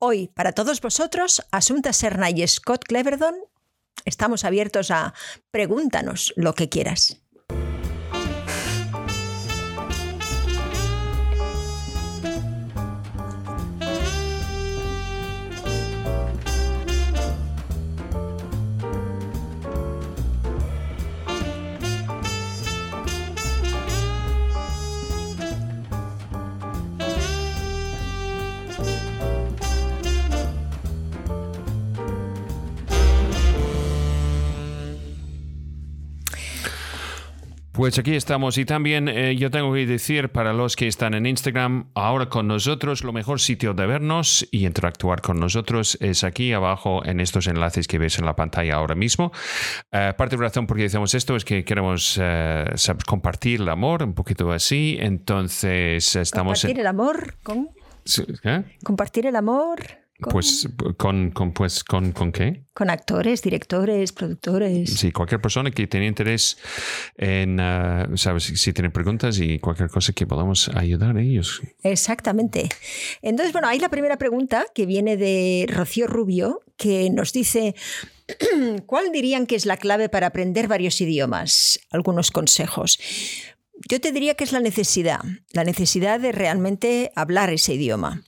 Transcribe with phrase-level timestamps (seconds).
[0.00, 3.34] Hoy, para todos vosotros, Asunta Serna y Scott Cleverdon,
[4.04, 5.12] estamos abiertos a
[5.50, 7.20] pregúntanos lo que quieras.
[37.78, 41.26] Pues aquí estamos y también eh, yo tengo que decir para los que están en
[41.26, 46.52] Instagram, ahora con nosotros, lo mejor sitio de vernos y interactuar con nosotros es aquí
[46.52, 49.30] abajo en estos enlaces que ves en la pantalla ahora mismo.
[49.92, 52.64] Eh, parte de la razón por qué decimos esto es que queremos eh,
[53.06, 56.60] compartir el amor, un poquito así, entonces estamos...
[56.60, 57.68] Compartir el amor con...
[58.42, 58.64] ¿Qué?
[58.82, 60.07] Compartir el amor.
[60.20, 62.64] Pues con, con, pues, con, con qué?
[62.74, 64.90] Con actores, directores, productores.
[64.90, 66.58] Sí, cualquier persona que tenga interés
[67.16, 71.62] en, uh, sabes, si tienen preguntas y cualquier cosa que podamos ayudar a ellos.
[71.84, 72.68] Exactamente.
[73.22, 77.76] Entonces, bueno, hay la primera pregunta que viene de Rocío Rubio, que nos dice,
[78.86, 81.78] ¿cuál dirían que es la clave para aprender varios idiomas?
[81.90, 82.98] Algunos consejos.
[83.86, 85.20] Yo te diría que es la necesidad,
[85.52, 88.22] la necesidad de realmente hablar ese idioma.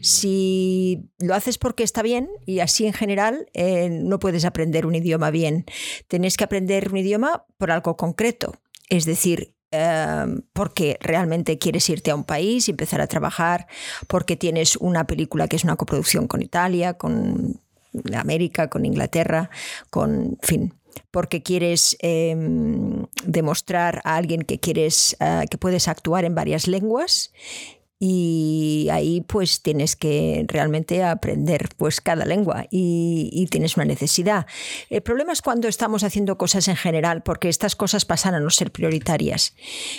[0.00, 4.94] Si lo haces porque está bien y así en general, eh, no puedes aprender un
[4.94, 5.66] idioma bien.
[6.08, 8.54] Tienes que aprender un idioma por algo concreto.
[8.88, 13.66] Es decir, em, porque realmente quieres irte a un país y empezar a trabajar,
[14.06, 17.60] porque tienes una película que es una coproducción con Italia, con
[18.14, 19.50] América, con Inglaterra,
[19.90, 20.72] con fin
[21.10, 27.32] porque quieres em, demostrar a alguien que quieres eh, que puedes actuar en varias lenguas
[27.98, 34.46] y ahí pues tienes que realmente aprender pues cada lengua y, tienes una necesidad.
[34.90, 38.50] El problema es cuando estamos haciendo cosas en general porque estas cosas pasan a no
[38.50, 39.54] ser prioritarias.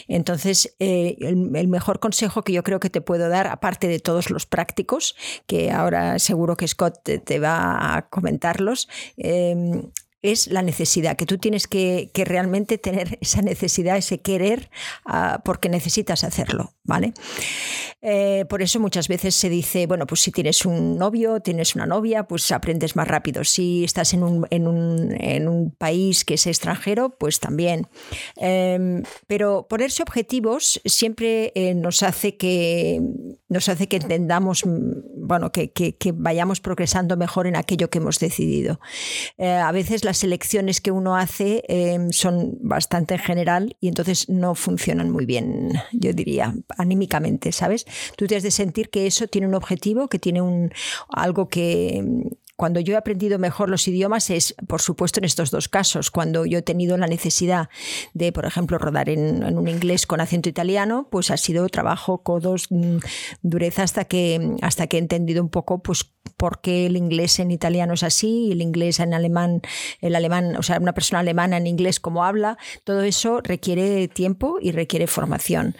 [0.08, 4.30] Entonces eh, el, mejor consejo que yo creo que te puedo dar, aparte de todos
[4.30, 5.16] los prácticos,
[5.48, 9.90] que ahora seguro que Scott te, va a comentarlos, em,
[10.32, 14.70] es la necesidad, que tú tienes que, realmente tener esa necesidad, ese querer,
[15.06, 17.14] ah, porque necesitas hacerlo, ¿vale?
[18.02, 21.86] Eh, por eso muchas veces se dice, bueno, pues si tienes un novio, tienes una
[21.86, 23.44] novia, pues aprendes más rápido.
[23.44, 27.88] Si estás en un, en un, país que es extranjero, pues también.
[28.36, 33.02] Em, pero ponerse objetivos siempre eh, nos, hace que,
[33.50, 38.80] nos hace que entendamos, bueno, que, vayamos progresando mejor en aquello que hemos decidido.
[39.38, 44.30] Eh, a veces las elecciones que uno hace em, son bastante en general y entonces
[44.30, 47.86] no funcionan muy bien, yo diría, anímicamente, ¿sabes?
[48.16, 50.72] Tú tienes de sentir que eso tiene un objetivo, que tiene un,
[51.10, 52.04] algo que,
[52.58, 56.10] cuando yo he aprendido mejor los idiomas es, por supuesto, en estos dos casos.
[56.10, 57.70] Cuando yo he tenido la necesidad
[58.16, 62.68] de, por ejemplo, rodar en, un inglés con acento italiano, pues ha sido trabajo, codos,
[62.72, 62.98] mm,
[63.44, 66.04] dureza hasta que, hasta que he entendido un poco pues,
[66.36, 69.62] por qué el inglés en italiano es así, el inglés en alemán,
[70.02, 72.58] el alemán, o sea, una persona alemana en inglés como habla.
[72.84, 75.76] Todo eso requiere tiempo y requiere formación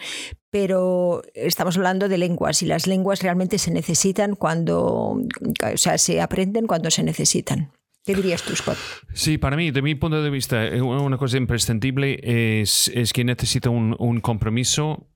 [0.50, 6.20] pero estamos hablando de lenguas y las lenguas realmente se necesitan cuando, o sea, se
[6.20, 7.72] aprenden cuando se necesitan.
[8.04, 8.78] ¿Qué dirías tú, Scott?
[9.12, 13.22] Sí, para mí, de mi punto de vista, eh, una cosa imprescindible es, es que
[13.22, 15.08] necesita un, un compromiso,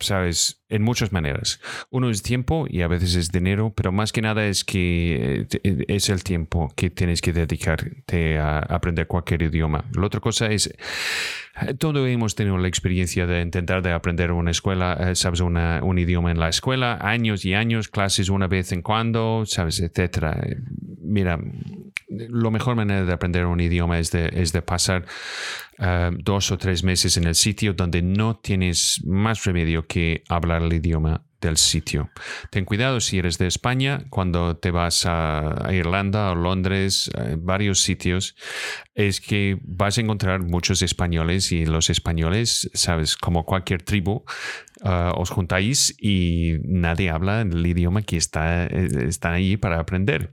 [0.00, 0.62] ¿sabes?
[0.68, 1.60] En muchas maneras.
[1.90, 5.84] Uno es tiempo y a veces es dinero, pero más que nada es que eh,
[5.88, 9.84] es el tiempo que tienes que dedicarte a aprender cualquier idioma.
[9.94, 10.74] La otra cosa es
[11.78, 16.30] todos hemos tenido la experiencia de intentar de aprender una escuela, eh, sabes, un idioma
[16.30, 20.38] en la escuela, años y años, clases una vez en cuando, sabes, etcétera.
[21.00, 21.40] Mira,
[22.08, 25.06] la mejor manera de aprender un idioma es de, es de pasar
[25.78, 30.62] eh, dos o tres meses en el sitio donde no tienes más remedio que hablar
[30.62, 32.10] el idioma del sitio.
[32.50, 38.34] Ten cuidado si eres de España, cuando te vas a, Irlanda o Londres, varios sitios,
[38.94, 44.24] es que vas a encontrar muchos españoles y los españoles, sabes, como cualquier tribu,
[44.82, 50.32] uh, os juntáis y nadie habla el idioma que está, está ahí para aprender.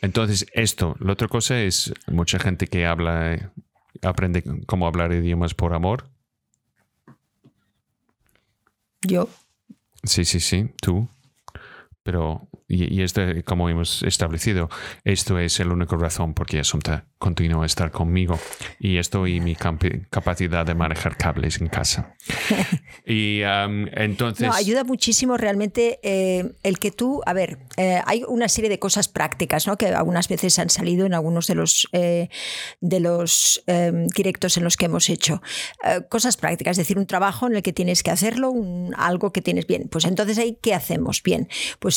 [0.00, 3.52] Entonces, esto, la otra cosa es mucha gente que habla,
[4.00, 6.08] aprende cómo hablar idiomas por amor.
[9.06, 9.28] Yo.
[10.04, 11.08] Sí, sí, sí, tú.
[12.02, 14.70] Pero y, esto, como hemos establecido,
[15.04, 18.40] esto es el único razón por qué Asunta continúa a estar conmigo
[18.80, 22.14] y esto y mi capacidad de manejar cables en casa.
[23.06, 24.46] y entonces...
[24.46, 28.78] No, ayuda muchísimo realmente eh, el que tú, a ver, eh, hay una serie de
[28.78, 29.76] cosas prácticas, ¿no?
[29.76, 32.30] Que algunas veces han salido en algunos de los, eh,
[32.80, 35.42] de los em, directos en los que hemos hecho.
[36.08, 39.42] cosas prácticas, es decir, un trabajo en el que tienes que hacerlo, un, algo que
[39.42, 39.88] tienes bien.
[39.90, 41.22] Pues entonces ahí, ¿qué hacemos?
[41.22, 41.91] Bien, pues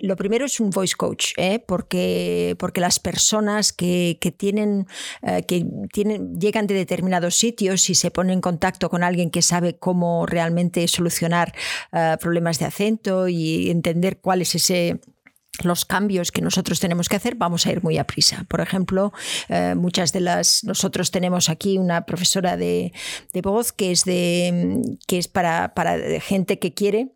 [0.00, 1.62] lo primero es un voice coach, ¿eh?
[1.66, 4.86] porque, porque las personas que, tienen,
[5.22, 9.42] eh, que tienen, llegan de determinados sitios y se ponen en contacto con alguien que
[9.42, 11.54] sabe cómo realmente solucionar
[11.92, 15.00] eh, problemas de acento y entender cuál es ese
[15.62, 18.46] los cambios que nosotros tenemos que hacer, vamos a ir muy a prisa.
[18.48, 19.12] Por ejemplo,
[19.76, 20.64] muchas de las.
[20.64, 22.90] Nosotros tenemos aquí una profesora de,
[23.42, 27.12] voz que es de que es para, para gente que quiere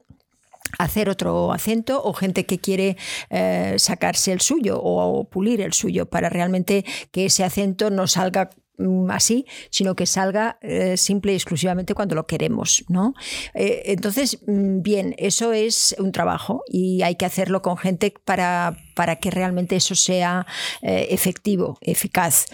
[0.79, 2.97] hacer otro acento o gente que quiere
[3.31, 8.51] eh, sacarse el suyo o pulir el suyo para realmente que ese acento no salga
[8.79, 13.15] mm, así, sino que salga eh, simple y exclusivamente cuando lo queremos, ¿no?
[13.55, 18.77] Eh, entonces, mm, bien, eso es un trabajo y hay que hacerlo con gente para,
[18.95, 20.47] para que realmente eso sea
[20.83, 22.47] efectivo, eficaz.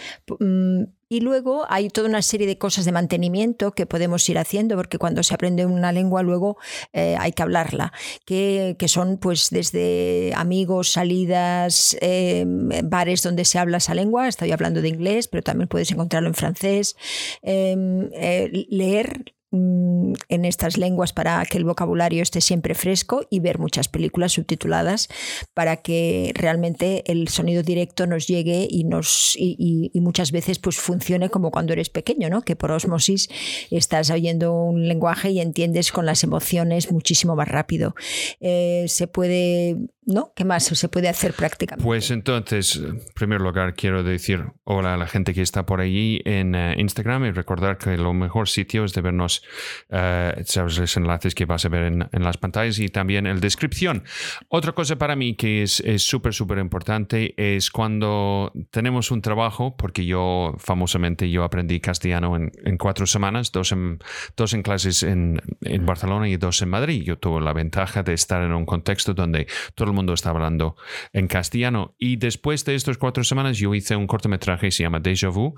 [1.13, 4.97] Y luego hay toda una serie de cosas de mantenimiento que podemos ir haciendo, porque
[4.97, 6.57] cuando se aprende una lengua luego
[6.95, 7.93] eh, hay que hablarla,
[8.25, 14.81] que, son pues desde amigos, salidas, em, bares donde se habla esa lengua, estoy hablando
[14.81, 16.97] de inglés, pero también puedes encontrarlo en francés,
[17.43, 23.41] em, eh, leer Mm, en estas lenguas para que el vocabulario esté siempre fresco y
[23.41, 25.09] ver muchas películas subtituladas
[25.53, 31.29] para que realmente el sonido directo nos llegue y nos y, muchas veces pues funcione
[31.29, 32.41] como cuando eres pequeño, ¿no?
[32.41, 33.29] Que por osmosis
[33.71, 37.95] estás oyendo un lenguaje y entiendes con las emociones muchísimo más rápido.
[38.41, 40.33] Eh, se puede ¿no?
[40.35, 41.85] ¿Qué más se puede hacer prácticamente?
[41.85, 46.21] Pues entonces, en primer lugar, quiero decir hola a la gente que está por allí
[46.25, 49.43] en eh, Instagram y recordar que lo mejor sitio es de vernos,
[49.91, 53.41] uh, sabes, los enlaces que vas a ver en, las pantallas y también en la
[53.41, 54.05] descripción.
[54.49, 60.05] Otra cosa para mí que es súper, súper importante es cuando tenemos un trabajo, porque
[60.05, 63.99] yo famosamente yo aprendí castellano en, cuatro semanas, dos en,
[64.37, 67.03] dos en clases en, en Barcelona y dos en Madrid.
[67.05, 70.77] Yo tuve la ventaja de estar en un contexto donde todo el mundo está hablando
[71.13, 71.95] en castellano.
[71.99, 75.55] Y después de estas cuatro semanas yo hice un cortometraje que se llama Deja Vu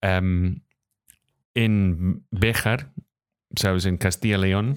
[0.00, 0.60] em,
[1.54, 2.92] en Béjar,
[3.54, 3.86] ¿sabes?
[3.86, 4.76] En Castilla León,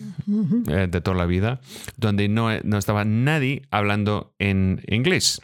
[0.67, 1.59] eh, de toda la vida,
[1.97, 5.41] donde no, no estaba nadie hablando en inglés.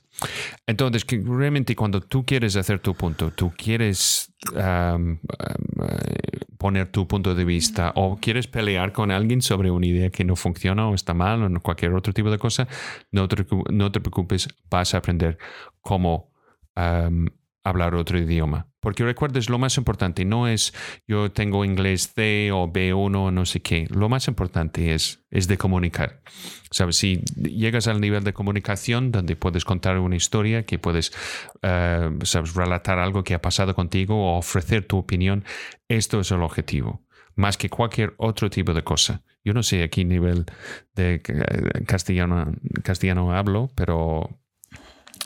[0.67, 5.17] Entonces, realmente cuando tú quieres hacer tu punto, tú quieres eh,
[6.65, 10.35] poner tu punto de vista o quieres pelear con alguien sobre una idea que no
[10.35, 12.67] funciona o está mal o cualquier otro tipo de cosa,
[13.11, 15.37] no te, no te preocupes, vas a aprender
[15.81, 16.31] cómo
[17.65, 18.67] hablar otro idioma.
[18.79, 20.73] Porque recuerdes, lo más importante no es
[21.07, 23.87] yo tengo inglés C o B1 o no sé qué.
[23.89, 26.21] Lo más importante es, es de comunicar.
[26.69, 26.97] ¿Sabes?
[26.97, 31.11] Si llegas al nivel de comunicación donde puedes contar una historia, que puedes,
[31.63, 32.11] eh.
[32.55, 35.45] Relatar algo que ha pasado contigo o ofrecer tu opinión,
[35.87, 37.01] esto es el objetivo.
[37.35, 39.23] Más que cualquier otro tipo de cosa.
[39.43, 40.45] Yo no sé a qué nivel
[40.93, 42.51] de eh, castellano,
[42.83, 44.29] castellano hablo, pero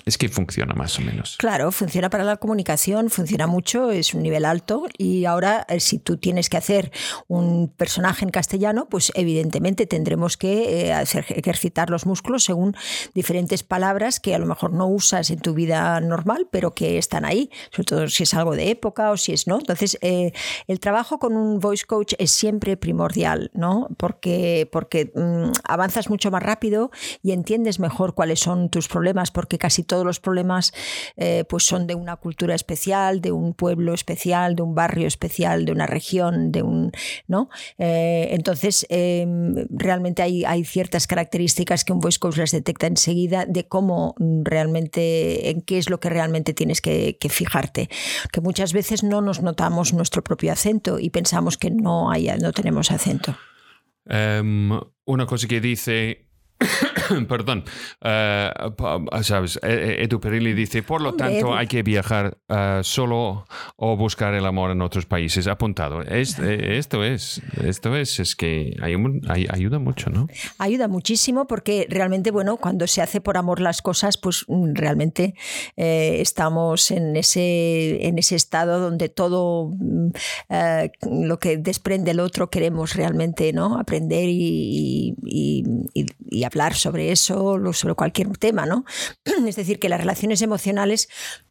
[0.10, 1.38] es que funciona más o menos.
[1.38, 6.00] Claro, funciona para la comunicación, funciona mucho, es un nivel alto y ahora eh, si
[6.00, 6.92] tú tienes que hacer
[7.28, 12.76] un personaje en castellano, pues evidentemente tendremos que eh, ejercitar los músculos según
[13.14, 17.24] diferentes palabras que a lo mejor no usas en tu vida normal, pero que están
[17.24, 19.60] ahí, sobre todo si es algo de época o si es no.
[19.60, 20.32] Entonces, eh,
[20.68, 23.88] el trabajo con un voice coach es siempre primordial, ¿no?
[23.98, 29.58] Porque, porque mm, avanzas mucho más rápido y entiendes mejor cuáles son tus problemas, porque
[29.58, 30.74] casi todos los problemas
[31.18, 35.66] eh, pues son de una cultura especial, de un pueblo especial, de un barrio especial,
[35.66, 36.92] de una región, de un.
[37.28, 37.50] ¿no?
[37.78, 43.68] Eh, entonces, em, realmente hay, ciertas características que un voice coach las detecta enseguida de
[43.68, 47.90] cómo realmente, en qué es lo que realmente tienes que, fijarte.
[48.32, 52.54] Que muchas veces no nos notamos nuestro propio acento y pensamos que no, hay, no
[52.54, 53.36] tenemos acento.
[54.06, 54.72] Em,
[55.06, 56.29] una cosa que dice
[57.28, 57.64] perdón,
[58.04, 63.46] uh, sabes, e, e, Edu Perilli dice, por lo tanto hay que viajar uh, solo
[63.78, 65.48] o buscar el amor en otros países.
[65.48, 66.02] Apuntado.
[66.02, 68.96] Es, esto es, esto es, es que hay,
[69.28, 70.28] hay, ayuda mucho, ¿no?
[70.58, 75.36] Ayuda muchísimo porque realmente, bueno, cuando se hace por amor las cosas, pues mm, realmente
[75.78, 80.10] eh, estamos en ese, en ese estado donde todo mm,
[80.50, 83.80] eh, lo que desprende el otro queremos realmente, ¿no?
[83.80, 85.64] Aprender y, y,
[85.94, 88.86] y, y hablar sobre eso, sobre cualquier tema, ¿no?
[89.48, 91.10] Es decir, que las relaciones emocionales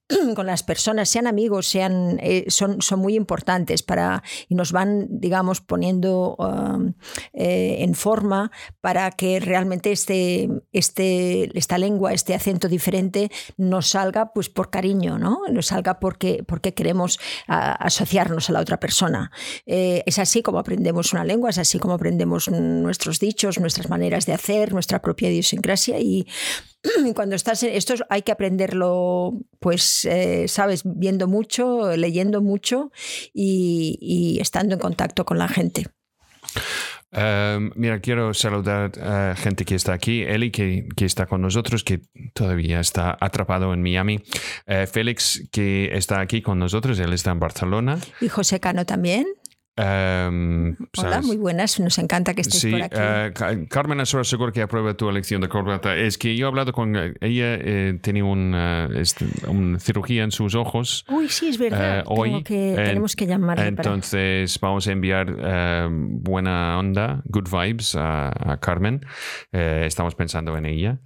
[0.34, 5.06] con las personas, sean amigos, sean, eh, son, son muy importantes para, y nos van,
[5.10, 6.94] digamos, poniendo um,
[7.32, 8.50] eh, en forma
[8.80, 15.18] para que realmente este, este, esta lengua, este acento diferente nos salga pues por cariño,
[15.18, 15.40] ¿no?
[15.50, 19.30] Nos salga porque, porque queremos asociarnos a la otra persona.
[19.66, 24.26] Eh, es así como aprendemos una lengua, es así como aprendemos nuestros dichos, nuestras maneras
[24.26, 26.26] de hacer, nuestra propia idiosincrasia y
[27.14, 32.90] cuando estás en esto hay que aprenderlo, pues, eh, sabes, viendo mucho, leyendo mucho
[33.32, 35.86] y, estando en contacto con la gente.
[37.10, 40.22] Em, mira, quiero saludar a gente que está aquí.
[40.22, 42.02] Eli, que, está con nosotros, que
[42.34, 44.20] todavía está atrapado en Miami.
[44.66, 47.98] Eh, Félix, que está aquí con nosotros, él está en Barcelona.
[48.20, 49.26] Y José Cano también.
[49.78, 52.96] Um, Hola, muy buenas, nos encanta que estés por aquí.
[52.98, 55.94] Uh, Carmen Azora, seguro que aprueba tu elección de corbata.
[55.94, 59.24] Es que yo he hablado con ella, eh, tenía una, este,
[59.78, 61.04] cirugía en sus ojos.
[61.08, 62.04] Uy, sí, es verdad.
[62.08, 63.68] Uh, hoy que, tenemos que llamarle.
[63.68, 69.06] Entonces vamos a enviar uh, buena onda, good vibes a, Carmen.
[69.52, 70.98] Eh, estamos pensando en ella.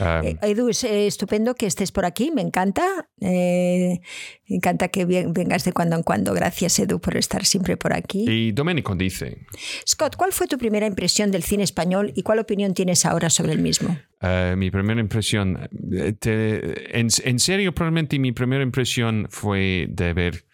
[0.00, 3.08] Um, Edu, es estupendo que estés por aquí, me encanta.
[3.20, 4.00] me
[4.48, 6.34] encanta que vengas de cuando en cuando.
[6.34, 8.15] Gracias, Edu, por estar siempre por aquí.
[8.26, 9.46] Y Domenico dice...
[9.86, 13.52] Scott, ¿cuál fue tu primera impresión del cine español y cuál opinión tienes ahora sobre
[13.52, 13.98] el mismo?
[14.20, 20.44] Eh, mi primera impresión, eh, en, serio, probablemente mi primera impresión fue de ver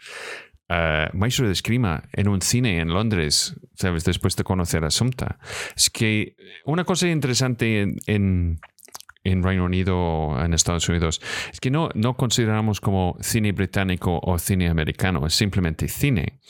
[0.70, 4.04] uh, Maestro de Escrima en un cine en Londres, ¿sabes?
[4.04, 5.38] Después de conocer a Sumta.
[5.76, 8.58] Es que una cosa interesante en
[9.24, 11.20] en Reino Unido, en Estados Unidos,
[11.52, 16.40] es que no, no consideramos como cine británico o cine americano, es simplemente cine.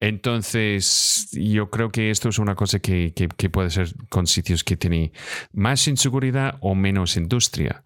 [0.00, 4.76] Entonces, yo creo que esto es una cosa que, que, puede ser con sitios que
[4.76, 5.12] tienen
[5.52, 7.82] más inseguridad o menos industria.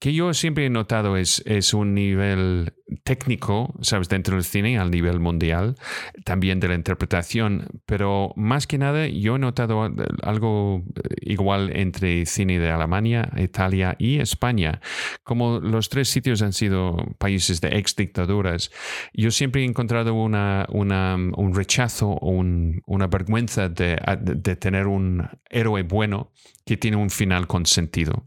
[0.00, 4.08] Que yo siempre he notado es, es un nivel técnico, ¿sabes?
[4.08, 5.76] Dentro del cine, al nivel mundial,
[6.24, 9.90] también de la interpretación, pero más que nada yo he notado
[10.22, 10.82] algo
[11.20, 14.80] igual entre cine de Alemania, Italia y España.
[15.24, 18.70] Como los tres sitios han sido países de ex dictaduras,
[19.12, 24.86] yo siempre he encontrado una, una un rechazo o un, una vergüenza de, de tener
[24.86, 26.32] un héroe bueno
[26.66, 28.26] que tiene un final con sentido.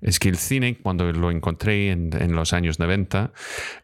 [0.00, 3.32] Es que el cine, cuando lo encontré en, los años 90,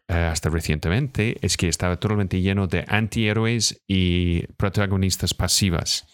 [0.11, 6.05] hasta recientemente, es que estaba totalmente lleno de antihéroes y protagonistas pasivas.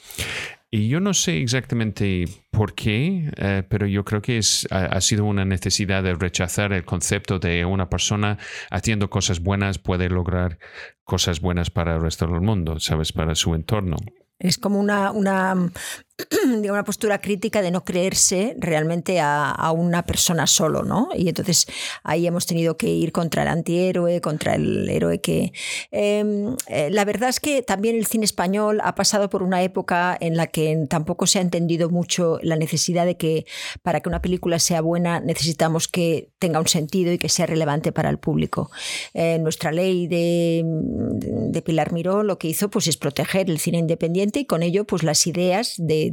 [0.70, 5.24] Y yo no sé exactamente por qué, eh, pero yo creo que es, ha, sido
[5.24, 8.38] una necesidad de rechazar el concepto de una persona
[8.70, 10.60] haciendo cosas buenas puede lograr
[11.06, 13.14] cosas buenas para el resto del mundo, ¿sabes?
[13.14, 13.96] Para su entorno.
[14.40, 15.56] Es como una, una,
[16.46, 21.10] una postura crítica de no creerse realmente a, una persona solo, ¿no?
[21.16, 21.68] Y entonces
[22.04, 25.52] ahí hemos tenido que ir contra el antihéroe, contra el héroe que...
[25.92, 30.18] Em, eh, la verdad es que también el cine español ha pasado por una época
[30.20, 33.46] en la que tampoco se ha entendido mucho la necesidad de que
[33.84, 37.92] para que una película sea buena necesitamos que tenga un sentido y que sea relevante
[37.92, 38.72] para el público.
[39.14, 43.78] Eh, nuestra ley de, de Pilar Miró lo que hizo pues, es proteger el cine
[43.80, 46.07] independiente y con ello pues las ideas de,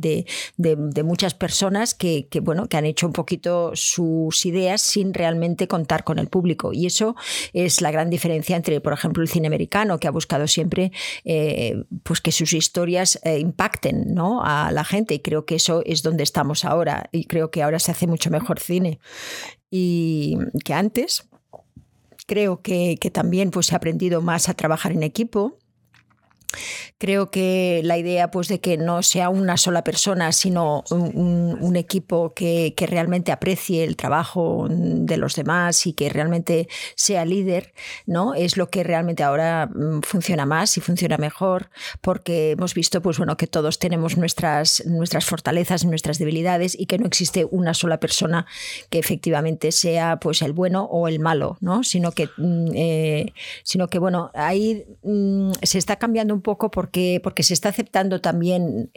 [1.04, 6.18] muchas personas que, bueno, que han hecho un poquito sus ideas sin realmente contar con
[6.18, 6.72] el público.
[6.72, 7.16] Y eso
[7.52, 10.92] es la gran diferencia entre, por ejemplo, el cine americano, que ha buscado siempre
[11.24, 14.42] eh, pues que sus historias eh, impacten ¿no?
[14.44, 15.14] a la gente.
[15.14, 17.08] Y creo que eso es donde estamos ahora.
[17.12, 18.98] Y creo que ahora se hace mucho mejor cine
[19.70, 21.28] y que antes.
[22.26, 25.58] Creo que, también pues, ha aprendido más a trabajar en equipo
[26.98, 32.34] Creo que la idea pues, de que no sea una sola persona, sino un, equipo
[32.34, 37.72] que, realmente aprecie el trabajo de los demás y que realmente sea líder,
[38.06, 38.34] ¿no?
[38.34, 41.70] es lo que realmente ahora mm, funciona más y funciona mejor,
[42.00, 46.98] porque hemos visto pues, bueno, que todos tenemos nuestras, nuestras fortalezas nuestras debilidades y que
[46.98, 48.46] no existe una sola persona
[48.90, 51.82] que efectivamente sea pues, el bueno o el malo, ¿no?
[51.82, 53.32] sino, que, mm, eh,
[53.62, 58.20] sino que bueno, ahí mm, se está cambiando un poco porque, porque se está aceptando
[58.20, 58.92] también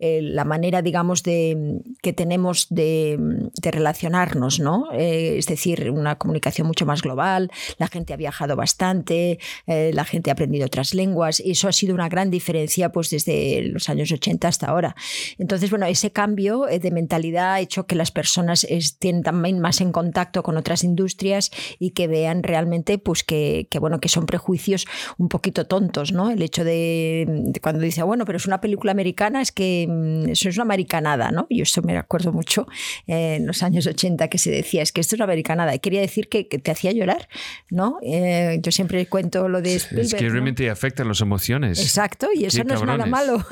[0.00, 3.16] la manera, digamos, de, que tenemos de,
[3.62, 4.88] relacionarnos, ¿no?
[4.92, 10.04] Eh, es decir, una comunicación mucho más global, la gente ha viajado bastante, eh, la
[10.04, 13.88] gente ha aprendido otras lenguas, y eso ha sido una gran diferencia pues, desde los
[13.88, 14.96] años 80 hasta ahora.
[15.38, 19.80] Entonces, bueno, ese cambio eh, de mentalidad ha hecho que las personas estén también más
[19.80, 24.86] en contacto con otras industrias y que vean realmente pues, que, bueno, que son prejuicios
[25.18, 26.30] un poquito tontos, ¿no?
[26.30, 30.50] El hecho de, cuando dice, bueno, pero es una película americana, es que mm, eso
[30.50, 31.46] es una americanada, ¿no?
[31.48, 32.66] Yo eso me acuerdo mucho
[33.06, 35.74] eh, en los años 80 que se decía, es que esto es una americanada.
[35.74, 37.28] Y quería decir que, te hacía llorar,
[37.70, 37.98] ¿no?
[38.02, 41.80] Eh, yo siempre cuento lo de Spielberg, Es que realmente afecta las emociones.
[41.80, 43.42] Exacto, y eso no es nada malo.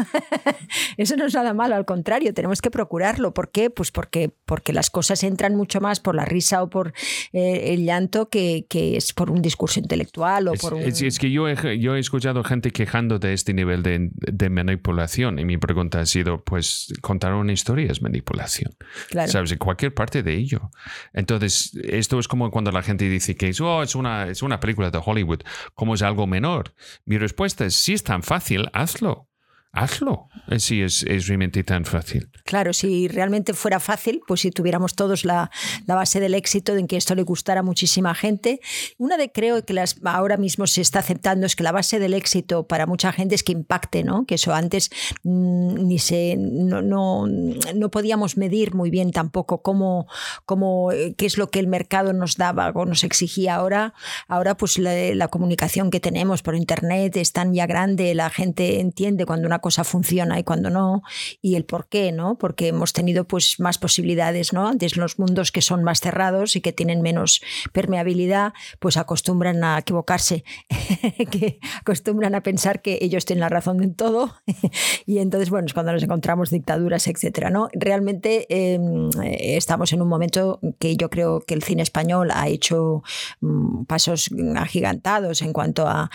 [0.98, 3.32] eso no es nada malo, al contrario, tenemos que procurarlo.
[3.32, 3.70] ¿Por qué?
[3.70, 6.92] Pues porque, porque las cosas entran mucho más por la risa o por
[7.32, 10.82] eh, el llanto que, que, es por un discurso intelectual o por un...
[10.82, 15.44] es, que yo he, yo he escuchado gente de este nivel de, de, manipulación y
[15.44, 18.74] mi pregunta ha sido, pues contar una historia es manipulación.
[19.08, 19.30] Claro.
[19.30, 19.52] ¿Sabes?
[19.52, 20.70] En cualquier parte de ello.
[21.12, 24.90] Entonces, esto es como cuando la gente dice que oh, es, una, es una película
[24.90, 25.42] de Hollywood,
[25.74, 26.74] como es algo menor.
[27.04, 29.29] Mi respuesta es, si es tan fácil, hazlo
[29.72, 30.28] hazlo.
[30.58, 32.28] Si es, es, realmente tan fácil.
[32.44, 35.50] Claro, si realmente fuera fácil, pues si tuviéramos todos la,
[35.86, 38.60] la, base del éxito en que esto le gustara a muchísima gente.
[38.98, 42.14] Una de creo que las, ahora mismo se está aceptando es que la base del
[42.14, 44.26] éxito para mucha gente es que impacte, ¿no?
[44.26, 44.90] Que eso antes
[45.22, 50.08] mm, ni se no, no, no, podíamos medir muy bien tampoco cómo,
[50.46, 53.94] cómo eh, qué es lo que el mercado nos daba o nos exigía ahora.
[54.26, 58.80] Ahora, pues la, la comunicación que tenemos por internet es tan ya grande, la gente
[58.80, 61.02] entiende cuando una cosa funciona y cuando no,
[61.40, 62.38] y el por qué, ¿no?
[62.38, 64.68] Porque hemos tenido pues más posibilidades, ¿no?
[64.68, 67.40] Antes los mundos que son más cerrados y que tienen menos
[67.72, 70.44] permeabilidad, pues acostumbran a equivocarse,
[71.30, 74.34] que acostumbran a pensar que ellos tienen la razón en todo,
[75.06, 77.68] y entonces, bueno, es cuando nos encontramos dictaduras, etcétera, ¿no?
[77.72, 83.02] Realmente em, estamos en un momento que yo creo que el cine español ha hecho
[83.40, 86.10] mm, pasos agigantados en cuanto a,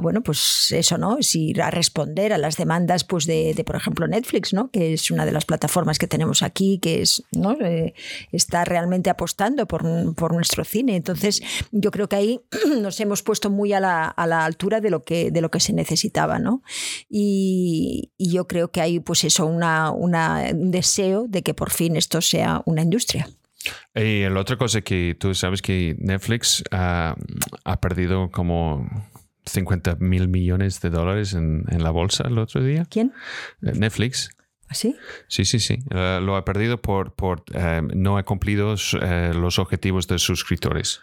[0.00, 1.18] bueno, pues eso, ¿no?
[1.22, 4.70] Si a responder a las demandas pues de, por ejemplo, Netflix, ¿no?
[4.70, 7.52] que es una de las plataformas que tenemos aquí, que es, ¿no?
[7.60, 7.94] Eh,
[8.32, 10.96] está realmente apostando por, por, nuestro cine.
[10.96, 12.40] Entonces, yo creo que ahí
[12.80, 15.60] nos hemos puesto muy a la, a la altura de lo que, de lo que
[15.60, 16.38] se necesitaba.
[16.38, 16.62] ¿no?
[17.08, 22.20] Y, yo creo que hay pues eso, una, un deseo de que por fin esto
[22.20, 23.28] sea una industria.
[23.94, 27.16] Y la otra cosa que tú sabes que Netflix ha
[27.80, 28.86] perdido como
[29.46, 32.86] 50 mil millones de dólares en, en, la bolsa el otro día.
[32.90, 33.12] ¿Quién?
[33.62, 34.30] Eh, Netflix.
[34.72, 34.96] ¿Sí?
[35.28, 35.78] Sí, sí, sí.
[35.92, 41.00] Uh, lo ha perdido por, por uh, no ha cumplido uh, los objetivos de suscriptores.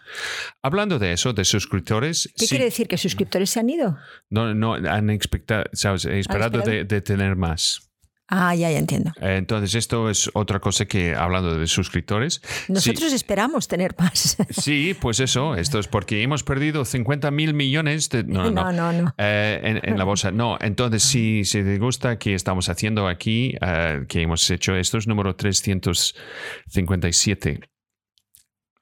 [0.62, 2.30] Hablando de eso, de suscriptores.
[2.36, 2.88] ¿Qué sí, quiere decir?
[2.88, 3.96] ¿Que suscriptores se han ido?
[4.28, 6.04] No, no, han expectado, ¿sabes?
[6.04, 6.70] esperado, esperado?
[6.70, 7.90] De, de, tener más.
[8.28, 9.12] Ah, ya, ya entiendo.
[9.20, 12.40] Entonces, esto es otra cosa que, hablando de suscriptores.
[12.68, 14.38] Nosotros sí, esperamos tener más.
[14.50, 18.24] Sí, pues eso, esto es porque hemos perdido 50 mil millones de.
[18.24, 18.74] No, no, no.
[18.92, 19.14] no, no.
[19.18, 20.30] Eh, en, en, la bolsa.
[20.30, 24.96] No, entonces, si, si te gusta que estamos haciendo aquí, uh, que hemos hecho, esto
[24.96, 27.73] es número 357.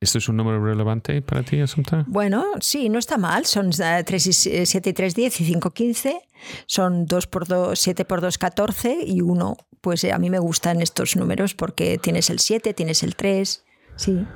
[0.02, 2.04] ¿Esto es un número relevante para ti, Asunta?
[2.08, 3.46] Bueno, sí, no está mal.
[3.46, 4.32] Son 3 y
[4.66, 6.20] 7 y 3, 10 y 5, 15.
[6.66, 9.56] Son 2 por 2, 7 por 2, 14 y 1.
[9.80, 13.64] Pues a mí me gustan estos números porque tienes el 7, tienes el 3.
[13.94, 14.26] Sí.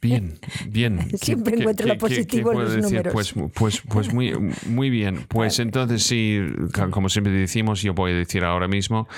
[0.00, 1.08] Bien, bien.
[1.20, 2.82] Siempre ¿Qué, encuentro lo positivo en los decir?
[2.82, 3.12] números.
[3.12, 4.32] Pues, pues, pues muy,
[4.66, 5.26] muy bien.
[5.28, 6.40] Pues entonces sí,
[6.90, 9.08] como siempre decimos, yo voy a decir ahora mismo,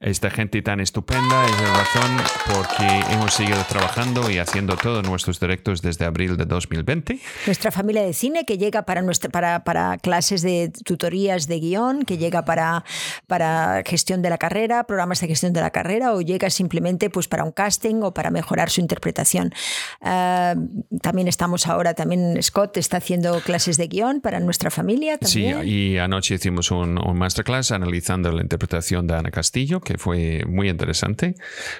[0.00, 2.16] esta gente tan estupenda es la razón
[2.54, 7.18] porque hemos seguido trabajando y haciendo todos nuestros directos desde abril de 2020.
[7.46, 12.04] Nuestra familia de cine que llega para, nuestra, para, para clases de tutorías de guion,
[12.04, 12.84] que llega para,
[13.26, 17.26] para gestión de la carrera, programas de gestión de la carrera o llega simplemente pues,
[17.26, 19.52] para un casting o para mejorar su interpretación.
[20.00, 25.18] Uh, también estamos ahora, también Scott está haciendo clases de guion para nuestra familia.
[25.18, 25.62] También.
[25.62, 30.44] Sí, y anoche hicimos un, un masterclass analizando la interpretación de Ana Castillo que fue
[30.46, 31.34] muy interesante,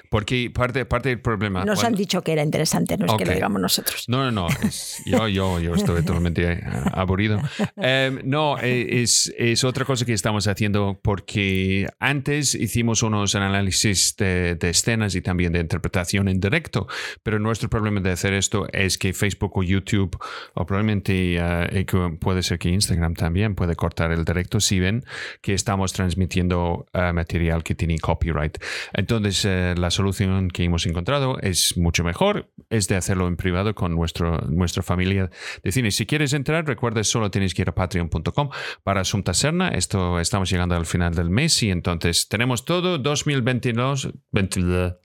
[0.09, 1.63] porque parte, parte del problema...
[1.63, 1.87] Nos cuando...
[1.87, 3.23] han dicho que era interesante, no es okay.
[3.23, 4.05] que lo digamos nosotros.
[4.07, 7.39] No, no, no, es, yo, yo, yo estoy totalmente aburrido.
[7.75, 14.55] Um, no, es, es otra cosa que estamos haciendo porque antes hicimos unos análisis de,
[14.55, 16.87] de escenas y también de interpretación en directo,
[17.21, 20.17] pero nuestro problema de hacer esto es que Facebook o YouTube,
[20.55, 25.05] o probablemente uh, puede ser que Instagram también puede cortar el directo si ven
[25.41, 28.57] que estamos transmitiendo uh, material que tiene copyright.
[28.93, 33.75] Entonces, eh, la solución que hemos encontrado es mucho mejor, es de hacerlo en privado
[33.75, 35.29] con nuestro, nuestra familia
[35.63, 35.91] de cine.
[35.91, 38.49] Si quieres entrar, recuerda, solo tienes que ir a patreon.com
[38.83, 39.69] para Asunta Serna.
[39.69, 44.95] Esto estamos llegando al final del mes y entonces tenemos todo 2022, 20,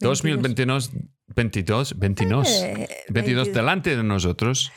[0.00, 0.90] 2022
[1.34, 4.72] 22, 22, eh, 22 delante de nosotros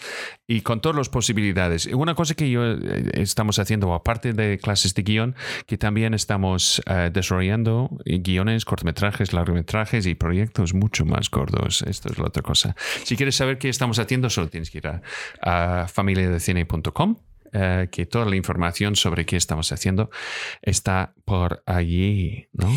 [0.48, 1.88] y con todas las posibilidades.
[1.88, 2.78] Una cosa que yo eh,
[3.14, 5.36] estamos haciendo, aparte de clases de guion,
[5.66, 11.82] que también estamos uh, desarrollando guiones, cortometrajes, largometrajes y proyectos mucho más gordos.
[11.84, 12.76] Esto es la otra cosa.
[13.04, 15.02] Si quieres saber qué estamos haciendo, solo tienes que ir a,
[15.42, 17.18] a familiadecine.com
[17.54, 20.10] eh, que toda la información sobre qué estamos haciendo
[20.62, 22.70] está por allí, ¿no?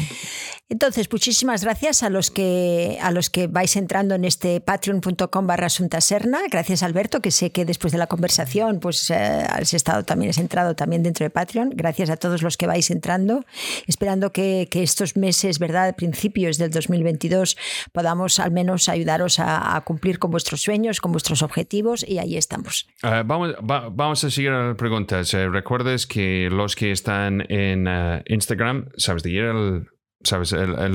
[0.68, 5.68] Entonces, muchísimas gracias a los que a los que vais entrando en este patreon.com barra
[5.68, 6.40] Serna.
[6.50, 9.14] Gracias, Alberto, que sé que después de la conversación, pues eh,
[9.48, 11.70] has estado también, has entrado también dentro de Patreon.
[11.74, 13.44] Gracias a todos los que vais entrando,
[13.86, 15.94] esperando que, estos meses, ¿verdad?
[15.96, 17.56] Principios del 2022
[17.92, 22.88] podamos al menos ayudaros a, cumplir con vuestros sueños, con vuestros objetivos y ahí estamos.
[23.02, 25.33] Eh, vamos, vamos a seguir preguntas.
[25.35, 27.88] Eh, recuerdes que los que están en
[28.26, 29.88] Instagram, sabes, de ir al
[30.22, 30.52] ¿sabes?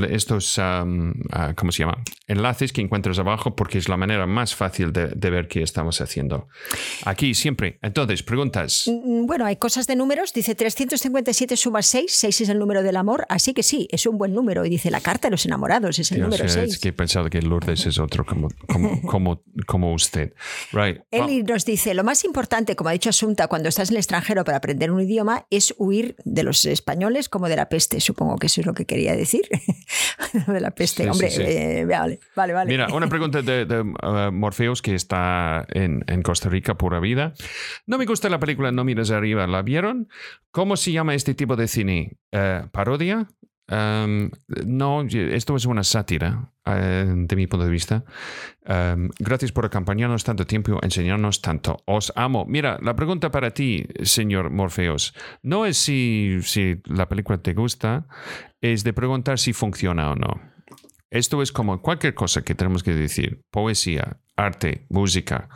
[0.10, 0.86] estos, ah,
[1.56, 2.04] ¿cómo se llama?
[2.28, 6.48] Enlaces que encuentras abajo porque es la manera más fácil de, ver qué estamos haciendo.
[7.06, 7.80] Aquí siempre.
[7.82, 8.86] Entonces, preguntas.
[8.88, 10.34] Mm, mm, bueno, hay cosas de números.
[10.34, 12.12] Dice 357 suma 6.
[12.12, 13.26] 6 es el número del amor.
[13.30, 14.66] Así que sí, es un buen número.
[14.66, 16.74] Y dice la carta de los enamorados es el número 6.
[16.74, 20.34] Es que he pensado que Lourdes es otro como, como, como, como usted.
[20.74, 21.02] Right.
[21.12, 24.44] Eli nos dice, lo más importante, como ha dicho Asunta, cuando estás en el extranjero
[24.44, 28.00] para aprender un idioma es huir de los españoles como de la peste.
[28.00, 29.42] Supongo que eso es lo que quería decir
[30.34, 31.10] decir, de la peste.
[31.10, 32.72] Hombre, eh, vale, vale, vale.
[32.72, 37.34] Mira, una pregunta de, uh, Morpheus que está en, en, Costa Rica, pura vida.
[37.86, 40.08] No me gusta la película No mires arriba, ¿la vieron?
[40.52, 42.18] ¿Cómo se llama este tipo de cine?
[42.32, 43.28] Uh, ¿Parodia?
[43.72, 48.04] No, esto es una sátira, uh, de mi punto de vista.
[49.20, 51.82] Gracias por acompañarnos tanto tiempo enseñarnos tanto.
[51.86, 52.46] Os amo.
[52.46, 58.08] Mira, la pregunta para ti, señor Morpheus, no es si, si la película te gusta,
[58.60, 60.42] es de preguntar si funciona o no.
[61.10, 63.42] Esto es como cualquier cosa que tenemos que decir.
[63.52, 65.50] Poesía, arte, música,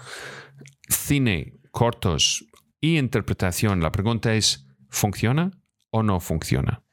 [0.90, 2.46] cine, cortos
[2.80, 3.82] y interpretación.
[3.82, 5.52] La pregunta es, ¿funciona
[5.92, 6.85] o no funciona?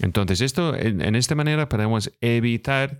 [0.00, 2.98] Entonces, esto, en, esta manera podemos evitar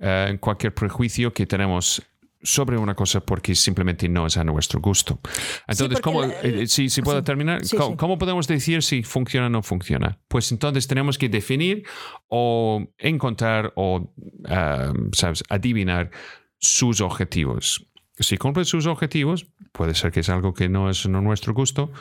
[0.00, 2.02] eh, cualquier prejuicio que tenemos
[2.42, 5.20] sobre una cosa porque simplemente no es a nuestro gusto.
[5.68, 7.60] Entonces, ¿cómo, eh, si, puedo terminar,
[7.96, 10.18] ¿cómo, podemos decir si funciona o no funciona?
[10.28, 11.84] Pues entonces tenemos que definir
[12.28, 14.12] o encontrar o,
[14.48, 16.10] eh, ¿sabes?, adivinar
[16.58, 17.86] sus objetivos.
[18.18, 21.92] Si cumple sus objetivos, puede ser que es algo que no es a nuestro gusto,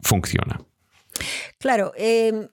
[0.00, 0.60] funciona.
[1.58, 2.48] Claro, em,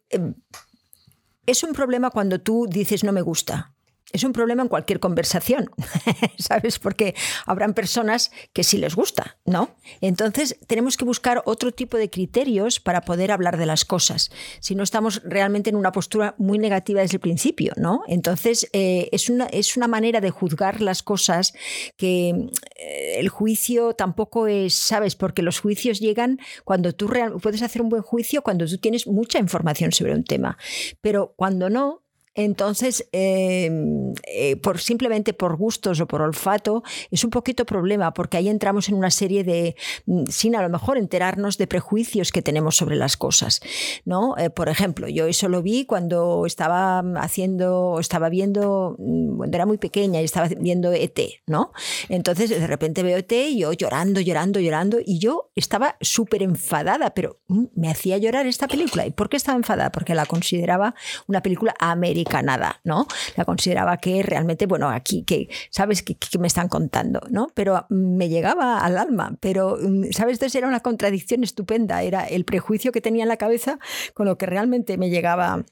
[1.50, 3.74] es un problema cuando tú dices no me gusta.
[4.12, 5.70] Es un problema en cualquier conversación,
[6.38, 6.80] ¿sabes?
[6.80, 9.76] Porque habrán personas que sí les gusta, ¿no?
[10.02, 14.32] Entonces tenemos que buscar otro tipo de criterios para poder hablar de las cosas.
[14.60, 18.04] Si no estamos realmente en una postura muy negativa desde el principio, ¿no?
[18.08, 21.54] Entonces eh, es, una, es una manera de juzgar las cosas
[21.98, 22.30] que
[22.76, 25.16] eh, el juicio tampoco es, ¿sabes?
[25.16, 29.40] Porque los juicios llegan cuando tú puedes hacer un buen juicio cuando tú tienes mucha
[29.40, 30.58] información sobre un tema.
[31.02, 32.04] Pero cuando no,
[32.36, 38.38] entonces, em, eh, por, simplemente por gustos o por olfato, es un poquito problema, porque
[38.38, 42.42] ahí entramos en una serie de, mm, sin a lo mejor enterarnos de prejuicios que
[42.42, 43.62] tenemos sobre las cosas.
[44.06, 44.38] ¿no?
[44.38, 49.66] Eh, por ejemplo, yo eso lo vi cuando estaba haciendo, estaba viendo, mm, cuando era
[49.66, 51.72] muy pequeña y estaba viendo ET, ¿no?
[52.10, 57.14] Entonces, de repente veo ET y yo llorando, llorando, llorando, y yo estaba súper enfadada,
[57.14, 59.06] pero mm, me hacía llorar esta película.
[59.06, 59.92] ¿Y por qué estaba enfadada?
[59.92, 60.96] Porque la consideraba
[61.28, 63.08] una película americana Canadá, ¿no?
[63.36, 66.04] La consideraba que realmente, bueno, aquí, que, ¿sabes?
[66.04, 67.48] qué me están contando, ¿no?
[67.54, 70.38] Pero me llegaba al alma, pero, mm, ¿sabes?
[70.38, 73.80] Entonces era una contradicción estupenda, era el prejuicio que tenía en la cabeza
[74.14, 75.64] con lo que realmente me llegaba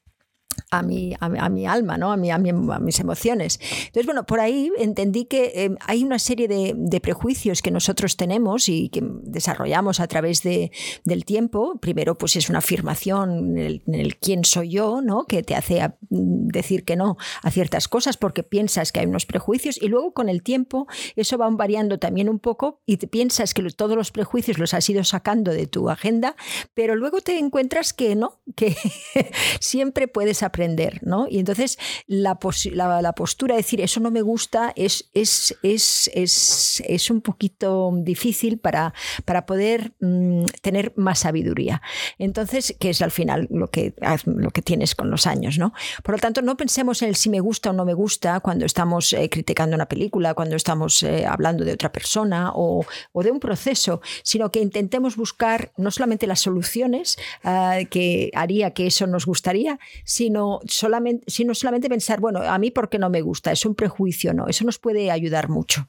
[0.71, 2.11] a mi, a, mi alma, ¿no?
[2.11, 3.59] A, mi, a, mis emociones.
[3.87, 8.67] Entonces, bueno, por ahí entendí que eh, hay una serie de, prejuicios que nosotros tenemos
[8.69, 10.71] y que desarrollamos a través de,
[11.05, 11.77] del tiempo.
[11.79, 15.25] Primero, pues es una afirmación en el, quién soy yo, ¿no?
[15.25, 19.81] Que te hace decir que no a ciertas cosas porque piensas que hay unos prejuicios
[19.81, 23.67] y luego con el tiempo eso va variando también un poco y te piensas que
[23.71, 26.35] todos los prejuicios los has ido sacando de tu agenda,
[26.73, 28.75] pero luego te encuentras que no, que
[29.59, 31.27] siempre puedes aprender, ¿no?
[31.29, 32.37] Y entonces la,
[32.73, 37.91] la, postura de decir eso no me gusta es, es, es, es, es un poquito
[37.95, 38.93] difícil para,
[39.25, 41.81] para poder mm, tener más sabiduría.
[42.17, 43.93] Entonces, que es al final lo que,
[44.25, 45.73] lo que tienes con los años, ¿no?
[46.03, 48.65] Por lo tanto, no pensemos en el si me gusta o no me gusta cuando
[48.65, 53.31] estamos eh, criticando una película, cuando estamos eh, hablando de otra persona o, o, de
[53.31, 59.07] un proceso, sino que intentemos buscar no solamente las soluciones ah, que haría que eso
[59.07, 63.51] nos gustaría, sino sino solamente, sino solamente pensar, bueno, a mí porque no me gusta,
[63.51, 65.87] es un prejuicio, no, eso nos puede ayudar mucho.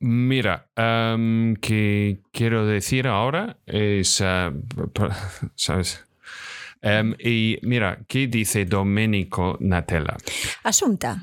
[0.00, 4.52] Mira, um, que quiero decir ahora es, uh,
[5.56, 6.04] ¿sabes?
[6.82, 10.16] Um, y mira, ¿qué dice Domenico Natella?
[10.62, 11.20] Asunta.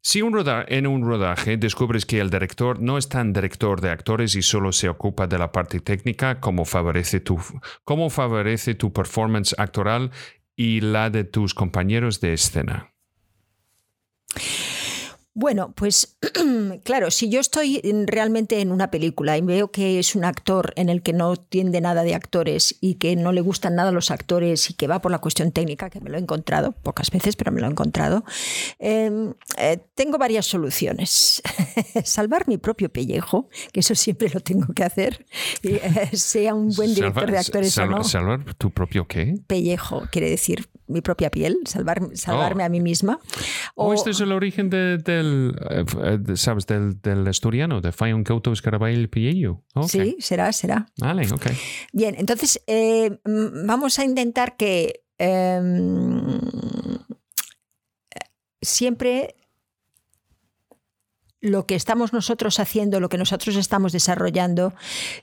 [0.00, 4.36] Si un en un rodaje descubres que el director no es tan director de actores
[4.36, 7.40] y solo se ocupa de la parte técnica, ¿cómo favorece tu,
[7.84, 10.10] cómo favorece tu performance actoral
[10.58, 12.92] y la de tus compañeros de escena?
[15.40, 16.18] Bueno, pues
[16.82, 20.88] claro, si yo estoy realmente en una película y veo que es un actor en
[20.88, 24.68] el que no tiende nada de actores y que no le gustan nada los actores
[24.68, 27.52] y que va por la cuestión técnica, que me lo he encontrado pocas veces, pero
[27.52, 28.24] me lo he encontrado,
[28.80, 31.40] em, eh, tengo varias soluciones.
[32.04, 35.24] Salvar mi propio pellejo, que eso siempre lo tengo que hacer,
[35.62, 38.02] eh, sea un buen director de actores o no.
[38.02, 39.36] ¿Salvar tu propio qué?
[39.46, 42.66] Pellejo, quiere decir mi propia piel, salvar, salvarme oh.
[42.66, 43.20] a mí misma.
[43.74, 46.66] O, este es el origen del, eh, ¿sabes?
[46.66, 48.52] Del, del asturiano, de un cauto
[48.90, 49.64] el piello.
[49.86, 50.86] Sí, será, será.
[50.98, 51.46] Vale, ok.
[51.92, 56.38] Bien, entonces eh, vamos a intentar que em,
[58.60, 59.36] siempre
[61.40, 64.74] lo que estamos nosotros haciendo, lo que nosotros estamos desarrollando,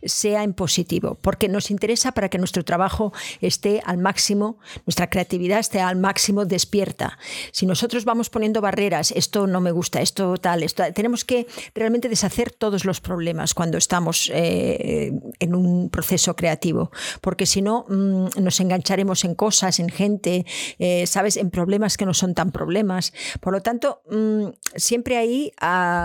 [0.04, 5.60] sea en positivo, porque nos interesa para que nuestro trabajo esté al máximo, nuestra creatividad
[5.60, 7.18] esté al máximo despierta.
[7.52, 12.08] Si nosotros vamos poniendo barreras, esto no me gusta, esto tal, esto, tenemos que realmente
[12.08, 18.42] deshacer todos los problemas cuando estamos eh, en un proceso creativo, porque si no mm,
[18.42, 20.46] nos engancharemos en cosas, en gente,
[20.80, 23.12] eh, sabes, en problemas que no son tan problemas.
[23.42, 26.05] Por lo tanto, mm, siempre ahí a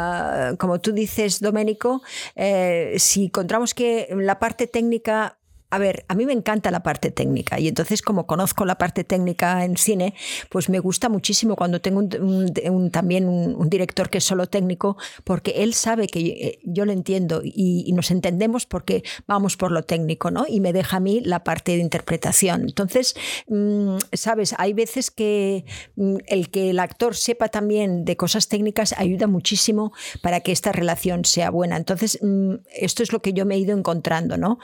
[0.59, 2.03] como tú dices, Doménico,
[2.37, 5.39] eh, si encontramos que la parte técnica
[5.70, 9.04] a ver, a mí me encanta la parte técnica y entonces como conozco la parte
[9.04, 10.14] técnica en cine,
[10.48, 15.62] pues me gusta muchísimo cuando tengo un, también un, director que es solo técnico, porque
[15.62, 20.30] él sabe que eh, yo, lo entiendo y, nos entendemos porque vamos por lo técnico,
[20.30, 20.44] ¿no?
[20.48, 22.62] Y me deja a mí la parte de interpretación.
[22.62, 23.14] Entonces,
[23.48, 25.64] mm, sabes, hay veces que
[25.96, 30.72] mm, el que el actor sepa también de cosas técnicas ayuda muchísimo para que esta
[30.72, 31.76] relación sea buena.
[31.76, 34.59] Entonces, mm, esto es lo que yo me he ido encontrando, ¿no?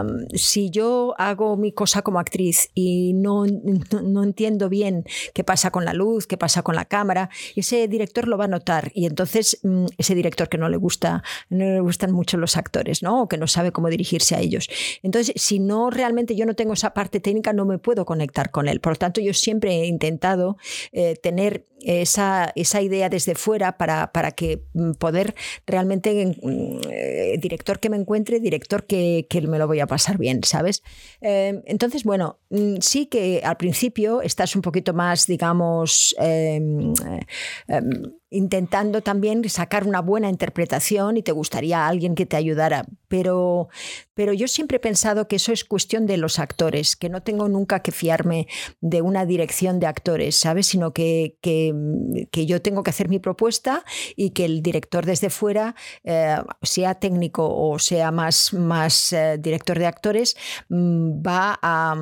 [0.00, 3.44] A, si yo hago mi cosa como actriz y no,
[4.02, 8.28] no, entiendo bien qué pasa con la luz, qué pasa con la cámara, ese director
[8.28, 11.80] lo va a notar y entonces mm, ese director que no le gusta, no le
[11.80, 13.22] gustan mucho los actores, ¿no?
[13.22, 14.68] O que no sabe cómo dirigirse a ellos.
[15.02, 18.68] Entonces, si no realmente yo no tengo esa parte técnica, no me puedo conectar con
[18.68, 18.80] él.
[18.80, 20.56] Por lo tanto, yo siempre he intentado
[20.92, 25.34] eh, tener esa, esa, idea desde fuera para, para que mm, poder
[25.66, 30.18] realmente, mm, eh, director que me encuentre, director que, que me lo voy a pasar
[30.18, 30.82] bien, ¿sabes?
[31.20, 37.26] Eh, entonces, bueno, mm, sí que al principio estás un poquito más, digamos, em, eh,
[37.68, 42.86] em, intentando también sacar una buena interpretación y te gustaría alguien que te ayudara.
[43.08, 43.68] Pero,
[44.14, 47.48] pero yo siempre he pensado que eso es cuestión de los actores, que no tengo
[47.48, 48.46] nunca que fiarme
[48.80, 50.66] de una dirección de actores, ¿sabes?
[50.66, 53.84] Sino que, que, yo tengo que hacer mi propuesta
[54.16, 59.78] y que el director desde fuera, eh, sea técnico o sea más, más eh, director
[59.78, 60.36] de actores,
[60.68, 61.94] mm, va a,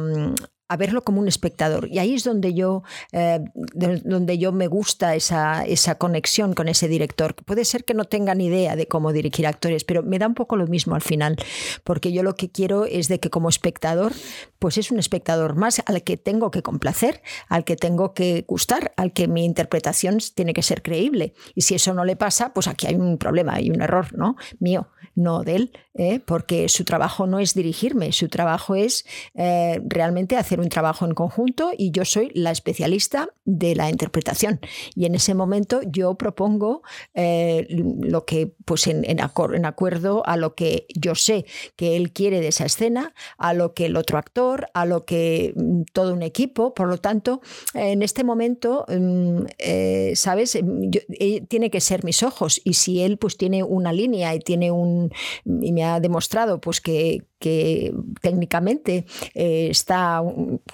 [0.69, 1.89] a verlo como un espectador.
[1.91, 3.41] Y ahí es donde yo, eh,
[3.75, 7.35] donde yo me gusta esa, esa conexión con ese director.
[7.35, 10.35] Puede ser que no tenga ni idea de cómo dirigir actores, pero me da un
[10.35, 11.37] poco lo mismo al final,
[11.85, 14.13] porque yo lo que quiero es de que como espectador,
[14.59, 18.93] pues es un espectador más al que tengo que complacer, al que tengo que gustar,
[18.97, 21.35] al que mi interpretación tiene que ser creíble.
[21.55, 24.37] Y si eso no le pasa, pues aquí hay un problema, hay un error, ¿no?
[24.59, 26.21] Mío, no de él, ¿eh?
[26.25, 31.13] porque su trabajo no es dirigirme, su trabajo es eh, realmente hacer un trabajo en
[31.13, 34.61] conjunto y yo soy la especialista de la interpretación.
[34.95, 36.83] Y en ese momento yo propongo
[37.15, 41.45] eh, lo que, pues en, en, acuerdo a lo que yo sé
[41.77, 45.53] que él quiere de esa escena, a lo que el otro actor, a lo que
[45.57, 46.75] mm, todo un equipo.
[46.75, 47.41] Por lo tanto,
[47.75, 50.55] en este momento, mm, eh, ¿sabes?
[50.55, 52.61] Eh, tiene que ser mis ojos.
[52.65, 55.11] Y si él pues tiene una línea y tiene un
[55.45, 60.23] y me ha demostrado pues que, que técnicamente eh, está,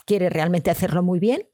[0.05, 1.47] quiere realmente hacerlo muy bien,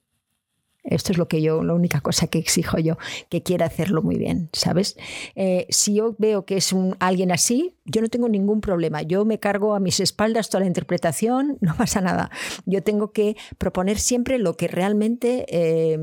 [0.82, 2.96] esto es lo que yo, la única cosa que exijo yo,
[3.28, 4.96] que quiera hacerlo muy bien, ¿sabes?
[5.34, 9.02] Eh, si yo veo que es un, alguien así, yo no tengo ningún problema.
[9.02, 12.30] Yo me cargo a mis espaldas toda la interpretación, no pasa nada.
[12.66, 15.98] Yo tengo que proponer siempre lo que realmente eh,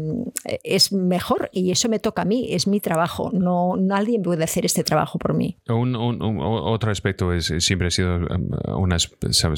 [0.64, 3.32] es mejor y eso me toca a mí, es mi trabajo.
[3.34, 5.58] No, nadie puede hacer este trabajo por mí.
[5.68, 8.98] Un, otro aspecto es siempre ha sido um, una,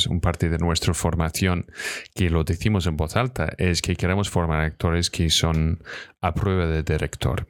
[0.10, 1.65] un parte de nuestra formación
[2.13, 5.82] que lo decimos en voz alta, es que queremos formar actores que son
[6.22, 7.48] a prueba de director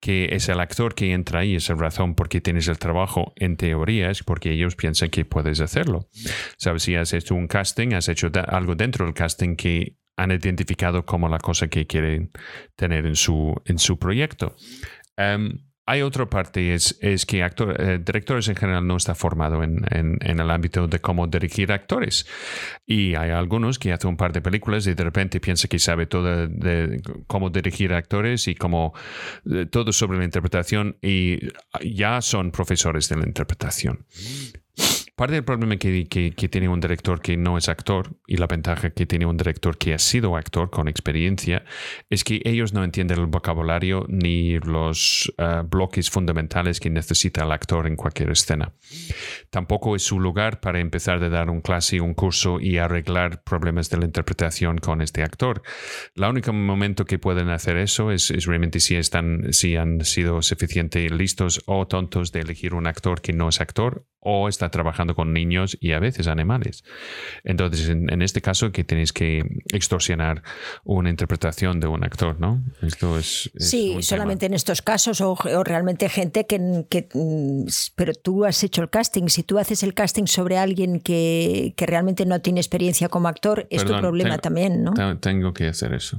[0.00, 3.56] que es el actor que entra ahí, esa razón por qué tienes el trabajo en
[3.56, 6.08] teoría es porque ellos piensan que puedes hacerlo.
[6.56, 11.04] Sabes, si has hecho un casting, has hecho algo dentro del casting que han identificado
[11.04, 12.30] como la cosa que quieren
[12.76, 14.56] tener en su, en su proyecto.
[15.16, 19.62] Em, hay otra parte, es, es que actor, eh, directores en general no está formado
[19.62, 22.26] en, en, el ámbito de cómo dirigir actores.
[22.86, 26.06] Y hay algunos que hacen un par de películas y de repente piensa que sabe
[26.06, 28.94] todo de cómo dirigir actores y cómo
[29.70, 31.38] todo sobre la interpretación y
[31.82, 34.06] ya son profesores de la interpretación.
[35.22, 39.06] Parte del problema que, tiene un director que no es actor y la ventaja que
[39.06, 41.64] tiene un director que ha sido actor con experiencia
[42.10, 47.52] es que ellos no entienden el vocabulario ni los eh, bloques fundamentales que necesita el
[47.52, 48.72] actor en cualquier escena.
[49.50, 53.90] Tampoco es su lugar para empezar a dar un clase, un curso y arreglar problemas
[53.90, 55.62] de la interpretación con este actor.
[56.16, 60.42] El único momento que pueden hacer eso es, es realmente si, están, si han sido
[60.42, 65.11] suficientemente listos o tontos de elegir un actor que no es actor o está trabajando
[65.14, 66.84] con niños y a veces animales.
[67.44, 70.42] Entonces, en, este caso, que tenéis que extorsionar
[70.84, 72.62] una interpretación de un actor, ¿no?
[72.82, 73.50] Esto es.
[73.56, 78.90] sí, solamente en estos casos, o, realmente gente que, mm, Pero tú has hecho el
[78.90, 79.28] casting.
[79.28, 83.84] Si tú haces el casting sobre alguien que, realmente no tiene experiencia como actor, es
[83.84, 84.92] tu problema también, ¿no?
[85.18, 86.18] Tengo que hacer eso.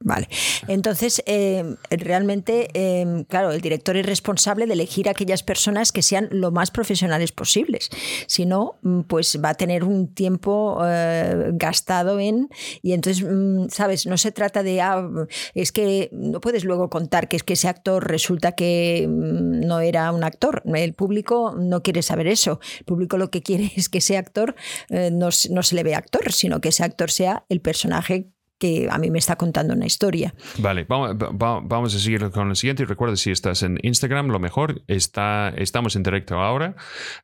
[0.00, 0.28] Vale.
[0.68, 6.28] Entonces, em, realmente, em, claro, el director es responsable de elegir aquellas personas que sean
[6.30, 7.90] lo más profesionales posibles.
[8.26, 12.48] Si no, mm, pues va a tener un tiempo eh, gastado en.
[12.82, 14.06] Y entonces, mm, ¿sabes?
[14.06, 14.80] No se trata de.
[14.80, 15.08] Ah,
[15.54, 19.80] es que no puedes luego contar que es que ese actor resulta que mm, no
[19.80, 20.62] era un actor.
[20.74, 22.60] El público no quiere saber eso.
[22.80, 24.54] El público lo que quiere es que ese actor
[24.90, 28.86] eh, no, no se le vea actor, sino que ese actor sea el personaje que
[28.88, 30.32] a mí me está contando una historia.
[30.58, 32.84] Vale, vamos, a seguir con el siguiente.
[32.84, 36.76] Recuerda, si estás en Instagram, lo mejor está, estamos en directo ahora.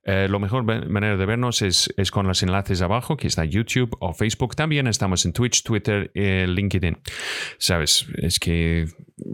[0.03, 3.97] Eh, lo mejor manera de vernos es, es, con los enlaces abajo, que está YouTube
[4.01, 4.57] o Facebook.
[4.57, 6.99] También estamos en Twitch, Twitter, eh, LinkedIn.
[7.59, 8.89] Sabes, es que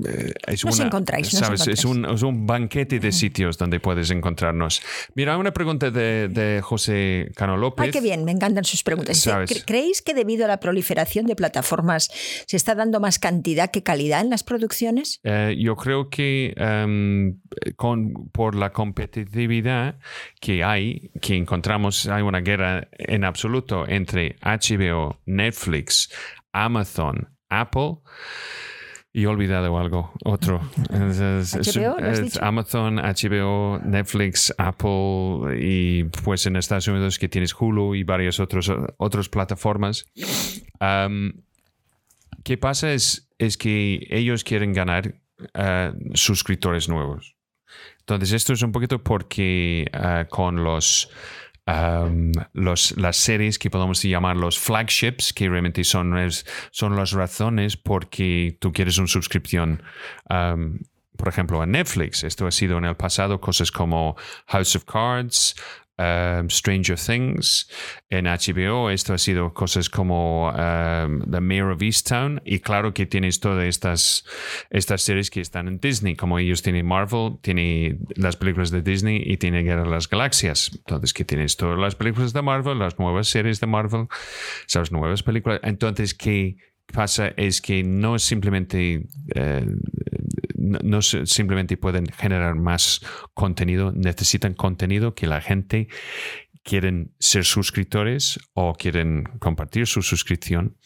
[0.06, 1.66] eh, es, encontráis, ¿sabes?
[1.66, 4.82] Es, un, es, un, banquete de sitios donde puedes encontrarnos.
[5.14, 7.84] Mira, una pregunta de, de José Cano López.
[7.84, 9.28] Ay, qué bien, me encantan sus preguntas.
[9.66, 12.10] ¿Creéis que debido a la proliferación de plataformas
[12.46, 15.20] ¿Se está dando más cantidad que calidad en las producciones?
[15.24, 17.40] Eh, yo creo que em,
[17.76, 19.98] con, por la competitividad
[20.40, 26.10] que hay, que encontramos, hay una guerra en absoluto entre HBO, Netflix,
[26.52, 27.98] Amazon, Apple.
[29.16, 30.60] Y he olvidado algo, otro.
[32.40, 38.72] Amazon, HBO, Netflix, Apple y pues en Estados Unidos que tienes Hulu y varias otros,
[38.96, 40.04] otras plataformas.
[42.42, 45.14] ¿Qué pasa es, es que ellos quieren ganar
[45.52, 47.36] eh, suscriptores nuevos.
[48.00, 51.10] Entonces, esto es un poquito porque eh, con los,
[51.66, 56.14] los, las series que podemos llamar los flagships, que realmente son,
[56.70, 59.82] son las razones porque tú quieres una suscripción.
[60.28, 62.24] por ejemplo, a Netflix.
[62.24, 65.54] Esto ha sido en el pasado cosas como House of Cards,
[65.96, 67.70] Um, Stranger Things.
[68.10, 73.06] En HBO esto ha sido cosas como um, The Mayor of Easttown y claro que
[73.06, 74.24] tienes todas estas,
[74.70, 79.22] estas series que están en Disney, como ellos tienen Marvel, tiene las películas de Disney
[79.24, 80.72] y tiene Guerra de las Galaxias.
[80.74, 84.08] Entonces que tienes todas las películas de Marvel, las nuevas series de Marvel,
[84.66, 85.60] esas nuevas películas.
[85.62, 86.56] Entonces, ¿qué
[86.92, 87.28] pasa?
[87.36, 89.06] Es que no es simplemente...
[89.34, 89.66] Eh,
[90.64, 93.00] no, simplemente pueden generar más
[93.34, 95.88] contenido, necesitan contenido que la gente
[96.62, 100.76] quieren ser suscriptores o quieren compartir su suscripción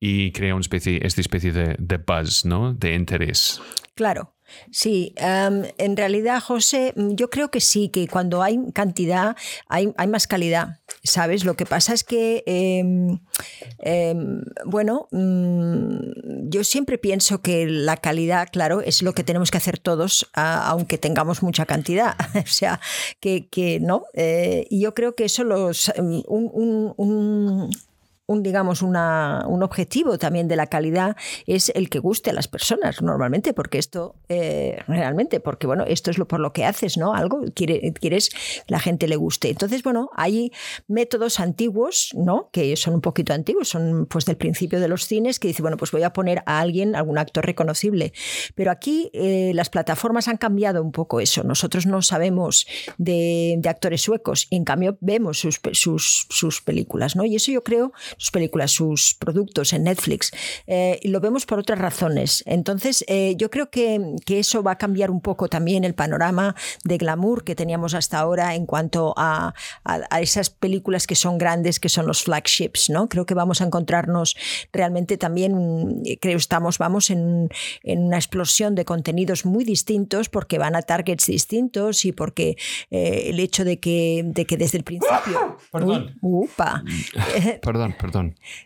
[0.00, 2.72] y crea una especie, esta especie de, de buzz, ¿no?
[2.74, 3.60] De interés.
[3.94, 4.35] Claro.
[4.70, 9.36] Sí, en realidad, José, yo creo que sí, que cuando hay cantidad
[9.68, 11.44] hay, hay más calidad, ¿sabes?
[11.44, 13.18] Lo que pasa es que, em,
[13.78, 19.58] em, bueno, mm, yo siempre pienso que la calidad, claro, es lo que tenemos que
[19.58, 22.16] hacer todos, aunque tengamos mucha cantidad.
[22.34, 22.80] o sea,
[23.20, 24.04] que, que no.
[24.14, 26.24] Eh, y yo creo que eso los, un
[26.96, 27.70] un,
[28.28, 33.00] digamos, una, un objetivo también de la calidad es el que guste a las personas
[33.00, 37.14] normalmente, porque esto, eh, realmente, porque bueno, esto es lo por lo que haces, ¿no?
[37.14, 38.36] Algo, quiere, quieres que
[38.66, 39.50] la gente le guste.
[39.50, 40.50] Entonces, bueno, hay
[40.88, 42.50] métodos antiguos, ¿no?
[42.52, 45.76] Que son un poquito antiguos, son pues del principio de los cines, que dice, bueno,
[45.76, 48.12] pues voy a poner a alguien, algún actor reconocible.
[48.56, 51.44] Pero aquí eh, las plataformas han cambiado un poco eso.
[51.44, 52.66] Nosotros no sabemos
[52.98, 57.24] de, actores suecos, y en cambio vemos sus, sus, sus películas, ¿no?
[57.24, 60.32] Y eso yo creo sus películas, sus productos en Netflix.
[60.66, 62.42] Eh, lo vemos por otras razones.
[62.46, 66.54] Entonces, eh, yo creo que, que, eso va a cambiar un poco también el panorama
[66.84, 69.54] de glamour que teníamos hasta ahora en cuanto a,
[69.84, 72.90] a, esas películas que son grandes, que son los flagships.
[72.90, 73.08] ¿no?
[73.08, 74.36] Creo que vamos a encontrarnos
[74.72, 77.48] realmente también, creo estamos, vamos en,
[77.82, 82.56] en una explosión de contenidos muy distintos porque van a targets distintos y porque
[82.90, 85.58] eh, el hecho de que, de que desde el principio...
[85.72, 86.16] Perdón.
[86.20, 86.82] upa,
[87.62, 88.05] perdón, perdón.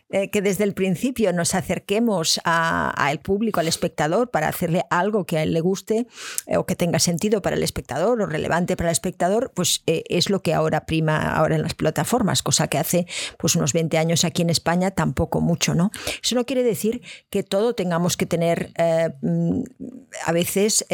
[0.09, 5.37] Eh, que desde el principio nos acerquemos al público, al espectador, para hacerle algo que
[5.37, 6.07] a él le guste
[6.47, 10.03] eh, o que tenga sentido para el espectador o relevante para el espectador, pues eh,
[10.09, 13.97] es lo que ahora prima ahora en las plataformas, cosa que hace pues unos 20
[13.97, 15.91] años aquí en España tampoco mucho, ¿no?
[16.21, 18.71] Eso no quiere decir que todo tengamos que tener,
[19.21, 19.63] mm,
[20.25, 20.85] a veces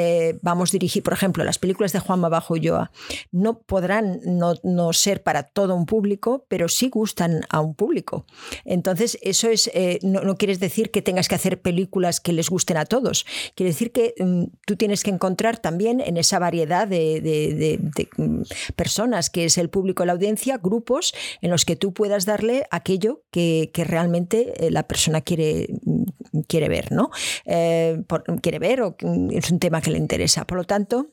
[0.41, 2.91] vamos a dirigir, por ejemplo, las películas de Juan Bajo Ulloa
[3.31, 8.25] no podrán no ser para todo un público, pero sí gustan a un público.
[8.65, 12.77] Entonces, eso es, eh, no, quieres decir que tengas que hacer películas que les gusten
[12.77, 13.25] a todos.
[13.55, 17.79] Quiere decir que mm, tú tienes que encontrar también en esa variedad de,
[18.17, 18.41] mm,
[18.75, 23.23] personas que es el público, la audiencia, grupos en los que tú puedas darle aquello
[23.31, 27.09] que, realmente eh, la persona quiere, mm, quiere ver, ¿no?
[27.45, 28.03] Eh,
[28.41, 28.95] quiere ver o
[29.31, 30.45] es un tema que le interesa.
[30.45, 31.07] Por lo tanto,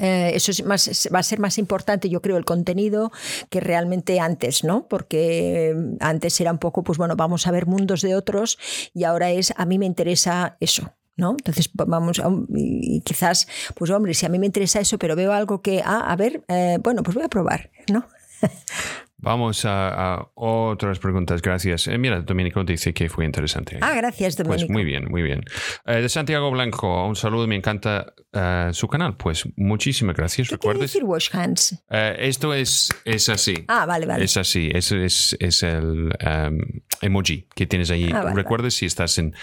[0.00, 3.12] eh, eso es más, va a ser más importante, yo creo, el contenido
[3.50, 4.86] que realmente antes, ¿no?
[4.88, 8.58] Porque antes era un poco, pues bueno, vamos a ver mundos de otros
[8.94, 10.92] y ahora es, a mí me interesa eso.
[11.18, 11.30] ¿No?
[11.30, 12.20] Entonces, vamos,
[12.54, 16.00] y quizás, pues hombre, si a mí me interesa eso, pero veo algo que, ah,
[16.12, 18.06] a ver, eh, bueno, pues voy a probar, ¿no?
[19.26, 21.88] Vamos a, otras preguntas, gracias.
[21.88, 23.76] Eh, mira, Domenico dice que fue interesante.
[23.80, 24.68] Ah, gracias, Domenico.
[24.68, 25.42] Pues muy bien, muy bien.
[25.84, 29.16] Eh, de Santiago Blanco, un saludo, me encanta eh, su canal.
[29.16, 30.48] Pues muchísimas gracias.
[30.48, 31.82] ¿Qué quiere decir wash hands?
[31.90, 33.64] esto es, es así.
[33.66, 34.22] Ah, vale, vale.
[34.22, 36.60] Es así, es, es, es el em,
[37.00, 38.08] emoji que tienes ahí.
[38.14, 39.34] Ah, Recuerda si estás en,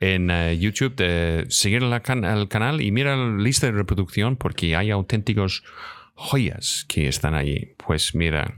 [0.00, 5.62] en YouTube de seguir el canal y mira la lista de reproducción porque hay auténticos
[6.18, 7.74] joyas que están allí.
[7.86, 8.56] Pues mira.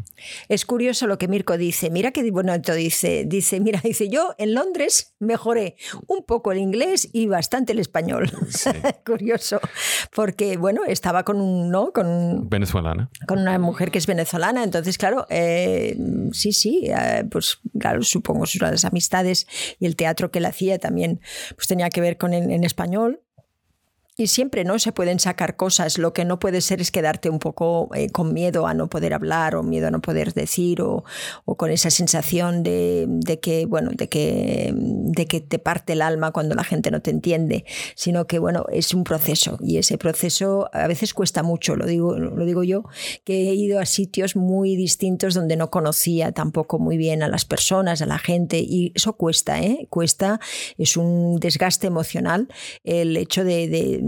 [0.48, 1.90] Es curioso lo que Mirko dice.
[1.90, 3.24] Mira qué bonito dice.
[3.26, 8.30] Dice, mira, dice, yo en Londres mejoré un poco el inglés y bastante el español.
[9.06, 9.60] curioso.
[10.14, 11.92] Porque, bueno, estaba con un, ¿no?
[11.92, 13.10] Con, venezolana.
[13.28, 14.64] Con una mujer que es venezolana.
[14.64, 15.96] Entonces, claro, eh,
[16.32, 19.46] sí, sí, eh, pues claro, supongo sus las amistades
[19.78, 21.20] y el teatro que él hacía también
[21.56, 23.20] pues tenía que ver con en español.
[24.20, 25.96] Y siempre no se pueden sacar cosas.
[25.96, 29.14] Lo que no puede ser es quedarte un poco eh, con miedo a no poder
[29.14, 31.04] hablar o miedo a no poder decir o,
[31.46, 36.02] o con esa sensación de, de, que, bueno, de que, de que te parte el
[36.02, 37.64] alma cuando la gente no te entiende,
[37.94, 42.18] sino que, bueno, es un proceso y ese proceso a veces cuesta mucho, lo digo,
[42.18, 42.84] lo digo yo,
[43.24, 47.46] que he ido a sitios muy distintos donde no conocía tampoco muy bien a las
[47.46, 49.86] personas, a la gente y eso cuesta, ¿eh?
[49.88, 50.40] Cuesta,
[50.76, 52.48] es un desgaste emocional
[52.84, 54.00] el hecho de de,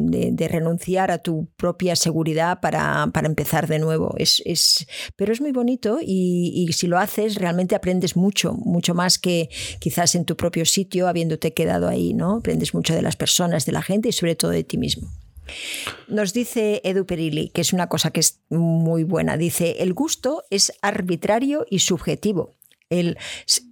[0.48, 4.14] renunciar a tu propia seguridad para, empezar de nuevo.
[4.18, 4.86] Es, es,
[5.16, 9.48] pero es muy bonito y, si lo haces realmente aprendes mucho, mucho más que
[9.78, 12.36] quizás en tu propio sitio habiéndote quedado ahí, ¿no?
[12.36, 15.10] Aprendes mucho de las personas, de la gente y sobre todo de ti mismo.
[16.08, 19.36] Nos dice Edu Perilli, que es una cosa que es muy buena.
[19.36, 22.54] Dice, el gusto es arbitrario y subjetivo.
[22.90, 23.16] El,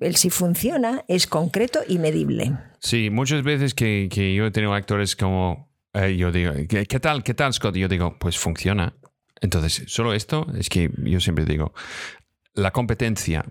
[0.01, 2.53] el, si funciona es concreto y medible.
[2.81, 7.23] Sí, muchas veces que, que, yo he tenido actores como eh, yo digo, ¿qué, tal?
[7.23, 7.77] ¿Qué tal, Scott?
[7.77, 8.95] Y yo digo, pues funciona.
[9.41, 11.73] Entonces, solo esto es que yo siempre digo,
[12.55, 13.45] la competencia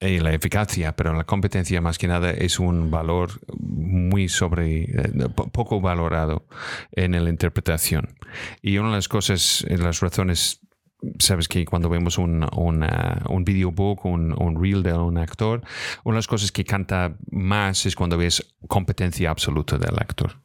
[0.00, 5.28] y la eficacia, pero la competencia más que nada es un valor muy sobre, eh,
[5.52, 6.46] poco valorado
[6.92, 8.14] en la interpretación.
[8.60, 10.60] Y una de las cosas, las razones
[11.18, 15.62] sabes que cuando vemos un, un videobook, un, un reel de un actor,
[16.04, 20.40] una de las cosas que canta más es cuando ves competencia absoluta del actor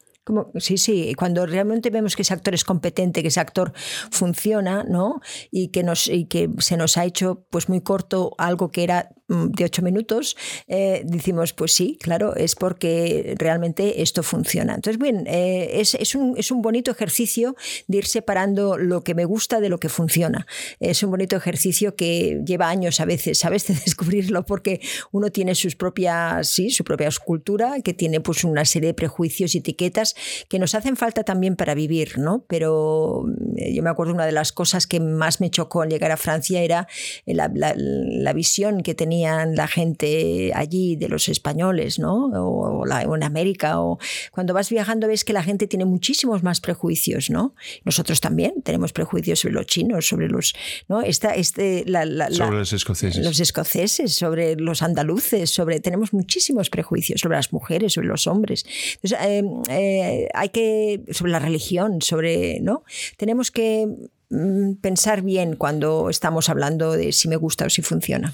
[0.55, 3.73] sí, sí, cuando realmente vemos que ese actor es competente, que ese actor
[4.11, 5.21] funciona, ¿no?
[5.51, 9.09] Y que, nos, y que se nos ha hecho pues muy corto algo que era
[9.27, 14.75] de ocho minutos, eh, decimos, pues sí, claro, es porque realmente esto funciona.
[14.75, 17.55] Entonces, bien, eh, es, es, un, es un bonito ejercicio
[17.87, 20.47] de ir separando lo que me gusta de lo que funciona.
[20.79, 25.55] Es un bonito ejercicio que lleva años a veces, a veces descubrirlo, porque uno tiene
[25.55, 30.15] sus propias, sí, su propia escultura, que tiene pues una serie de prejuicios y etiquetas
[30.49, 32.45] que nos hacen falta también para vivir, ¿no?
[32.47, 33.25] Pero
[33.57, 36.17] eh, yo me acuerdo una de las cosas que más me chocó al llegar a
[36.17, 36.87] Francia era
[37.25, 42.27] la, visión que tenía tenían la gente allí de los españoles, ¿no?
[42.27, 43.97] O, en América, o
[44.31, 47.55] cuando vas viajando ves que la gente tiene muchísimos más prejuicios, ¿no?
[47.83, 50.53] Nosotros también tenemos prejuicios sobre los chinos, sobre los,
[50.87, 51.01] ¿no?
[51.01, 51.83] Esta, este,
[52.31, 53.25] sobre los escoceses.
[53.25, 58.65] Los escoceses, sobre los andaluces, sobre, tenemos muchísimos prejuicios sobre las mujeres, sobre los hombres.
[59.01, 62.83] Eh, eh, hay que, sobre la religión, sobre, ¿no?
[63.17, 63.87] Tenemos que
[64.29, 68.31] mm, pensar bien cuando estamos hablando de si me gusta o si funciona.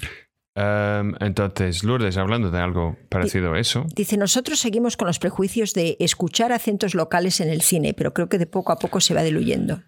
[0.54, 3.86] Em, entonces, Lourdes, hablando de algo parecido a eso.
[3.94, 8.28] Dice, nosotros seguimos con los prejuicios de escuchar acentos locales en el cine, pero creo
[8.28, 9.82] que de poco a poco se va diluyendo.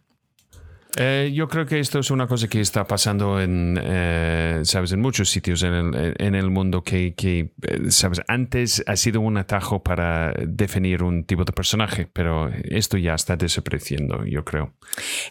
[0.99, 5.01] Eh, yo creo que esto es una cosa que está pasando en, eh, sabes, en
[5.03, 9.37] muchos sitios en el, en el mundo que, que, eh, sabes, antes ha sido un
[9.37, 14.73] atajo para definir un tipo de personaje, pero esto ya está desapareciendo, yo creo.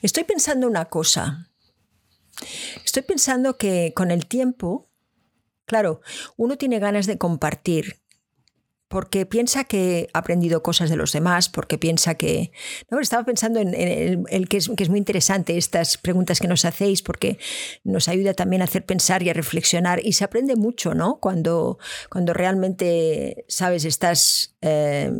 [0.03, 1.49] Estoy pensando una cosa.
[2.86, 4.91] Estoy pensando que con el tiempo,
[5.66, 6.01] claro,
[6.38, 8.01] uno tiene ganas de compartir
[8.88, 12.51] porque piensa que ha aprendido cosas de los demás, porque piensa que...
[12.89, 12.99] ¿no?
[12.99, 17.01] Estaba pensando en, el, que, es, que, es, muy interesante estas preguntas que nos hacéis,
[17.01, 17.39] porque
[17.84, 21.20] nos ayuda también a hacer pensar y a reflexionar, y se aprende mucho, ¿no?
[21.20, 24.55] Cuando, cuando realmente, sabes, estás...
[24.61, 25.11] Eh,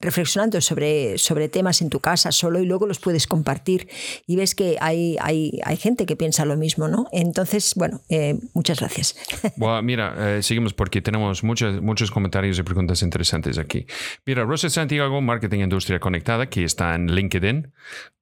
[0.00, 3.88] reflexionando sobre, sobre temas en tu casa solo y luego los puedes compartir
[4.26, 7.06] y ves que hay, hay, hay gente que piensa lo mismo, ¿no?
[7.12, 9.16] Entonces, bueno, eh, muchas gracias.
[9.56, 13.86] Bueno, mira, eh, seguimos porque tenemos muchos, muchos comentarios y preguntas interesantes aquí.
[14.26, 17.72] Mira, Rosa Santiago, Marketing Industria Conectada, que está en LinkedIn,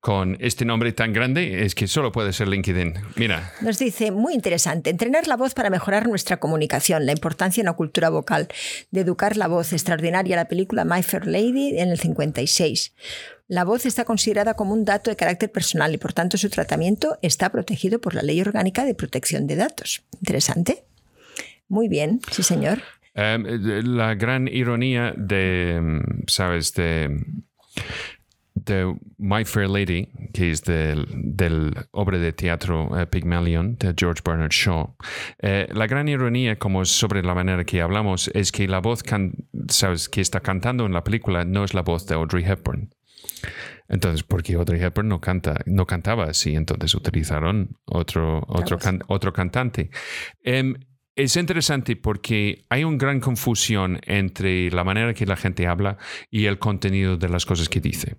[0.01, 2.95] con este nombre tan grande es que solo puede ser LinkedIn.
[3.17, 3.53] Mira.
[3.61, 7.75] Nos dice, muy interesante, entrenar la voz para mejorar nuestra comunicación, la importancia en la
[7.75, 8.49] cultura vocal,
[8.91, 12.95] de educar la voz, extraordinaria la película My Fair Lady en el 56.
[13.49, 17.19] La voz está considerada como un dato de carácter personal y por tanto su tratamiento
[17.23, 20.05] está protegido por la Ley Orgánica de Protección de Datos.
[20.21, 20.85] Interesante.
[21.69, 22.83] Muy bien, sí señor.
[23.15, 23.45] Em,
[23.97, 27.11] la gran ironía de, sabes, de
[28.55, 34.23] de My Fair Lady, que es del, del obra de teatro uh, Pygmalion de George
[34.25, 34.97] Bernard Shaw,
[35.39, 39.03] eh, la gran ironía, como es sobre la manera que hablamos, es que la voz
[39.69, 40.09] ¿sabes?
[40.09, 42.91] que está cantando en la película no es la voz de Audrey Hepburn.
[43.89, 48.79] Entonces, porque Audrey Hepburn no, canta, no cantaba así, entonces utilizaron otro, otro,
[49.09, 49.91] otro cantante.
[50.43, 50.75] Em,
[51.15, 55.99] es interesante porque hay una gran confusión entre la manera que la gente habla
[56.31, 58.17] y el contenido de las cosas que dice.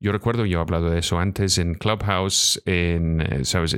[0.00, 3.74] Yo recuerdo, yo he hablado de eso antes en Clubhouse, en, eh, eh, ¿sabes?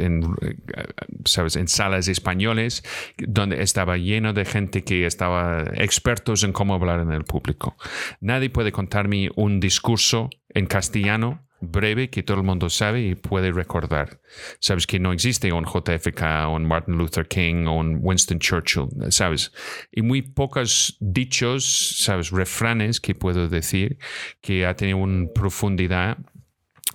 [1.56, 2.82] en salas españoles,
[3.18, 7.76] donde estaba lleno de gente que estaba expertos en cómo hablar en el público.
[8.20, 13.52] Nadie puede contarme un discurso en castellano breve que todo el mundo sabe y puede
[13.52, 14.20] recordar.
[14.60, 19.52] Sabes que no existe un JFK, un Martin Luther King un Winston Churchill, sabes.
[19.90, 23.98] Y muy pocos dichos, sabes, refranes que puedo decir
[24.40, 26.18] que ha tenido una profundidad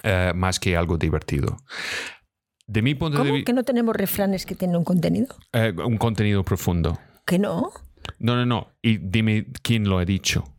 [0.04, 1.58] eh, más que algo divertido.
[2.66, 3.52] De mi punto ¿Cómo de vista.
[3.52, 5.36] que no tenemos refranes que tienen un contenido?
[5.52, 6.98] Eh, un contenido profundo.
[7.26, 7.72] ¿Que no?
[8.20, 8.72] No, no, no.
[8.82, 10.53] Y dime quién lo ha dicho.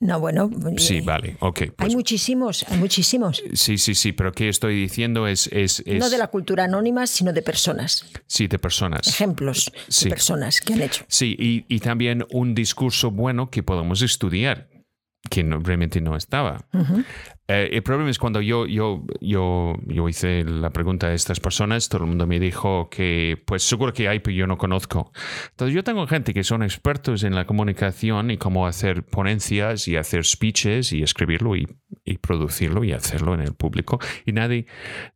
[0.00, 0.50] No, bueno.
[0.78, 1.60] Sí, eh, vale, ok.
[1.60, 3.42] hay pues muchísimos, hay muchísimos.
[3.52, 7.34] Sí, sí, sí, pero ¿qué estoy diciendo es, es, No de la cultura anónima, sino
[7.34, 8.06] de personas.
[8.26, 9.06] Sí, de personas.
[9.06, 9.70] Ejemplos
[10.02, 11.04] de personas que han hecho.
[11.06, 14.70] Sí, y, y, también un discurso bueno que podemos estudiar
[15.28, 16.66] que realmente no estaba.
[17.52, 21.88] Eh, el problema es cuando yo, yo, yo, yo hice la pregunta a estas personas,
[21.88, 25.10] todo el mundo me dijo que, pues seguro que hay, pero yo no conozco.
[25.50, 29.96] Entonces yo tengo gente que son expertos en la comunicación y cómo hacer ponencias y
[29.96, 31.66] hacer speeches y escribirlo y,
[32.04, 33.98] y producirlo y hacerlo en el público.
[34.24, 34.66] Y nadie,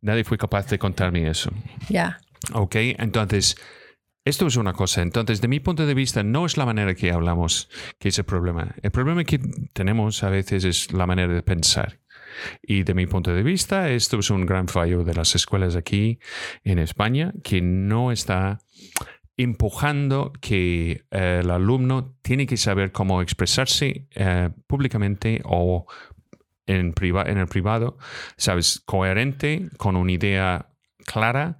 [0.01, 1.51] nadie fue capaz de contarme eso.
[1.87, 2.19] Ya.
[2.51, 3.55] Ok, entonces...
[4.27, 5.03] Esto es una cosa.
[5.03, 7.69] Entonces, de mi punto de vista, no es la manera que hablamos
[7.99, 8.73] que es el problema.
[8.81, 9.39] El problema que
[9.71, 11.99] tenemos a veces es la manera de pensar.
[12.61, 16.19] Y de mi punto de vista, esto es un gran fallo de las escuelas aquí
[16.63, 18.59] en España, que no está
[19.37, 25.85] empujando que eh, el alumno tiene que saber cómo expresarse eh, públicamente o
[26.67, 27.97] en, en el privado,
[28.37, 30.69] sabes, coherente, con una idea
[31.05, 31.59] clara,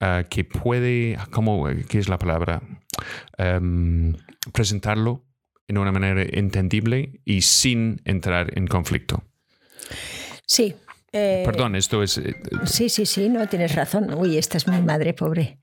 [0.00, 2.62] eh, que puede, ¿cómo, ¿qué es la palabra?
[3.38, 4.14] Em,
[4.52, 5.24] presentarlo
[5.66, 9.24] en una manera entendible y sin entrar en conflicto.
[10.46, 10.74] Sí.
[11.12, 12.20] Eh, Perdón, esto es...
[12.64, 14.14] sí, sí, sí, no, tienes razón.
[14.14, 15.58] Uy, esta es mi madre, pobre.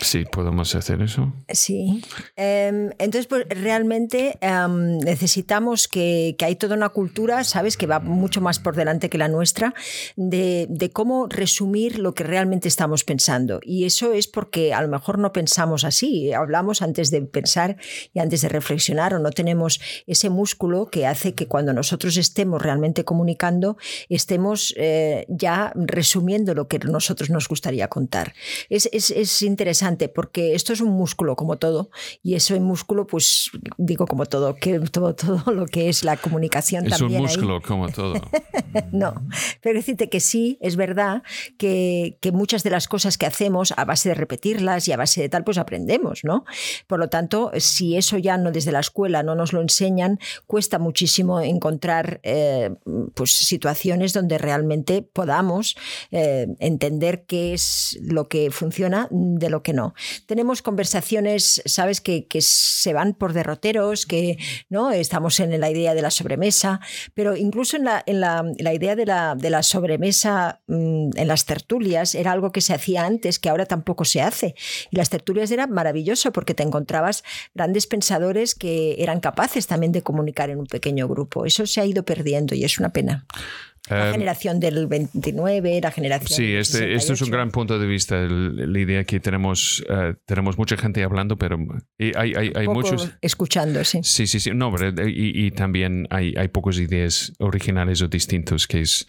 [0.00, 1.32] Sí, podemos hacer eso.
[1.48, 2.02] Sí.
[2.36, 7.76] Em, entonces, pues realmente em, necesitamos que, que, hay toda una cultura, ¿sabes?
[7.76, 9.74] Que va mucho más por delante que la nuestra,
[10.16, 13.60] de, de, cómo resumir lo que realmente estamos pensando.
[13.62, 17.76] Y eso es porque a lo mejor no pensamos así, hablamos antes de pensar
[18.12, 22.60] y antes de reflexionar o no tenemos ese músculo que hace que cuando nosotros estemos
[22.60, 23.76] realmente comunicando,
[24.08, 28.34] estemos eh, ya resumiendo lo que nosotros nos gustaría contar.
[28.68, 31.90] Es, es, es interesante porque esto es un músculo como todo
[32.22, 36.16] y eso en músculo pues digo como todo que todo todo lo que es la
[36.16, 38.14] comunicación es también un músculo como todo.
[38.92, 39.14] No
[39.62, 41.22] pero decirte que sí es verdad
[41.56, 45.22] que, que, muchas de las cosas que hacemos a base de repetirlas y a base
[45.22, 46.44] de tal pues aprendemos no
[46.86, 50.78] por lo tanto si eso ya no desde la escuela no nos lo enseñan cuesta
[50.78, 52.74] muchísimo encontrar eh,
[53.14, 55.76] pues situaciones donde realmente podamos
[56.10, 59.94] eh, entender qué es lo que funciona de lo que no.
[60.26, 65.94] Tenemos conversaciones, sabes, que, que, se van por derroteros, que no estamos en la idea
[65.94, 66.80] de la sobremesa,
[67.14, 71.28] pero incluso en la, en la, la idea de la, de la sobremesa mmm, en
[71.28, 74.54] las tertulias era algo que se hacía antes, que ahora tampoco se hace.
[74.90, 77.24] Y las tertulias era maravilloso porque te encontrabas
[77.54, 81.46] grandes pensadores que eran capaces también de comunicar en un pequeño grupo.
[81.46, 83.26] Eso se ha ido perdiendo y es una pena.
[83.88, 86.36] La um, generación del 29, la generación.
[86.36, 88.16] Sí, este, esto es un gran punto de vista.
[88.16, 91.56] La idea que tenemos, uh, tenemos mucha gente hablando, pero
[91.98, 93.10] hay, hay, hay muchos.
[93.20, 94.00] Escuchando, sí.
[94.02, 94.50] Sí, sí, sí.
[94.52, 98.66] No, pero, y, y, también hay, hay pocas ideas originales o distintos.
[98.66, 99.06] Que es,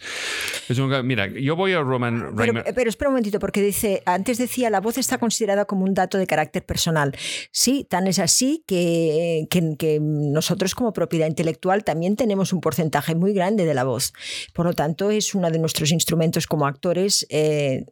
[0.68, 4.38] es un, mira, yo voy a Roman pero, pero, espera un momentito, porque dice, antes
[4.38, 7.16] decía, la voz está considerada como un dato de carácter personal.
[7.50, 13.14] Sí, tan es así que, que, que nosotros, como propiedad intelectual, también tenemos un porcentaje
[13.14, 14.12] muy grande de la voz.
[14.52, 17.86] Por lo tanto, es uno de nuestros instrumentos como actores eh,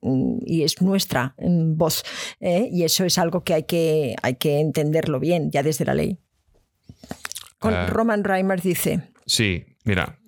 [0.44, 2.04] y es nuestra mm, voz.
[2.40, 5.94] Eh, y eso es algo que hay, que hay que entenderlo bien, ya desde la
[5.94, 6.18] ley.
[7.58, 9.10] Con uh, Roman Reimer dice.
[9.26, 10.18] Sí, mira.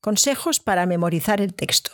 [0.00, 1.92] Consejos para memorizar el texto.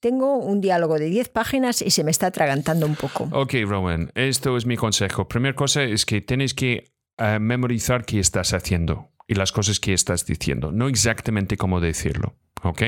[0.00, 3.28] Tengo un diálogo de 10 páginas y se me está atragantando un poco.
[3.32, 5.28] Ok, Roman, esto es mi consejo.
[5.28, 9.92] Primera cosa es que tienes que uh, memorizar qué estás haciendo y las cosas que
[9.92, 12.34] estás diciendo, no exactamente cómo decirlo.
[12.64, 12.82] ¿Ok?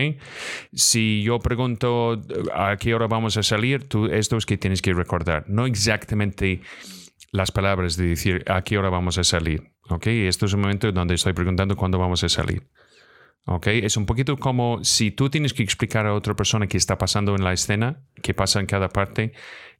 [0.73, 2.21] Si yo pregunto
[2.53, 6.61] a qué hora vamos a salir, tú esto es que tienes que recordar, no exactamente
[7.31, 9.71] las palabras de decir a qué hora vamos a salir.
[9.89, 10.09] ¿Ok?
[10.09, 12.67] Esto es un momento donde estoy preguntando cuándo vamos a salir.
[13.45, 13.69] ¿Ok?
[13.69, 17.37] Es un poquito como si tú tienes que explicar a otra persona qué está pasando
[17.37, 19.33] en la escena, qué pasa en cada parte,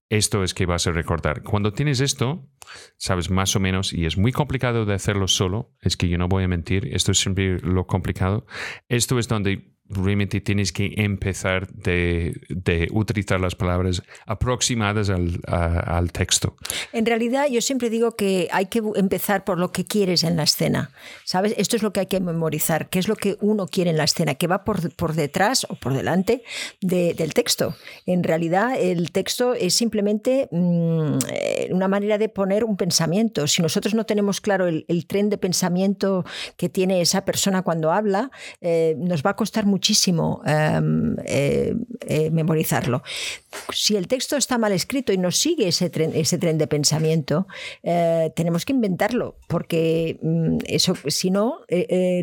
[0.09, 1.43] esto es que vas a recordar.
[1.43, 2.49] Cuando tienes esto,
[2.97, 6.29] sabes más o menos, y es muy complicado de hacerlo solo, es que yo no
[6.29, 8.47] voy a mentir, esto es siempre lo complicado,
[8.89, 15.99] esto es donde realmente tienes que empezar de, de utilizar las palabras aproximadas al, a,
[15.99, 16.57] al, texto.
[16.93, 20.45] En realidad yo siempre digo que hay que empezar por lo que quieres en la
[20.45, 20.91] escena,
[21.25, 21.55] ¿sabes?
[21.59, 24.05] Esto es lo que hay que memorizar, qué es lo que uno quiere en la
[24.05, 26.43] escena, que va por, por detrás o por delante
[26.81, 27.77] de, del texto.
[28.07, 31.19] En realidad el texto es simplemente mmm,
[31.71, 33.47] una manera de poner un pensamiento.
[33.47, 36.25] Si nosotros no tenemos claro el, el tren de pensamiento
[36.57, 38.31] que tiene esa persona cuando habla,
[38.61, 41.75] eh, nos va a costar mucho muchísimo em, eh,
[42.07, 43.03] eh, memorizarlo.
[43.73, 47.47] Si el texto está mal escrito y no sigue ese tren, ese tren de pensamiento,
[47.83, 51.61] eh, tenemos que inventarlo, porque mm, eso, si no,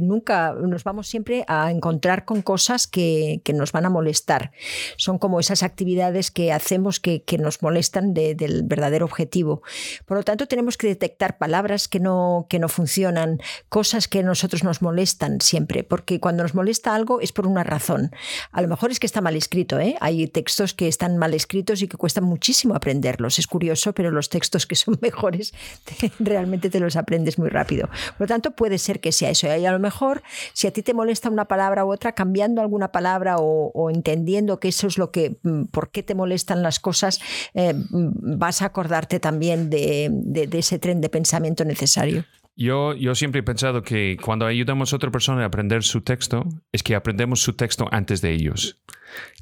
[0.02, 4.52] nunca nos vamos siempre a encontrar con cosas que, que, nos van a molestar.
[4.95, 9.62] Son como esas actividades que hacemos que, que nos molestan de, del verdadero objetivo.
[10.06, 13.39] Por lo tanto, tenemos que detectar palabras que no, que no funcionan,
[13.70, 17.64] cosas que a nosotros nos molestan siempre, porque cuando nos molesta algo es por una
[17.64, 18.12] razón.
[18.52, 19.96] A lo mejor es que está mal escrito, ¿eh?
[20.02, 23.40] Hay textos que están mal escritos y que cuestan muchísimo aprenderlos.
[23.40, 25.54] Es curioso, pero los textos que son mejores
[25.86, 27.88] te, realmente te los aprendes muy rápido.
[28.18, 29.48] Por lo tanto, puede ser que sea eso.
[29.56, 30.22] Y a lo mejor,
[30.52, 34.68] si a ti te molesta una palabra u otra, cambiando alguna palabra o, entendiendo que
[34.68, 37.22] eso es lo que, mm, por qué te molestan las cosas,
[37.54, 42.26] eh, mm, vas a acordarte también de ese tren de pensamiento necesario.
[42.62, 46.43] Yo, yo siempre he pensado que cuando ayudamos a otra persona a aprender su texto,
[46.74, 48.78] es que aprendemos su texto antes de ellos.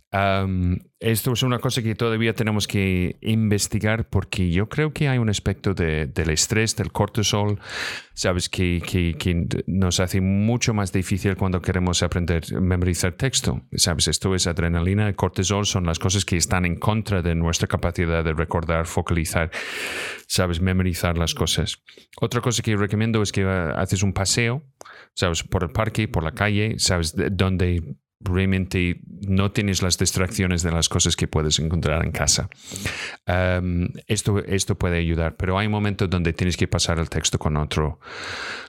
[0.09, 5.29] Esto es una cosa que todavía tenemos que investigar porque yo creo que hay un
[5.29, 7.59] aspecto de, del estrés, del cortisol,
[8.13, 13.63] sabes, que, que, nos hace mucho más difícil cuando queremos aprender memorizar texto.
[13.73, 17.67] Sabes, esto es adrenalina, el cortisol son las cosas que están en contra de nuestra
[17.67, 19.51] capacidad de recordar, focalizar,
[20.25, 21.83] sabes, memorizar las cosas.
[22.21, 24.63] Otra cosa que recomiendo es que haces un paseo,
[25.13, 30.71] sabes, por el parque, por la calle, sabes, donde realmente no tienes las distracciones de
[30.71, 32.49] las cosas que puedes encontrar en casa.
[33.27, 37.57] Um, esto, esto puede ayudar, pero hay momentos donde tienes que pasar el texto con
[37.57, 37.99] otro,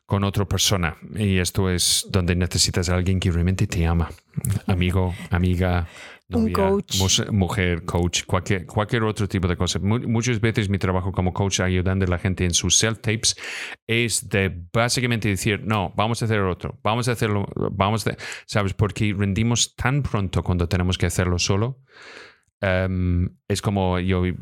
[0.07, 4.11] con otra persona y esto es donde necesitas a alguien que realmente te ama,
[4.67, 5.89] amigo, amiga,
[6.31, 6.97] un coach.
[7.31, 9.79] mujer, coach, cualquier, cualquier otro tipo de cosa.
[9.79, 13.37] Muchas veces mi trabajo como coach ayudando a la gente en sus self-tapes
[13.87, 18.17] es de básicamente decir, no, vamos a hacer otro, vamos a hacerlo, vamos a,
[18.47, 18.75] ¿sabes?
[18.75, 21.81] Porque rendimos tan pronto cuando tenemos que hacerlo solo
[22.61, 24.33] Em, es como yo eh,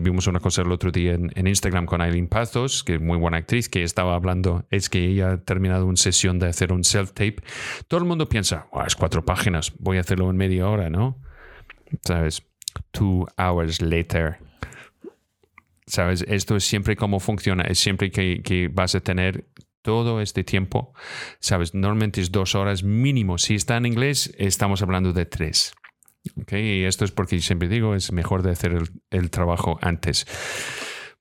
[0.00, 3.36] vimos una cosa el otro día en, Instagram con Aileen Pazos, que es muy buena
[3.36, 7.36] actriz, que estaba hablando, es que ella ha terminado una sesión de hacer un self-tape.
[7.86, 11.22] Todo el mundo piensa, es cuatro páginas, voy a hacerlo en media hora, ¿no?
[12.02, 12.42] ¿Sabes?
[12.90, 14.38] Two hours later.
[15.86, 16.24] ¿Sabes?
[16.26, 19.46] Esto es siempre como funciona, es siempre que, que vas a tener
[19.82, 20.92] todo este tiempo,
[21.38, 21.72] ¿sabes?
[21.72, 23.38] Normalmente es dos horas mínimo.
[23.38, 25.72] Si está en inglés, estamos hablando de tres.
[26.42, 28.76] Okay, y esto es porque siempre digo, es mejor de hacer
[29.10, 30.26] el, trabajo antes.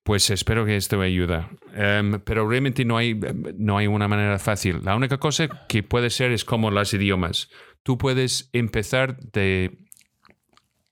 [0.04, 1.46] Pues espero que esto me ayude.
[1.74, 3.20] Em, pero realmente no hay,
[3.58, 4.82] no hay una manera fácil.
[4.84, 7.50] La única cosa que puede ser es como los idiomas.
[7.84, 9.80] Tú puedes empezar de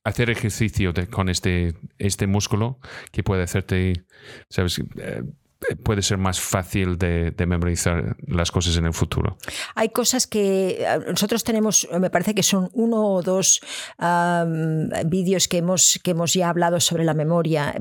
[0.04, 2.80] hacer ejercicio con este, este músculo
[3.12, 4.06] que puede hacerte,
[4.50, 4.80] ¿sabes?
[4.98, 5.24] Eh,
[5.84, 9.38] puede ser más fácil de, memorizar las cosas en el futuro.
[9.76, 13.62] Hay cosas que eh, nosotros tenemos, me parece que son uno o dos
[15.06, 17.76] vídeos que hemos, que hemos ya hablado sobre la memoria.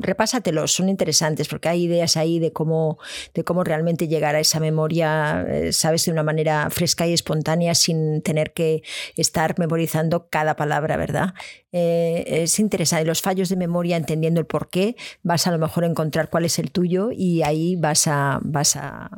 [0.00, 2.98] Repásatelos, son interesantes porque hay ideas ahí de cómo,
[3.34, 7.74] de cómo realmente llegar a esa memoria, eh, sabes, de una manera fresca y espontánea
[7.74, 8.82] sin tener que
[9.16, 11.34] estar memorizando cada palabra, ¿verdad?
[11.72, 13.04] Eh, es interesante.
[13.04, 16.44] Los fallos de memoria, entendiendo el por qué, vas a lo mejor a encontrar cuál
[16.44, 19.10] es el tuyo y ahí vas a, vas a,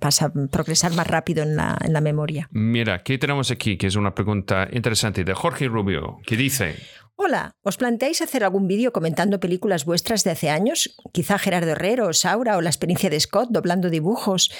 [0.00, 2.48] vas a progresar más rápido en la, en la memoria.
[2.50, 3.76] Mira, ¿qué tenemos aquí?
[3.76, 6.76] Que es una pregunta interesante de Jorge Rubio, que dice...
[7.22, 10.96] Hola, ¿os planteáis hacer algún vídeo comentando películas vuestras de hace años?
[11.12, 14.50] Quizá Gerardo Herrero, Saura o la experiencia de Scott doblando dibujos.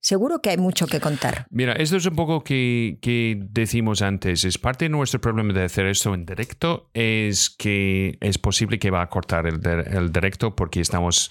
[0.00, 1.46] Seguro que hay mucho que contar.
[1.50, 4.44] Mira, esto es un poco que, que decimos antes.
[4.44, 8.90] Es parte de nuestro problema de hacer esto en directo, es que es posible que
[8.90, 11.30] va a cortar el, el directo porque estamos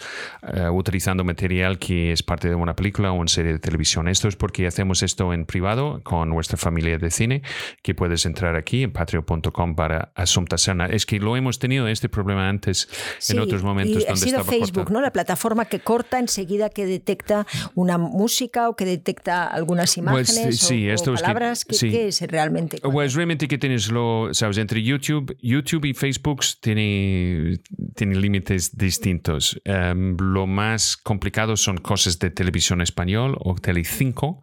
[0.54, 4.08] eh, utilizando material que es parte de una película o una serie de televisión.
[4.08, 7.42] Esto es porque hacemos esto en privado con nuestra familia de cine,
[7.82, 10.86] que puedes entrar aquí en patreon.com para Asunta Sana.
[10.86, 12.88] Es que lo hemos tenido este problema antes
[13.30, 14.04] en otros momentos.
[14.04, 15.02] Y ha sido Facebook, ¿no?
[15.02, 21.08] La plataforma que corta enseguida que detecta una música o que detecta algunas pues, imágenes
[21.08, 21.66] o, palabras?
[21.70, 22.80] Es ¿Qué, es realmente?
[22.82, 27.60] Pues realmente que tienes lo, sabes, entre YouTube, YouTube y Facebook tiene,
[27.96, 29.62] tiene límites distintos.
[29.64, 34.42] Em, lo más complicado son cosas de televisión español o Tele5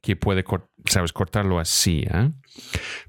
[0.00, 0.44] que puede,
[0.84, 2.04] sabes, cortarlo así.
[2.10, 2.30] ¿eh?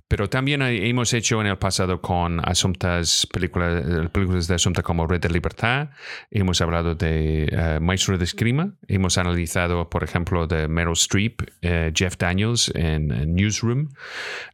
[0.07, 5.21] Pero también hemos hecho en el pasado con asuntos, películas, películas de asuntos como Red
[5.21, 5.89] de Libertad,
[6.31, 11.91] hemos hablado de uh, Maestro de Escrima, hemos analizado, por ejemplo, de Meryl Streep, uh,
[11.93, 13.89] Jeff Daniels en, en Newsroom.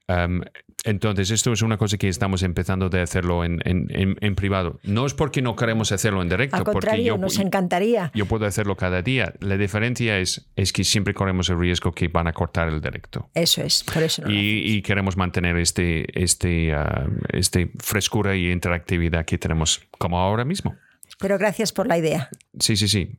[0.08, 0.42] Um,
[0.86, 4.80] entonces, esto es una cosa que estamos empezando de hacerlo en, en, privado.
[4.84, 6.58] No es porque no queremos hacerlo en directo.
[6.58, 8.12] Al porque yo, nos encantaría.
[8.14, 9.34] Yo puedo hacerlo cada día.
[9.40, 13.30] La diferencia es, es que siempre corremos el riesgo que van a cortar el directo.
[13.34, 14.22] Eso es, por eso.
[14.28, 20.76] y, queremos mantener este, este, uh, este frescura y interactividad que tenemos como ahora mismo.
[21.20, 22.30] Pero gracias por la idea.
[22.60, 23.18] Sí, sí, sí.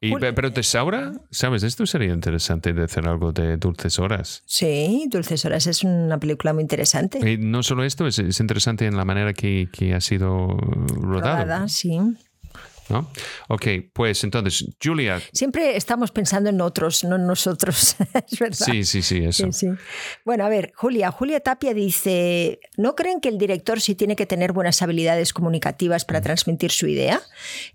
[0.00, 1.62] Y, pero Tesaura, ¿sabes?
[1.62, 4.42] Esto sería interesante de hacer algo de Dulces Horas.
[4.46, 7.18] Sí, Dulces Horas es una película muy interesante.
[7.30, 11.44] Y no solo esto, es, es interesante en la manera que, que ha sido rodado.
[11.44, 11.98] Rodada, sí.
[12.88, 13.10] ¿No?
[13.48, 15.20] Ok, pues entonces, Julia.
[15.32, 17.96] Siempre estamos pensando en otros, no en nosotros,
[18.30, 18.66] es verdad.
[18.66, 19.48] Sí, sí, sí, eso.
[20.24, 21.10] Bueno, a ver, Julia.
[21.10, 26.04] Julia Tapia dice, ¿no creen que el director sí tiene que tener buenas habilidades comunicativas
[26.04, 27.20] para transmitir su idea?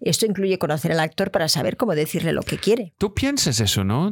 [0.02, 2.94] Esto incluye conocer al actor para saber cómo decirle lo que quiere.
[2.98, 4.12] Tú piensas eso, ¿no?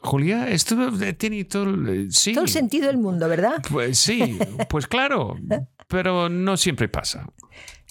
[0.00, 0.76] Julia, esto
[1.18, 1.74] tiene todo,
[2.10, 2.32] sí.
[2.32, 3.62] todo el sentido del mundo, ¿verdad?
[3.70, 4.38] Pues sí,
[4.68, 5.36] pues claro,
[5.88, 7.26] pero no siempre pasa.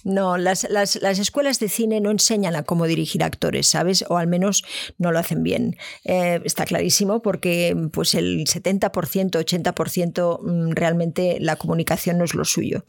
[0.04, 4.04] No, las, las, escuelas de cine no enseñan a cómo dirigir actores, ¿sabes?
[4.10, 4.64] O al menos
[4.98, 5.78] no lo hacen bien.
[6.06, 12.46] Eh, está clarísimo porque pues el 70%, 80% mm, realmente la comunicación no es lo
[12.46, 12.86] suyo.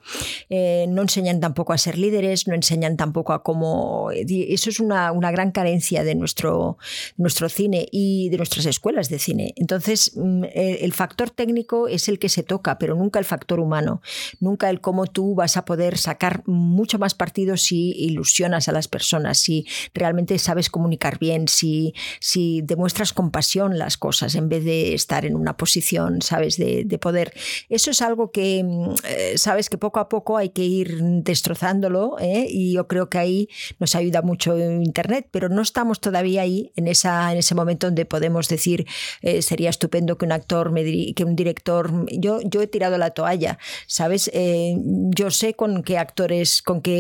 [0.49, 4.11] Eh, no enseñan tampoco a ser líderes, no enseñan tampoco a cómo...
[4.13, 6.79] Eso es una, gran carencia de nuestro,
[7.17, 9.53] nuestro cine y de nuestras escuelas de cine.
[9.57, 14.01] Entonces, mm, el factor técnico es el que se toca, pero nunca el factor humano.
[14.41, 18.87] Nunca el cómo tú vas a poder sacar mucho tomas partido si ilusionas a las
[18.87, 24.65] personas, si realmente sabes comunicar bien, si, si demuestras con pasión las cosas en vez
[24.65, 27.33] de estar en una posición, sabes, de, poder.
[27.69, 32.17] Eso es algo que, mm, eh, sabes, que poco a poco hay que ir destrozándolo
[32.21, 32.47] ¿eh?
[32.49, 33.49] y yo creo que ahí
[33.81, 38.05] nos ayuda mucho Internet, pero no estamos todavía ahí en, esa, en ese momento donde
[38.05, 38.87] podemos decir
[39.23, 40.85] eh, sería estupendo que un actor, me
[41.15, 44.31] que un director, yo, yo he tirado la toalla, ¿sabes?
[44.33, 46.92] yo sé con qué actores, con qué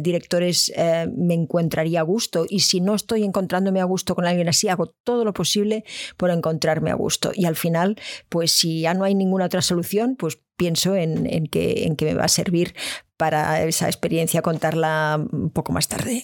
[0.00, 0.72] directores
[1.16, 4.94] me encontraría a gusto y si no estoy encontrándome a gusto con alguien así, hago
[5.04, 5.84] todo lo posible
[6.16, 7.32] por encontrarme a gusto.
[7.34, 7.96] Y al final,
[8.28, 12.04] pues si ya no hay ninguna otra solución, pues pienso en, en, que, en que
[12.04, 12.74] me va a servir
[13.16, 16.22] para esa experiencia contarla un poco más tarde.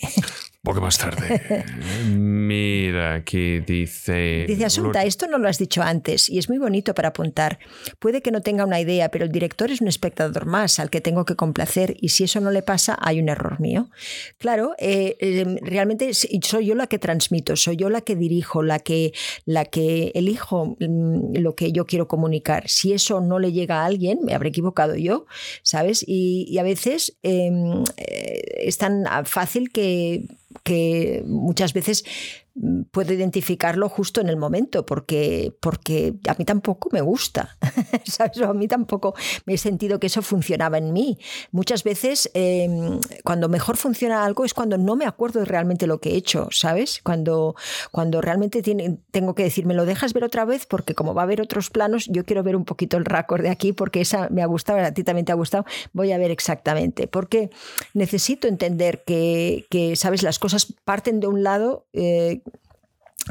[0.62, 1.64] Poco más tarde.
[2.08, 4.44] Mira, aquí dice...
[4.48, 7.60] Dice Asunta, esto no lo has dicho antes y es muy bonito para apuntar.
[8.00, 11.00] Puede que no tenga una idea, pero el director es un espectador más al que
[11.00, 13.88] tengo que complacer y si eso no le pasa, hay un error mío.
[14.38, 18.80] Claro, eh, em, realmente soy yo la que transmito, soy yo la que dirijo, la
[18.80, 19.12] que,
[19.44, 22.68] la que elijo mm, lo que yo quiero comunicar.
[22.68, 25.26] Si eso no le llega a alguien, me habré equivocado yo,
[25.62, 26.04] ¿sabes?
[26.04, 30.26] Y, a veces em, eh, es tan fácil que
[30.62, 32.04] que muchas veces
[32.90, 37.56] puedo identificarlo justo en el momento, porque, porque a mí tampoco me gusta,
[38.04, 38.40] ¿sabes?
[38.42, 39.14] a mí tampoco
[39.46, 41.18] me he sentido que eso funcionaba en mí.
[41.52, 46.10] Muchas veces, em, cuando mejor funciona algo es cuando no me acuerdo realmente lo que
[46.10, 47.00] he hecho, ¿sabes?
[47.02, 47.54] Cuando,
[47.92, 48.62] cuando realmente
[49.10, 51.70] tengo que decir, me lo dejas ver otra vez, porque como va a haber otros
[51.70, 54.80] planos, yo quiero ver un poquito el récord de aquí, porque esa me ha gustado,
[54.80, 57.50] a ti también te ha gustado, voy a ver exactamente, porque
[57.94, 60.22] necesito entender que, que ¿sabes?
[60.22, 61.86] Las cosas parten de un lado.
[61.92, 62.42] Eh,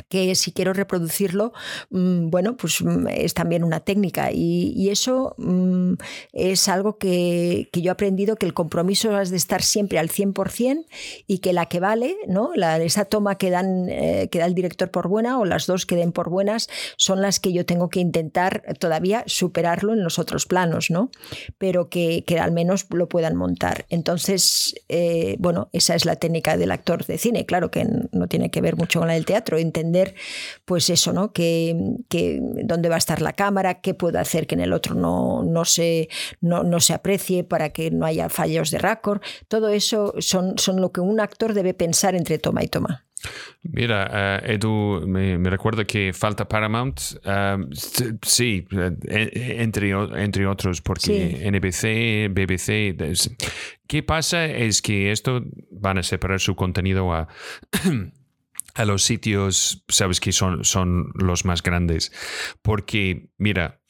[0.09, 1.53] que si quiero reproducirlo,
[1.89, 5.93] mm, bueno, pues mm, es también una técnica y, eso mm,
[6.31, 10.85] es algo que, yo he aprendido que el compromiso es de estar siempre al 100%
[11.27, 12.51] y que la que vale, ¿no?
[12.55, 15.85] La, esa toma que, dan, eh, que da el director por buena o las dos
[15.85, 20.19] que den por buenas son las que yo tengo que intentar todavía superarlo en los
[20.19, 21.11] otros planos, ¿no?
[21.57, 23.85] Pero que, al menos lo puedan montar.
[23.89, 28.49] Entonces, eh, bueno, esa es la técnica del actor de cine, claro que no tiene
[28.49, 29.57] que ver mucho con la del teatro,
[30.65, 31.31] pues eso, ¿no?
[31.31, 31.75] Que,
[32.63, 35.65] dónde va a estar la cámara, qué puedo hacer que en el otro no, no,
[35.65, 36.09] se,
[36.41, 39.21] no, se aprecie para que no haya fallos de récord.
[39.47, 43.07] Todo eso son, son lo que un actor debe pensar entre toma y toma.
[43.63, 46.99] Mira, eh, Edu, me, recuerda que falta Paramount.
[47.23, 47.57] Eh,
[48.21, 52.95] sí, eh, entre, entre otros, porque NBC, BBC.
[53.87, 54.45] ¿Qué pasa?
[54.45, 57.27] Es que esto van a separar su contenido a
[58.77, 62.11] a los sitios, sabes que son, son los más grandes.
[62.61, 63.81] Porque, mira,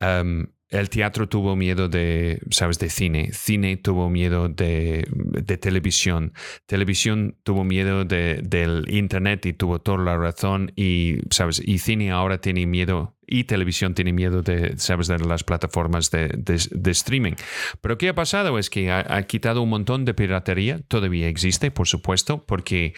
[0.00, 3.32] em, el teatro tuvo miedo de, sabes, de cine.
[3.32, 6.32] Cine tuvo miedo de, de televisión.
[6.66, 10.72] Televisión tuvo miedo de, del internet y tuvo toda la razón.
[10.74, 15.44] Y, sabes, y cine ahora tiene miedo y televisión tiene miedo de, sabes, de las
[15.44, 17.34] plataformas de, de, streaming.
[17.80, 18.58] Pero ¿qué ha pasado?
[18.58, 22.94] Es que ha, quitado un montón de piratería, todavía existe, por supuesto, porque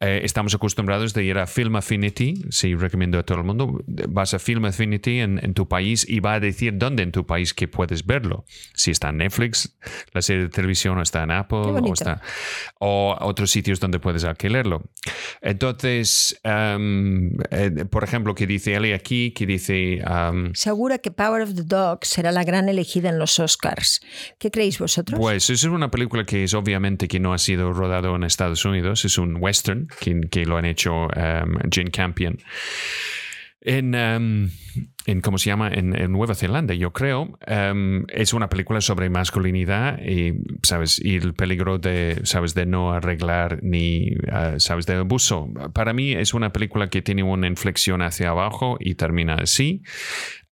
[0.00, 4.34] eh, estamos acostumbrados de ir a Film Affinity, sí, recomiendo a todo el mundo, vas
[4.34, 7.54] a Film Affinity en, en tu país y va a decir dónde en tu país
[7.54, 8.44] que puedes verlo.
[8.74, 9.76] Si está en Netflix,
[10.12, 12.20] la serie de televisión o está en Apple o, está,
[12.78, 14.82] o otros sitios donde puedes alquilarlo.
[15.40, 21.42] Entonces, em, eh, por ejemplo, que dice Eli aquí, que dice Um, Segura que Power
[21.42, 24.00] of the Dog será la gran elegida en los Oscars.
[24.38, 25.18] ¿Qué creéis vosotros?
[25.18, 29.04] Pues es una película que es obviamente que no ha sido rodado en Estados Unidos,
[29.04, 32.38] es un western que, que lo han hecho um, Jane Campion.
[33.62, 34.50] En, um,
[35.04, 35.68] en, ¿cómo se llama?
[35.68, 37.38] En, Nueva Zelanda, yo creo.
[37.46, 40.32] Um, es una película sobre masculinidad y,
[40.62, 40.98] ¿sabes?
[40.98, 42.54] Y el peligro de, ¿sabes?
[42.54, 44.86] De no arreglar ni, uh, ¿sabes?
[44.86, 45.48] De abuso.
[45.74, 49.82] Para mí es una película que tiene una inflexión hacia abajo y termina así.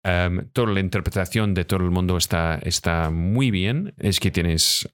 [0.02, 3.94] Um, toda la interpretación de todo el mundo está, está muy bien.
[3.98, 4.88] Es que tienes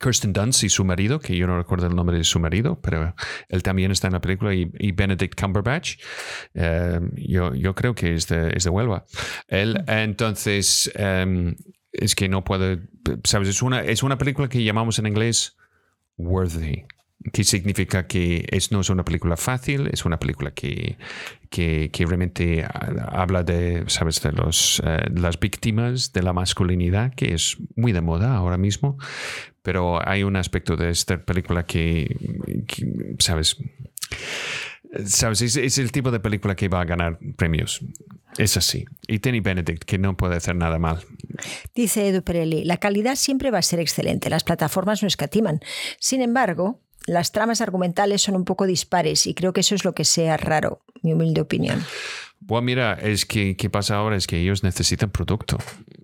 [0.00, 3.14] Kirsten Dunst y su marido, que yo no recuerdo el nombre de su marido, pero
[3.48, 5.96] él también está en la película, y, Benedict Cumberbatch,
[6.54, 9.04] eh, yo, yo, creo que es de, es de Huelva.
[9.48, 11.54] Él, entonces, em,
[11.92, 12.78] es que no puedo,
[13.24, 13.48] ¿sabes?
[13.48, 15.56] Es una, es una película que llamamos en inglés
[16.16, 16.84] worthy
[17.32, 20.96] que significa que es, no es una película fácil, es una película que,
[21.50, 22.66] que, que realmente
[23.12, 28.00] habla de, ¿sabes?, de los, eh, las víctimas de la masculinidad, que es muy de
[28.00, 28.96] moda ahora mismo,
[29.62, 32.16] pero hay un aspecto de esta película que,
[33.18, 33.58] ¿sabes?
[35.04, 35.42] ¿Sabes?
[35.42, 37.80] Es, el tipo de película que va a ganar premios.
[38.38, 38.86] Es así.
[39.06, 41.00] Y Tenny Benedict, que no puede hacer nada mal.
[41.74, 45.60] Dice Edu Perelli, la calidad siempre va a ser excelente, las plataformas no escatiman.
[45.98, 49.94] Sin embargo, las tramas argumentales son un poco dispares y creo que eso es lo
[49.94, 51.84] que sea raro, mi humilde opinión.
[52.40, 55.58] Bueno, mira, es que qué pasa ahora es que ellos necesitan producto.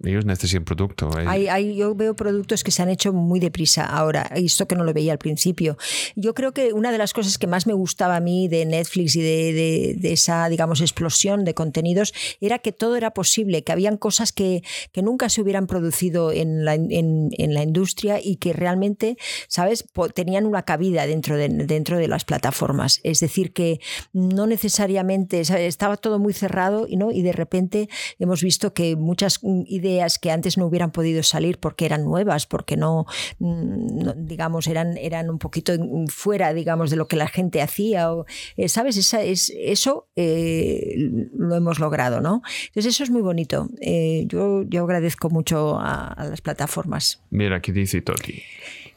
[0.04, 1.10] Ellos necesitan producto.
[1.26, 4.84] Hay, hay, yo veo productos que se han hecho muy deprisa ahora, esto que no
[4.84, 5.76] lo veía al principio.
[6.14, 9.16] Yo creo que una de las cosas que más me gustaba a mí de Netflix
[9.16, 13.96] y de, de, esa, digamos, explosión de contenidos era que todo era posible, que habían
[13.96, 14.62] cosas que,
[14.92, 19.16] que nunca se hubieran producido en la, en, en la industria y que realmente,
[19.48, 19.84] ¿sabes?,
[20.14, 23.00] tenían una cabida dentro de, dentro de las plataformas.
[23.02, 23.80] Es decir, que
[24.12, 27.10] no necesariamente, estaba todo muy cerrado ¿no?
[27.10, 31.86] y de repente hemos visto que muchas ideas que antes no hubieran podido salir porque
[31.86, 33.06] eran nuevas, porque no,
[33.38, 35.72] mm, no digamos, eran, eran un poquito
[36.08, 38.12] fuera, digamos, de lo que la gente hacía.
[38.12, 38.96] O, eh, ¿Sabes?
[38.96, 42.42] Esa, es, eso eh, lo hemos logrado, ¿no?
[42.68, 43.68] Entonces eso es muy bonito.
[43.80, 47.22] Eh, yo, yo agradezco mucho a, a las plataformas.
[47.30, 48.42] Mira, ¿qué dice Toti?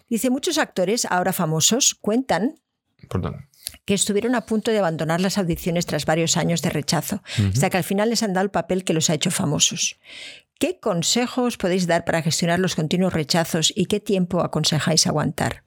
[0.09, 2.55] Dice, muchos actores ahora famosos cuentan
[3.09, 3.48] Perdón
[3.89, 7.53] que estuvieron a punto de abandonar las audiciones tras varios años de rechazo, uh -huh.
[7.53, 9.97] hasta que al final les han dado el papel que los ha hecho famosos.
[10.59, 15.63] ¿Qué consejos podéis dar para gestionar los continuos rechazos y qué tiempo aconsejáis aguantar?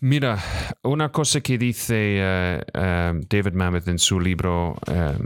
[0.00, 0.38] Mira,
[0.82, 5.24] una cosa que dice uh, uh, David Mamet en su libro uh,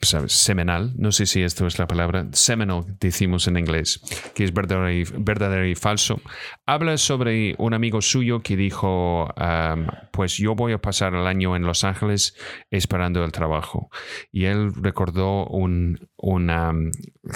[0.00, 0.32] ¿sabes?
[0.32, 4.00] seminal, no sé si esto es la palabra, seminal decimos en inglés,
[4.34, 6.20] que es verdadero y, verdadero y falso,
[6.66, 11.56] habla sobre un amigo suyo que dijo, um, pues yo voy a pasar el año
[11.56, 12.36] en Los Ángeles
[12.70, 13.90] esperando el trabajo.
[14.32, 16.72] Y él recordó un, una,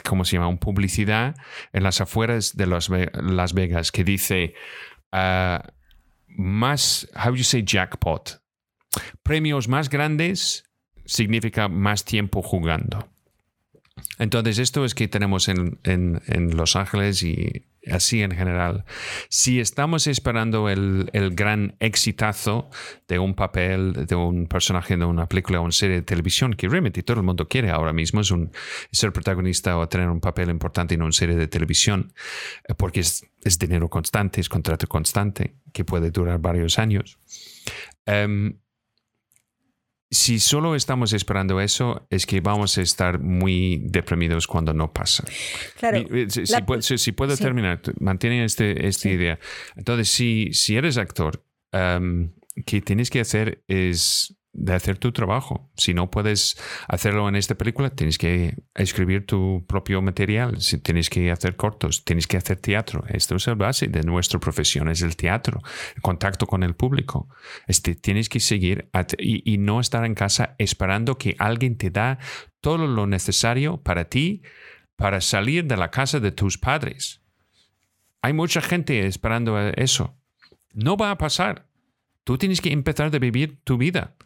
[0.09, 0.49] ¿cómo se llama?
[0.49, 1.35] Un publicidad
[1.73, 4.55] en las afueras de Las, Las Vegas que dice
[6.35, 8.41] más, how do you say jackpot?
[9.23, 10.65] Premios más grandes
[11.05, 13.09] significa más tiempo jugando.
[14.19, 18.85] Entonces, esto es que tenemos en, en, en, Los Ángeles y así en general.
[19.29, 22.71] Si estamos esperando el, el, gran exitazo
[23.09, 26.69] de un papel, de un personaje de una película o una serie de televisión, que
[26.69, 28.33] realmente todo el mundo quiere ahora mismo, es
[28.93, 32.13] ser protagonista o tener un papel importante en una serie de televisión,
[32.77, 33.25] porque es,
[33.59, 37.19] dinero constante, es contrato constante, que puede durar varios años.
[38.07, 38.59] Um,
[40.15, 45.25] si solo estamos esperando eso, es que vamos a estar muy deprimidos cuando no pasa.
[45.79, 45.99] Claro,
[46.29, 47.43] si, la, puedo, si, si puedo sí.
[47.43, 49.11] terminar, mantiene este, esta sí.
[49.11, 49.39] idea.
[49.77, 52.31] Entonces, si, si eres actor, um,
[52.65, 55.71] que tienes que hacer es de hacer tu trabajo.
[55.77, 56.57] Si no puedes
[56.89, 62.05] hacerlo en esta película, tienes que escribir tu propio material, si tienes que hacer cortos,
[62.05, 63.05] tienes que hacer teatro.
[63.09, 65.61] Esto es el base de nuestra profesión, es el teatro,
[65.97, 67.29] el contacto con el público.
[67.67, 68.89] Este, tienes que seguir
[69.19, 72.19] y, y no estar en casa esperando que alguien te da
[72.61, 74.43] todo lo necesario para ti
[74.97, 77.21] para salir de la casa de tus padres.
[78.23, 80.17] Hay mucha gente esperando eso.
[80.73, 81.67] No va a pasar.
[82.25, 84.17] Tú tienes que empezar a vivir tu vida.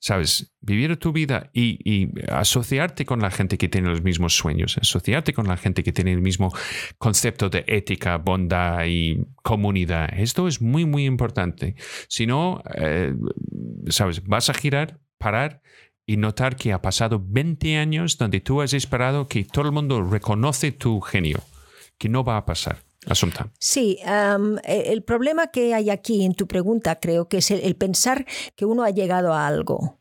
[0.00, 0.52] ¿Sabes?
[0.60, 5.46] Vivir tu vida y, asociarte con la gente que tiene los mismos sueños, asociarte con
[5.48, 6.52] la gente que tiene el mismo
[6.98, 10.10] concepto de ética, bondad y comunidad.
[10.16, 11.74] Esto es muy, muy importante.
[12.08, 13.14] Si no, eh,
[13.88, 14.22] ¿sabes?
[14.24, 15.62] Vas a girar, parar
[16.06, 20.02] y notar que ha pasado 20 años donde tú has esperado que todo el mundo
[20.02, 21.42] reconoce tu genio,
[21.98, 22.87] que no va a pasar.
[23.06, 23.50] Asunta.
[23.58, 28.26] Sí, um, el problema que hay aquí en tu pregunta creo que es el, pensar
[28.56, 29.98] que uno ha llegado a algo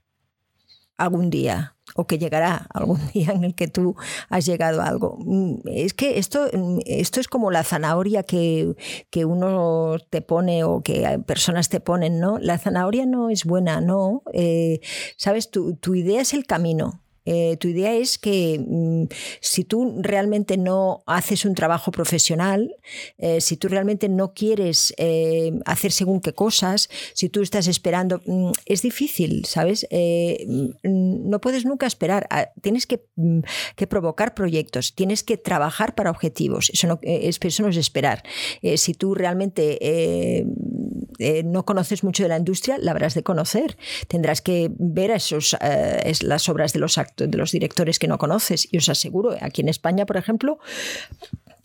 [0.98, 3.96] algún día o que llegará algún día en el que tú
[4.30, 5.20] has llegado a algo.
[5.66, 6.50] Es que esto,
[6.86, 8.76] esto es como la zanahoria que,
[9.12, 12.40] que uno te pone o que personas te ponen, ¿no?
[12.40, 14.24] La zanahoria no es buena, no.
[14.34, 14.82] Eh,
[15.18, 17.04] Sabes, tu, tu idea es el camino.
[17.28, 22.74] Eh, tu idea es que mm, si tú realmente no haces un trabajo profesional,
[23.18, 28.22] eh, si tú realmente no quieres eh, hacer según qué cosas, si tú estás esperando,
[28.26, 29.86] mm, es difícil, ¿sabes?
[29.92, 32.28] Mm, no puedes nunca esperar.
[32.30, 33.04] Ah, tienes que,
[33.76, 36.70] que, provocar proyectos, tienes que trabajar para objetivos.
[36.70, 38.24] Eso no es, eso no es esperar.
[38.76, 40.46] Si tú realmente
[41.44, 43.78] no conoces mucho de la industria, la habrás de conocer.
[44.08, 45.58] Tendrás que ver esos,
[46.22, 48.68] las obras de los actores de los directores que no conoces.
[48.72, 50.60] Y os aseguro, aquí en España, por ejemplo,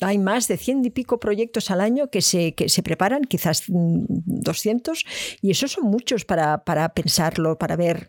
[0.01, 3.65] hay más de cien y pico proyectos al año que se, que se preparan, quizás
[3.69, 5.05] 200,
[5.41, 8.09] y esos son muchos para, para pensarlo, para ver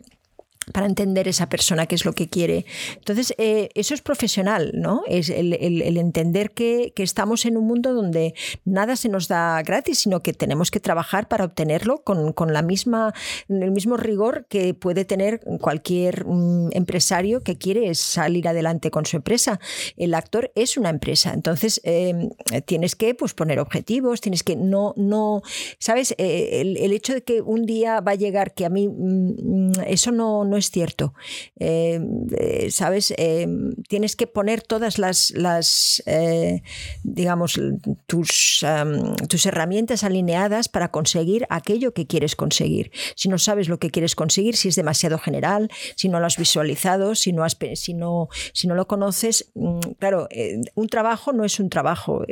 [0.71, 2.65] para entender esa persona qué es lo que quiere.
[2.95, 5.03] Entonces, eh, eso es profesional, ¿no?
[5.07, 5.53] Es el,
[5.97, 8.33] entender que, estamos en un mundo donde
[8.63, 13.13] nada se nos da gratis, sino que tenemos que trabajar para obtenerlo con, la misma,
[13.49, 19.17] el mismo rigor que puede tener cualquier mm, empresario que quiere salir adelante con su
[19.17, 19.59] empresa.
[19.97, 22.29] El actor es una empresa, entonces em,
[22.65, 25.41] tienes que pues, poner objetivos, tienes que no, no,
[25.77, 26.15] ¿sabes?
[26.17, 29.71] Eh, el, hecho de que un día va a llegar que a mí mm, mm,
[29.87, 31.13] eso no no es cierto.
[31.59, 31.99] Eh,
[32.37, 33.13] eh, ¿Sabes?
[33.17, 33.47] Eh,
[33.87, 36.03] tienes que poner todas las, las
[37.03, 37.59] digamos,
[38.07, 38.65] tus,
[39.29, 42.91] tus herramientas alineadas para conseguir aquello que quieres conseguir.
[43.15, 46.37] Si no sabes lo que quieres conseguir, si es demasiado general, si no lo has
[46.37, 50.27] visualizado, si no, has, si no, si no lo conoces, mm, claro,
[50.75, 52.25] un trabajo no es un trabajo.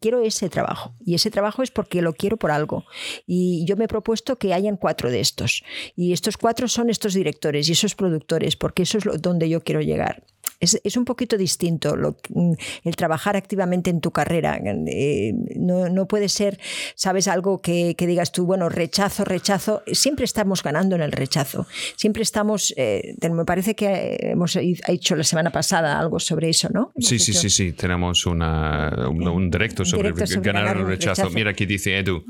[0.00, 0.94] quiero ese trabajo.
[1.04, 2.84] Y ese trabajo es porque lo quiero por algo.
[3.26, 5.62] Y yo me he propuesto que hayan cuatro de estos.
[5.96, 9.80] Y estos cuatro son estos directores y esos productores, porque eso es donde yo quiero
[9.80, 10.22] llegar.
[10.60, 12.52] Es, un poquito distinto lo, mm,
[12.82, 14.60] el trabajar activamente en tu carrera.
[14.86, 16.58] Eh, no, puede ser,
[16.96, 19.82] sabes, algo que, digas tú, bueno, rechazo, rechazo.
[19.92, 21.66] Siempre estamos ganando en el rechazo.
[21.94, 26.92] Siempre estamos, eh, me parece que hemos hecho la semana pasada algo sobre eso, ¿no?
[26.98, 27.72] sí, sí, sí, sí.
[27.72, 31.22] Tenemos una, un, directo sobre, ganar, el rechazo.
[31.22, 31.30] rechazo.
[31.30, 32.24] Mira, aquí dice Edu.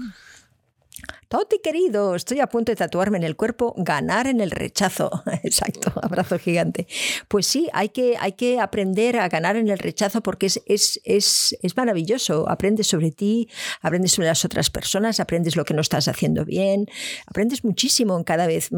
[1.28, 5.10] Toti querido, estoy a punto de tatuarme en el cuerpo, ganar en el rechazo.
[5.42, 6.86] Exacto, abrazo gigante.
[7.28, 10.98] Pues sí, hay que, hay que aprender a ganar en el rechazo porque es, es,
[11.04, 12.48] es, es maravilloso.
[12.48, 13.46] Aprendes sobre ti,
[13.82, 16.86] aprendes sobre las otras personas, aprendes lo que no estás haciendo bien,
[17.26, 18.70] aprendes muchísimo en cada vez.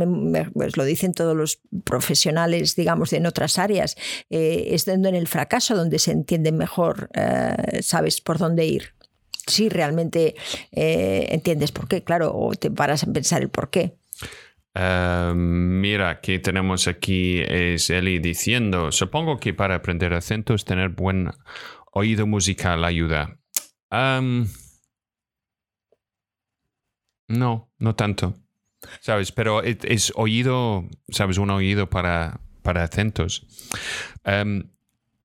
[0.52, 3.96] pues lo dicen todos los profesionales, digamos, de en otras áreas.
[4.28, 8.99] Eh, en el fracaso donde se entiende mejor, eh, sabes por dónde ir
[9.46, 10.34] si realmente
[10.72, 13.96] eh, entiendes por qué, claro, o te paras a pensar el por qué.
[14.74, 21.30] Uh, mira, que tenemos aquí es Eli diciendo, supongo que para aprender acentos tener buen
[21.92, 23.38] oído musical ayuda.
[23.90, 24.46] Um,
[27.28, 28.34] no, no tanto.
[29.00, 29.32] ¿Sabes?
[29.32, 31.38] Pero es, oído, ¿sabes?
[31.38, 33.46] Un oído para, para acentos.
[34.24, 34.62] Um,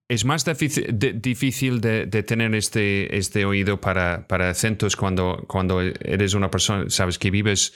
[0.08, 6.52] es más difícil de, tener este, este oído para, para acentos cuando, cuando eres una
[6.52, 7.74] persona, sabes, que vives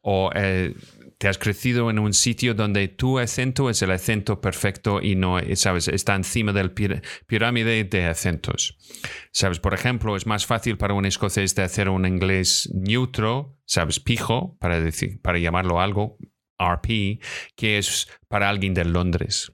[0.00, 0.74] o eh,
[1.18, 5.38] te has crecido en un sitio donde tu acento es el acento perfecto y no,
[5.54, 8.76] sabes, está encima del pirámide de acentos.
[9.32, 14.00] Sabes, por ejemplo, es más fácil para un escocés de hacer un inglés neutro, sabes,
[14.00, 16.18] pijo, para, decir, para llamarlo algo,
[16.58, 17.20] RP,
[17.54, 19.52] que es para alguien de Londres.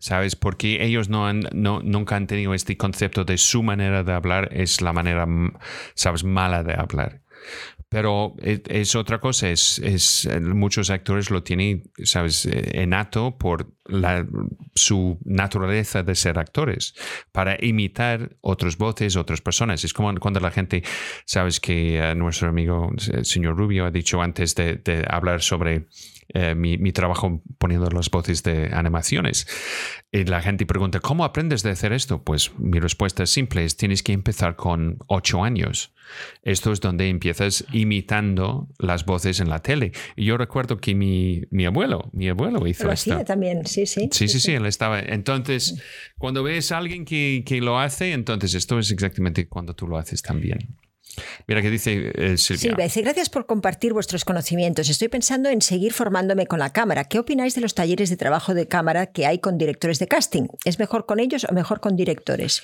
[0.00, 0.34] ¿Sabes?
[0.34, 4.48] Porque ellos no han, no, nunca han tenido este concepto de su manera de hablar
[4.52, 5.26] es la manera,
[5.94, 7.20] ¿sabes?, mala de hablar.
[7.88, 13.72] Pero es, otra cosa, es, es, muchos actores lo tienen, sabes, enato por
[14.76, 16.94] su naturaleza de ser actores,
[17.32, 19.82] para imitar otras voces, otras personas.
[19.82, 20.84] Es como cuando la gente,
[21.24, 25.86] sabes que eh, nuestro amigo el señor Rubio ha dicho antes de hablar sobre
[26.34, 29.46] eh, mi, mi, trabajo poniendo las voces de animaciones.
[30.12, 32.22] Y la gente pregunta, ¿cómo aprendes de hacer esto?
[32.22, 35.92] Pues mi respuesta es simple, es tienes que empezar con ocho años.
[36.42, 39.92] Esto es donde empiezas imitando las voces en la tele.
[40.16, 43.24] Y yo recuerdo que mi, mi abuelo, mi abuelo hizo lo esto.
[43.24, 44.08] también, sí, sí.
[44.12, 45.00] Sí, sí, sí, él estaba.
[45.00, 45.80] Entonces,
[46.18, 49.98] cuando ves a alguien que, que lo hace, entonces esto es exactamente cuando tú lo
[49.98, 50.76] haces también.
[51.46, 52.60] Mira que dice eh, Silvia.
[52.60, 54.88] Silvia dice, gracias por compartir vuestros conocimientos.
[54.88, 57.04] Estoy pensando en seguir formándome con la cámara.
[57.04, 60.48] ¿Qué opináis de los talleres de trabajo de cámara que hay con directores de casting?
[60.64, 62.62] ¿Es mejor con ellos o mejor con directores?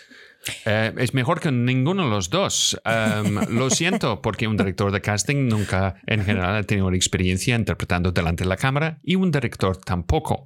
[0.65, 2.81] Eh, es mejor que ninguno de los dos.
[2.85, 8.13] Em, lo siento, porque un director de casting nunca en general ha tenido experiencia interpretando
[8.13, 10.45] delante de la cámara y un director tampoco.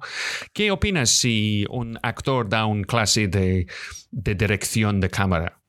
[0.53, 3.67] ¿Qué opinas si un actor da un clase de
[4.11, 5.60] dirección de cámara?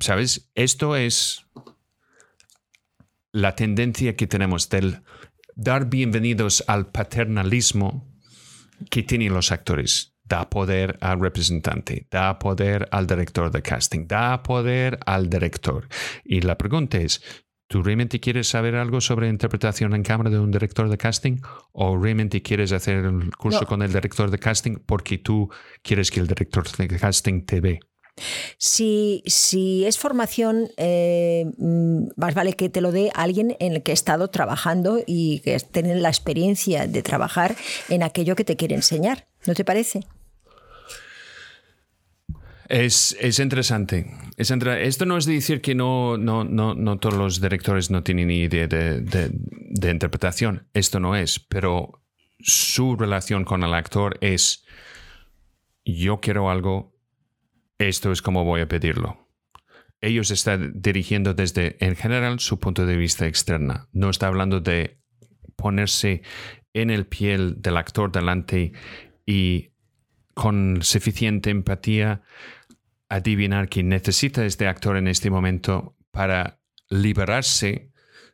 [0.00, 0.50] ¿Sabes?
[0.54, 1.46] Esto es
[3.32, 5.02] la tendencia que tenemos del
[5.54, 8.08] dar bienvenidos al paternalismo
[8.90, 10.12] que tienen los actores.
[10.26, 15.86] Da poder al representante, da poder al director de casting, da poder al director.
[16.24, 17.22] Y la pregunta es,
[17.68, 21.42] ¿tú realmente quieres saber algo sobre interpretación en cámara de un director de casting?
[21.72, 25.50] ¿O realmente quieres hacer el curso con el director de casting porque tú
[25.82, 27.80] quieres que el director de casting te ve?
[28.58, 33.82] Si, si es formación, eh, mm, más vale que te lo dé alguien en el
[33.82, 37.56] que he estado trabajando y que tiene la experiencia de trabajar
[37.88, 39.26] en aquello que te quiere enseñar.
[39.46, 40.00] ¿No te parece?
[42.68, 44.06] Es, es, interesante.
[44.36, 48.28] es, Esto no es decir que no, no, no, no, todos los directores no tienen
[48.28, 50.66] ni idea de, de, de, interpretación.
[50.72, 51.38] Esto no es.
[51.38, 52.02] Pero
[52.40, 54.64] su relación con el actor es
[55.84, 56.93] yo quiero algo,
[57.88, 59.28] esto es como voy a pedirlo.
[60.00, 63.88] Ellos están dirigiendo desde, en general, su punto de vista externa.
[63.92, 65.00] No está hablando de
[65.56, 66.22] ponerse
[66.74, 68.72] en el piel del actor delante
[69.24, 69.70] y
[70.34, 72.22] con suficiente empatía
[73.08, 77.92] adivinar que necesita este actor en este momento para liberarse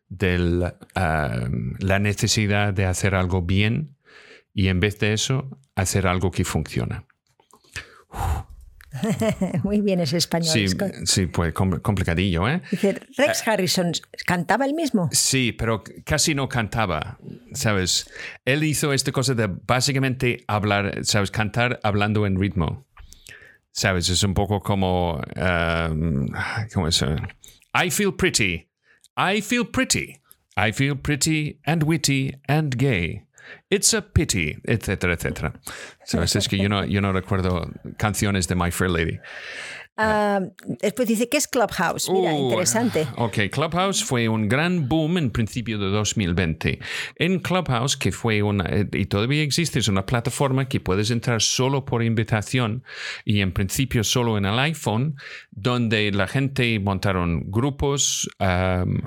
[0.09, 3.97] de la necesidad de hacer algo bien
[4.53, 7.07] y en vez de eso hacer algo que funciona.
[9.63, 10.53] Muy bien ese español.
[10.53, 10.67] Sí,
[11.05, 12.63] sí pues complicadillo, ¿eh?
[12.71, 13.93] Dice, Rex eh, Harrison,
[14.27, 15.09] ¿cantaba el mismo?
[15.13, 17.19] Sí, pero casi no cantaba,
[17.53, 18.11] ¿sabes?
[18.45, 21.31] Él hizo esta cosa de básicamente hablar, ¿sabes?
[21.31, 22.87] Cantar hablando en ritmo.
[23.73, 24.09] ¿Sabes?
[24.09, 25.21] Es un poco como...
[25.37, 26.27] Um,
[26.75, 27.05] ¿Cómo es?
[27.73, 28.69] I feel pretty.
[29.17, 30.21] I feel pretty.
[30.57, 33.27] I feel pretty and witty and gay.
[33.69, 35.53] It's a pity, etcétera, etcétera.
[36.05, 36.37] ¿Sabes?
[36.37, 39.19] Es que yo no, yo no recuerdo canciones de My Fair Lady.
[40.01, 40.51] Uh,
[40.81, 42.09] después dice, ¿qué es Clubhouse?
[42.11, 43.07] Mira, uh, interesante.
[43.17, 46.79] Ok, Clubhouse fue un gran boom en principio de 2020.
[47.17, 51.85] En Clubhouse, que fue una, y todavía existe, es una plataforma que puedes entrar solo
[51.85, 52.83] por invitación
[53.27, 55.17] y en principio solo en el iPhone,
[55.51, 59.03] donde la gente montaron grupos, um,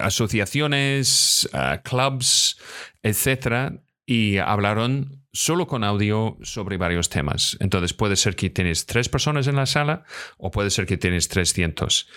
[0.00, 1.48] asociaciones,
[1.84, 2.58] clubs,
[3.02, 7.56] etcétera, y hablaron solo con audio sobre varios temas.
[7.60, 10.04] Entonces puede ser que tienes tres personas en la sala
[10.38, 12.08] o puede ser que tienes 300.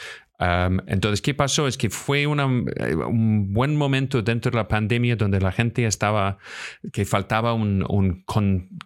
[0.87, 1.67] entonces, ¿qué pasó?
[1.67, 6.37] Es que fue un buen momento dentro de la pandemia donde la gente estaba,
[6.91, 8.25] que faltaba una un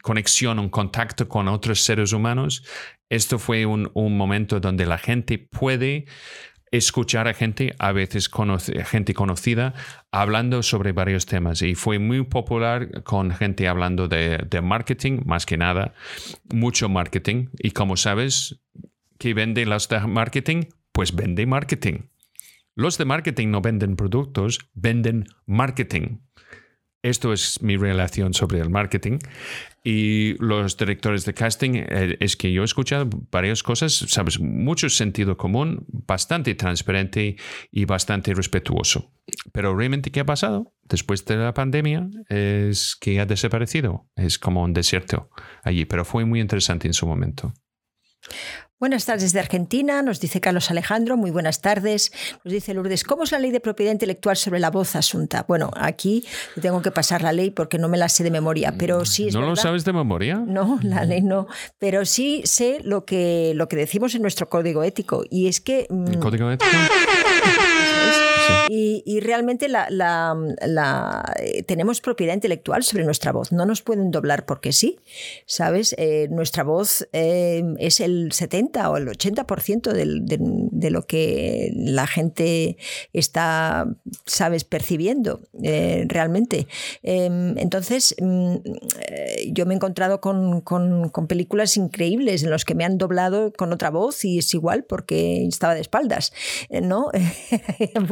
[0.02, 2.64] conexión, un contacto con otros seres humanos.
[3.10, 6.06] Esto fue un momento donde la gente puede
[6.72, 8.30] escuchar a gente, a veces
[8.86, 9.74] gente conocida,
[10.12, 11.62] hablando sobre varios temas.
[11.62, 15.94] Y fue muy popular con gente hablando de, marketing, más que nada,
[16.54, 17.48] mucho marketing.
[17.60, 18.60] Y como sabes,
[19.18, 20.64] ¿qué venden los de marketing?
[20.92, 22.10] Pues vende marketing.
[22.76, 26.20] Los de marketing no venden productos, venden marketing.
[27.10, 29.20] Esto es mi relación sobre el marketing.
[29.84, 34.90] Y los directores de casting, eh, es que yo he escuchado varias cosas, sabes, mucho
[34.90, 37.38] sentido común, bastante transparente
[37.72, 39.14] y bastante respetuoso.
[39.54, 40.74] Pero realmente, ¿qué ha pasado?
[40.84, 44.10] Después de la pandemia, es que ha desaparecido.
[44.18, 45.30] Es como un desierto
[45.64, 47.54] allí, pero fue muy interesante en su momento.
[48.80, 52.12] Buenas tardes desde Argentina, nos dice Carlos Alejandro, muy buenas tardes.
[52.44, 55.46] Nos dice Lourdes, ¿cómo es la ley de propiedad intelectual sobre la voz asunta?
[55.48, 56.24] Bueno, aquí
[56.62, 59.34] tengo que pasar la ley porque no me la sé de memoria, pero sí es
[59.34, 60.44] ¿No lo sabes de memoria?
[60.46, 61.48] No, la ley no,
[61.80, 65.88] pero sí sé lo que, lo que decimos en nuestro código ético y es que...
[65.90, 66.70] ¿El mm, código ético?
[68.70, 70.36] Y, realmente la,
[71.40, 73.52] eh, tenemos propiedad intelectual sobre nuestra voz.
[73.52, 75.00] No nos pueden doblar porque sí,
[75.46, 75.96] ¿sabes?
[75.98, 82.78] Eh, nuestra voz eh, es el 70 o el 80% de, lo que la gente
[83.14, 83.88] está,
[84.26, 86.68] ¿sabes?, percibiendo realmente.
[87.04, 88.56] Em, entonces, mm,
[89.52, 90.64] yo me he encontrado con,
[91.28, 95.46] películas increíbles en las que me han doblado con otra voz y es igual porque
[95.46, 96.32] estaba de espaldas,
[96.70, 97.10] ¿no?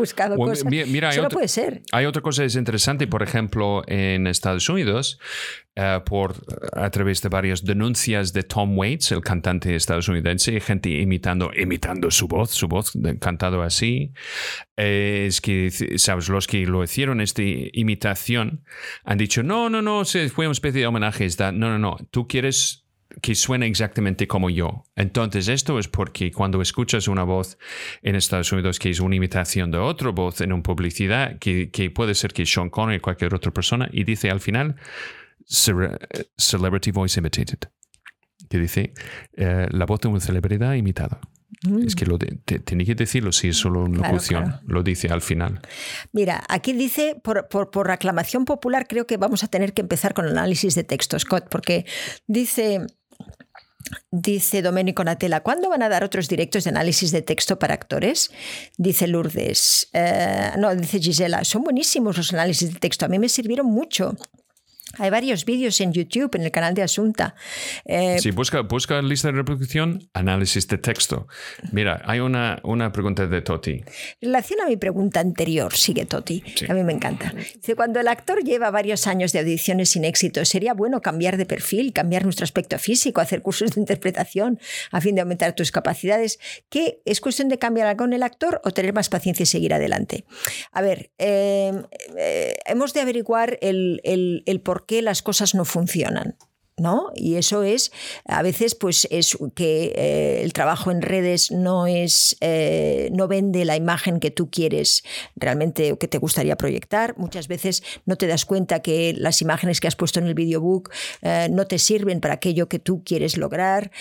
[0.87, 1.81] Mira, hay puede ser.
[1.91, 5.19] Hay otra cosa que es interesante, por ejemplo, en Estados Unidos,
[5.75, 6.35] eh, por,
[6.73, 12.27] a través de varias denuncias de Tom Waits, el cantante estadounidense, gente imitando, imitando su
[12.27, 14.13] voz, su voz cantado así.
[14.77, 16.29] es que, ¿sabes?
[16.29, 18.63] Los que lo hicieron, esta imitación,
[19.03, 20.03] han dicho, no, no, no,
[20.33, 21.27] fue una especie de homenaje.
[21.39, 22.84] No, no, no, tú quieres
[23.21, 24.83] que suena exactamente como yo.
[24.95, 27.57] Entonces, esto es porque cuando escuchas una voz
[28.01, 31.89] en Estados Unidos que es una imitación de otra voz en una publicidad, que, que
[31.89, 34.75] puede ser que Sean Connery o cualquier otra persona, y dice al final,
[36.37, 37.59] Celebrity Voice Imitated,
[38.49, 38.93] que dice
[39.33, 41.19] eh, la voz de una celebridad imitada.
[41.85, 45.61] Es que lo tiene que decirlo si es solo una locución, lo dice al final.
[46.11, 50.13] Mira, aquí dice, por, por, por, aclamación popular, creo que vamos a tener que empezar
[50.13, 51.85] con el análisis de texto, Scott, porque
[52.27, 52.85] dice
[54.11, 58.31] Dice Domenico Natella, ¿cuándo van a dar otros directos de análisis de texto para actores?
[58.77, 59.89] Dice Lourdes.
[59.93, 64.15] Eh, no, dice Gisela, son buenísimos los análisis de texto, a mí me sirvieron mucho
[64.97, 67.35] Hay varios vídeos en YouTube, en el canal de Asunta.
[67.85, 71.27] Eh, sí, busca, busca lista de reproducción, análisis de texto.
[71.71, 73.83] Mira, hay una, una pregunta de Toti.
[74.21, 77.33] Relación a mi pregunta anterior, sigue Toti, a mí me encanta.
[77.55, 81.45] Dice, cuando el actor lleva varios años de audiciones sin éxito, ¿sería bueno cambiar de
[81.45, 84.59] perfil, cambiar nuestro aspecto físico, hacer cursos de interpretación
[84.91, 86.39] a fin de aumentar tus capacidades?
[86.69, 90.25] ¿Qué es cuestión de cambiar con el actor o tener más paciencia y seguir adelante?
[90.71, 91.73] A ver, eh,
[92.17, 96.37] eh, hemos de averiguar el, el, el por qué las cosas no funcionan.
[96.77, 97.11] ¿No?
[97.15, 97.91] Y eso es,
[98.25, 103.63] a veces, pues es que eh, el trabajo en redes no es, eh, no vende
[103.63, 105.03] la imagen que tú quieres
[105.35, 107.17] realmente o que te gustaría proyectar.
[107.17, 110.91] Muchas veces no te das cuenta que las imágenes que has puesto en el videobook
[111.21, 113.91] eh, no te sirven para aquello que tú quieres lograr.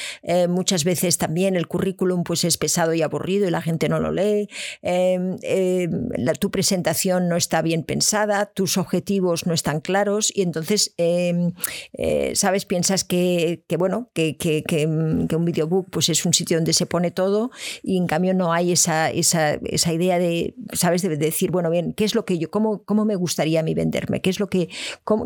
[0.48, 4.10] muchas veces también el currículum pues es pesado y aburrido y la gente no lo
[4.10, 4.48] lee.
[4.82, 6.08] Em, em,
[6.40, 11.52] tu presentación no está bien pensada, tus objetivos no están claros y entonces, em,
[12.64, 17.50] piensas que, bueno, que, que, un videobook pues es un sitio donde se pone todo
[17.82, 19.58] y en cambio no hay esa, esa,
[19.92, 21.02] idea de, ¿sabes?
[21.02, 23.74] De, decir, bueno, bien, ¿qué es lo que yo, cómo, cómo me gustaría a mí
[23.74, 24.20] venderme?
[24.20, 24.68] ¿Qué es lo que,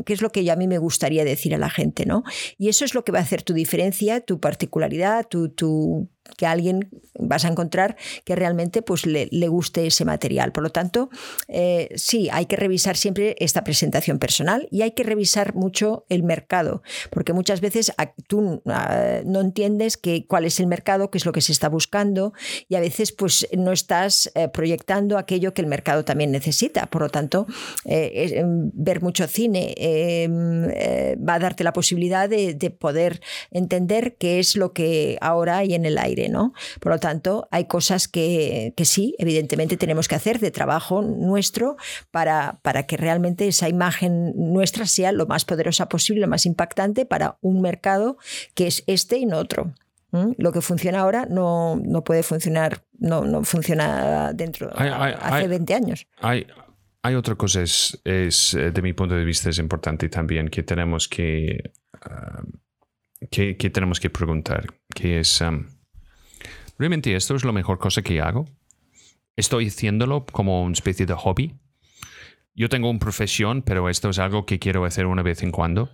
[0.04, 2.24] qué es lo que a mí me gustaría decir a la gente, ¿no?
[2.56, 6.88] Y eso es lo que va a hacer tu diferencia, tu particularidad, tu que alguien
[7.18, 10.52] vas a encontrar que realmente pues, le, guste ese material.
[10.52, 11.10] Por lo tanto,
[11.48, 16.22] eh, sí, hay que revisar siempre esta presentación personal y hay que revisar mucho el
[16.22, 17.92] mercado, porque muchas veces
[18.26, 21.68] tú ah, no entiendes que, cuál es el mercado, qué es lo que se está
[21.68, 22.32] buscando
[22.68, 26.86] y a veces pues, no estás eh, proyectando aquello que el mercado también necesita.
[26.86, 27.46] Por lo tanto,
[27.84, 30.68] eh, em, ver mucho cine em,
[31.26, 35.86] va a darte la posibilidad de poder entender qué es lo que ahora hay en
[35.86, 36.17] el aire.
[36.80, 41.76] Por lo tanto, hay cosas que, sí, evidentemente tenemos que hacer de trabajo nuestro
[42.10, 47.06] para, para que realmente esa imagen nuestra sea lo más poderosa posible, lo más impactante
[47.06, 48.18] para un mercado
[48.54, 49.74] que es este y no otro.
[50.10, 56.06] Lo que funciona ahora no, puede funcionar, no, no funciona dentro hace 20 años.
[56.20, 56.46] Hay,
[57.02, 60.62] hay otra cosa, es, es, eh, de mi punto de vista, es importante también que
[60.62, 62.42] tenemos que, ah,
[63.30, 65.42] que, tenemos que preguntar, que es...
[66.78, 68.46] ¿realmente esto es la mejor cosa que hago?
[69.36, 71.54] ¿Estoy haciéndolo como una especie de hobby?
[72.54, 75.90] Yo tengo una profesión, pero esto es algo que quiero hacer una vez en cuando.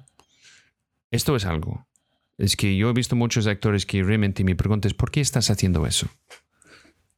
[1.11, 1.87] Esto es algo.
[2.39, 5.87] Es que yo he visto muchos actores que realmente me preguntan, ¿por qué estás haciendo
[5.87, 6.09] eso?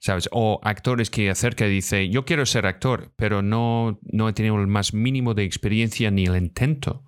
[0.00, 0.28] ¿Sabes?
[0.32, 4.60] O actores que acerca y dice, yo quiero ser actor, pero no, no he tenido
[4.60, 7.04] el más mínimo de experiencia ni el intento.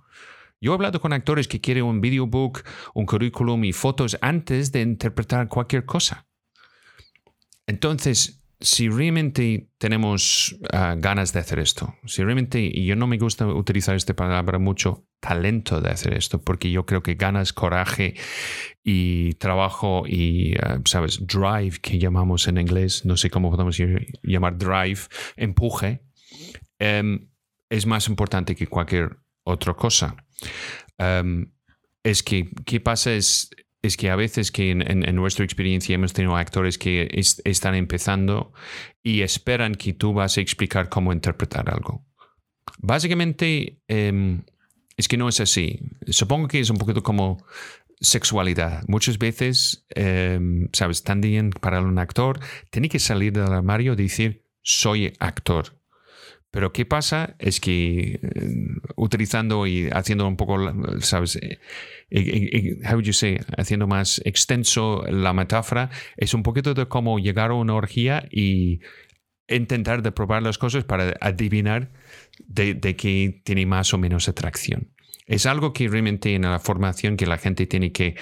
[0.61, 2.63] Yo he hablado con actores que quieren un videobook,
[2.95, 6.28] un currículum y fotos antes de interpretar cualquier cosa.
[7.69, 13.19] Entonces, si realmente tenemos ah, ganas de hacer esto, si realmente, y yo no me
[13.19, 18.15] gusta utilizar esta palabra mucho, talento de hacer esto, porque yo creo que ganas, coraje
[18.83, 21.21] y trabajo y, ah, ¿sabes?
[21.27, 23.79] Drive, que llamamos en inglés, no sé cómo podemos
[24.23, 25.01] llamar drive,
[25.37, 26.01] empuje,
[26.79, 27.29] em,
[27.69, 30.17] es más importante que cualquier otra cosa.
[30.97, 31.53] Em,
[32.03, 33.13] es que, ¿qué pasa?
[33.13, 33.51] Es,
[33.83, 37.09] es que a veces que en, nuestra experiencia hemos tenido actores que
[37.45, 38.53] están empezando
[39.03, 42.05] y esperan que tú vas a explicar cómo interpretar algo.
[42.79, 44.43] Básicamente em,
[44.97, 45.81] es que no es así.
[46.09, 47.45] Supongo que es un poquito como
[48.01, 48.83] sexualidad.
[48.89, 52.41] Muchas veces, em, sabes, también para un actor
[52.71, 55.79] tiene que salir del armario y decir soy actor.
[56.51, 57.37] Pero ¿qué pasa?
[57.39, 58.55] Es que eh,
[58.97, 60.59] utilizando y haciendo un poco,
[61.01, 61.39] ¿sabes?
[62.11, 63.39] Eh, eh, how would you say?
[63.57, 68.81] Haciendo más extenso la metáfora, es un poquito de cómo llegar a una orgía y
[69.49, 71.93] intentar probar las cosas para adivinar
[72.47, 74.93] de, qué tiene más o menos atracción.
[75.27, 78.17] Es algo que realmente en la formación que la gente tiene que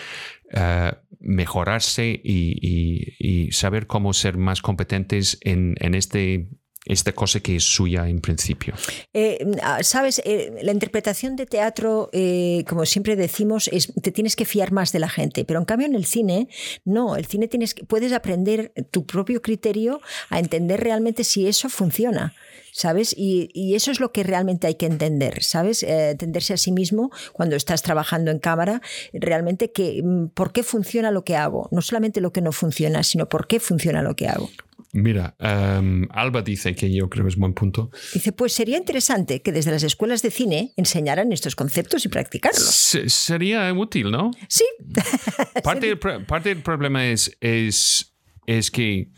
[1.20, 6.48] mejorarse y, y, saber cómo ser más competentes en, en este
[6.86, 8.74] esta cosa que es suya en principio.
[9.12, 14.36] Eh, ah, Sabes, eh, la interpretación de teatro, eh, como siempre decimos, es, te tienes
[14.36, 16.48] que fiar más de la gente, pero en cambio en el cine,
[16.84, 20.00] no, el cine tienes, puedes aprender tu propio criterio
[20.30, 22.34] a entender realmente si eso funciona.
[22.72, 23.14] ¿sabes?
[23.16, 25.82] Y, eso es lo que realmente hay que entender, ¿sabes?
[25.82, 28.82] entenderse a sí mismo cuando estás trabajando en cámara,
[29.14, 33.02] realmente que, mm, por qué funciona lo que hago, no solamente lo que no funciona,
[33.02, 34.50] sino por qué funciona lo que hago.
[34.96, 37.90] Mira, em, Alba dice que yo creo que es buen punto.
[38.14, 42.64] Dice, pues sería interesante que desde las escuelas de cine enseñaran estos conceptos y practicarlos.
[42.64, 44.30] sería útil, ¿no?
[44.48, 44.64] Sí.
[45.62, 48.14] parte, del, parte del problema es, es,
[48.46, 49.10] es que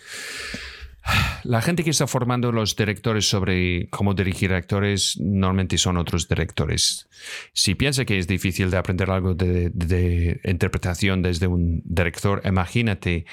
[1.45, 7.09] La gente que está formando los directores sobre cómo dirigir actores normalmente son otros directores.
[7.53, 13.25] Si piensa que es difícil de aprender algo de, de interpretación desde un director, imagínate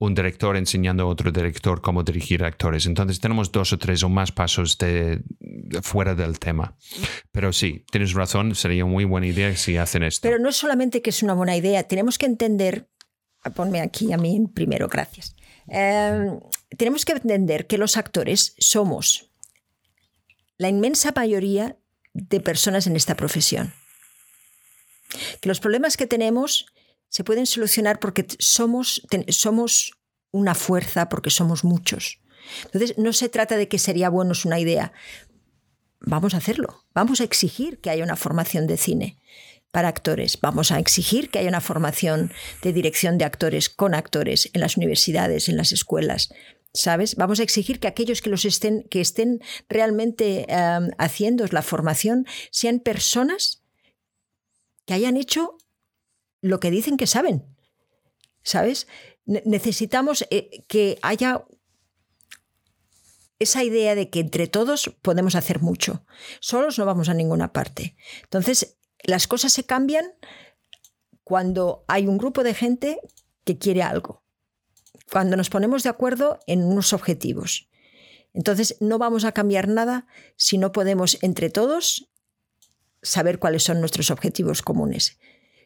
[0.00, 2.86] un director enseñando a otro director cómo dirigir actores.
[2.86, 5.22] Entonces tenemos dos o tres o más pasos de,
[5.82, 6.74] fuera del tema.
[7.30, 10.26] Pero sí, tienes razón, sería muy buena idea si hacen esto.
[10.26, 12.88] Pero no es solamente que es una buena idea, tenemos que entender,
[13.54, 15.36] ponme aquí a mí primero, gracias.
[15.68, 16.30] Eh,
[16.78, 19.30] tenemos que entender que los actores somos
[20.56, 21.76] la inmensa mayoría
[22.14, 23.74] de personas en esta profesión.
[25.42, 26.66] Que los problemas que tenemos
[27.10, 29.92] se pueden solucionar porque somos, somos
[30.30, 32.20] una fuerza, porque somos muchos.
[32.66, 34.92] Entonces, no se trata de que sería bueno, es una idea.
[36.00, 36.84] Vamos a hacerlo.
[36.94, 39.18] Vamos a exigir que haya una formación de cine
[39.72, 40.40] para actores.
[40.40, 42.32] Vamos a exigir que haya una formación
[42.62, 46.32] de dirección de actores con actores en las universidades, en las escuelas.
[46.72, 47.16] ¿Sabes?
[47.16, 52.26] Vamos a exigir que aquellos que los estén, que estén realmente um, haciendo la formación
[52.52, 53.62] sean personas
[54.86, 55.58] que hayan hecho
[56.40, 57.44] lo que dicen que saben.
[58.42, 58.86] ¿Sabes?
[59.26, 61.44] necesitamos eh, que haya
[63.38, 66.04] esa idea de que entre todos podemos hacer mucho.
[66.40, 67.96] Solos no vamos a ninguna parte.
[68.24, 70.04] Entonces, las cosas se cambian
[71.24, 73.00] cuando hay un grupo de gente
[73.44, 74.22] que quiere algo.
[75.10, 77.68] Cuando nos ponemos de acuerdo en unos objetivos.
[78.34, 80.06] Entonces, no vamos a cambiar nada
[80.36, 82.10] si no podemos entre todos
[83.02, 85.18] saber cuáles son nuestros objetivos comunes.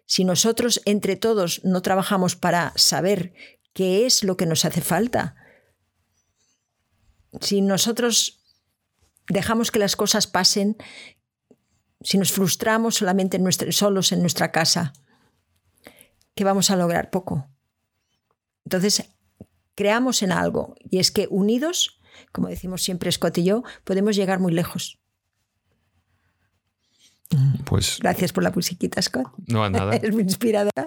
[0.06, 3.32] Si nosotros entre todos no trabajamos para saber
[3.72, 5.36] qué es lo que nos hace falta,
[7.40, 8.44] si nosotros
[9.28, 10.76] dejamos que las cosas pasen,
[12.00, 14.92] si nos frustramos solamente en solos en nuestra casa,
[16.34, 17.10] ¿qué vamos a lograr?
[17.10, 17.48] Poco.
[18.64, 19.04] Entonces,
[19.74, 22.00] creamos en algo y es que unidos,
[22.32, 24.98] como decimos siempre Scott y yo, podemos llegar muy lejos.
[27.64, 29.26] Pues, Gracias por la musiquita, Scott.
[29.48, 29.96] No, nada.
[30.02, 30.86] Es muy inspiradora.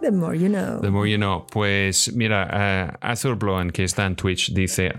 [0.00, 0.80] The more you know.
[0.80, 1.46] The more you know.
[1.46, 4.92] Pues mira, uh, Azur Bloen, que está en Twitch, dice...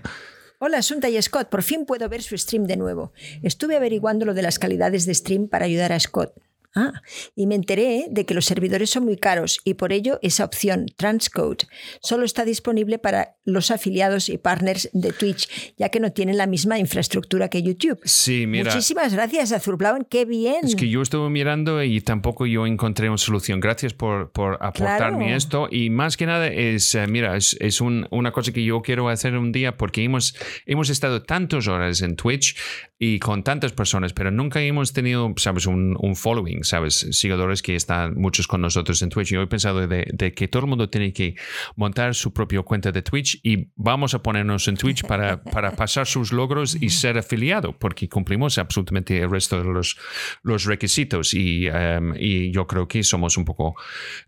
[0.60, 1.50] Hola, Asunta y Scott.
[1.50, 3.12] Por fin puedo ver su stream de nuevo.
[3.42, 6.34] Estuve averiguando lo de las calidades de stream para ayudar a Scott.
[6.76, 6.94] Ah,
[7.36, 10.88] y me enteré de que los servidores son muy caros y por ello esa opción,
[10.98, 11.68] Transcode,
[12.02, 16.48] solo está disponible para los afiliados y partners de Twitch, ya que no tienen la
[16.48, 18.00] misma infraestructura que YouTube.
[18.06, 18.72] Sí, mira.
[18.72, 20.64] Muchísimas gracias, Azurblauen, qué bien.
[20.64, 23.60] Es que yo estuve mirando y tampoco yo encontré una solución.
[23.60, 25.68] Gracias por, por aportarme esto.
[25.70, 29.10] Y más que nada es, eh, mira, es, es un, una cosa que yo quiero
[29.10, 30.36] hacer un día porque hemos,
[30.66, 32.56] hemos estado tantas horas en Twitch
[32.98, 37.08] y con tantas personas, pero nunca hemos tenido, sabes, un, un following ¿sabes?
[37.12, 39.30] Seguidores que están muchos con nosotros en Twitch.
[39.30, 41.36] Yo he pensado de, que todo el mundo tiene que
[41.76, 46.08] montar su propia cuenta de Twitch y vamos a ponernos en Twitch para, para pasar
[46.08, 49.98] sus logros y ser afiliado, porque cumplimos absolutamente el resto de los,
[50.44, 51.34] los requisitos.
[51.34, 53.76] Y, em, y yo creo que somos un poco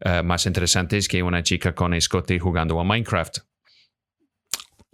[0.02, 3.40] eh, más interesantes que una chica con escote jugando a Minecraft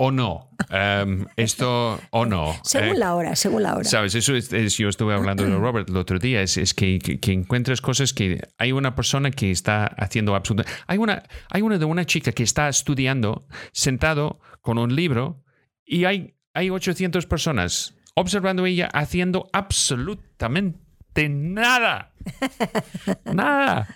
[0.04, 0.50] o no.
[0.72, 2.56] Em, esto o no.
[2.64, 3.84] Según eh, la hora, según la hora.
[3.84, 7.32] Sabes, eso es, yo estuve hablando de Robert el otro día, es, es que, que,
[7.32, 10.84] encuentres cosas que hay una persona que está haciendo absolutamente...
[10.88, 11.22] Hay una,
[11.52, 15.44] hay una de una chica que está estudiando sentado con un libro
[15.86, 22.11] y hay, hay 800 personas observando ella haciendo absolutamente nada.
[23.34, 23.88] nada.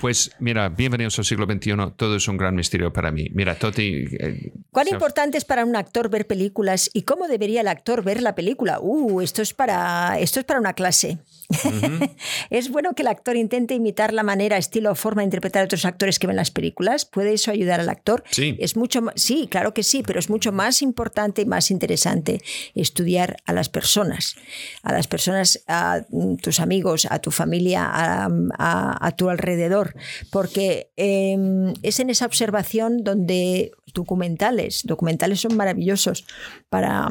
[0.00, 1.74] Pues mira, bienvenidos al siglo XXI.
[1.96, 3.28] Todo es un gran misterio para mí.
[3.32, 4.04] Mira, Toti.
[4.18, 8.22] Eh, ¿Cuán importante es para un actor ver películas y cómo debería el actor ver
[8.22, 8.78] la película?
[8.80, 11.18] Uh, esto es para, esto es para una clase.
[12.50, 15.64] ¿Es bueno que el actor intente imitar la manera, estilo o forma de interpretar a
[15.66, 17.04] otros actores que ven las películas?
[17.04, 18.24] ¿Puede eso ayudar al actor?
[18.30, 18.56] Sí.
[18.58, 22.42] Es mucho, sí, claro que sí, pero es mucho más importante y más interesante
[22.74, 24.36] estudiar a las personas,
[24.82, 26.02] a las personas, a
[26.42, 27.45] tus amigos, a tu familia,
[27.78, 29.94] a, tu alrededor,
[30.30, 36.26] porque em, es en esa observación donde documentales, documentales son maravillosos
[36.68, 37.08] para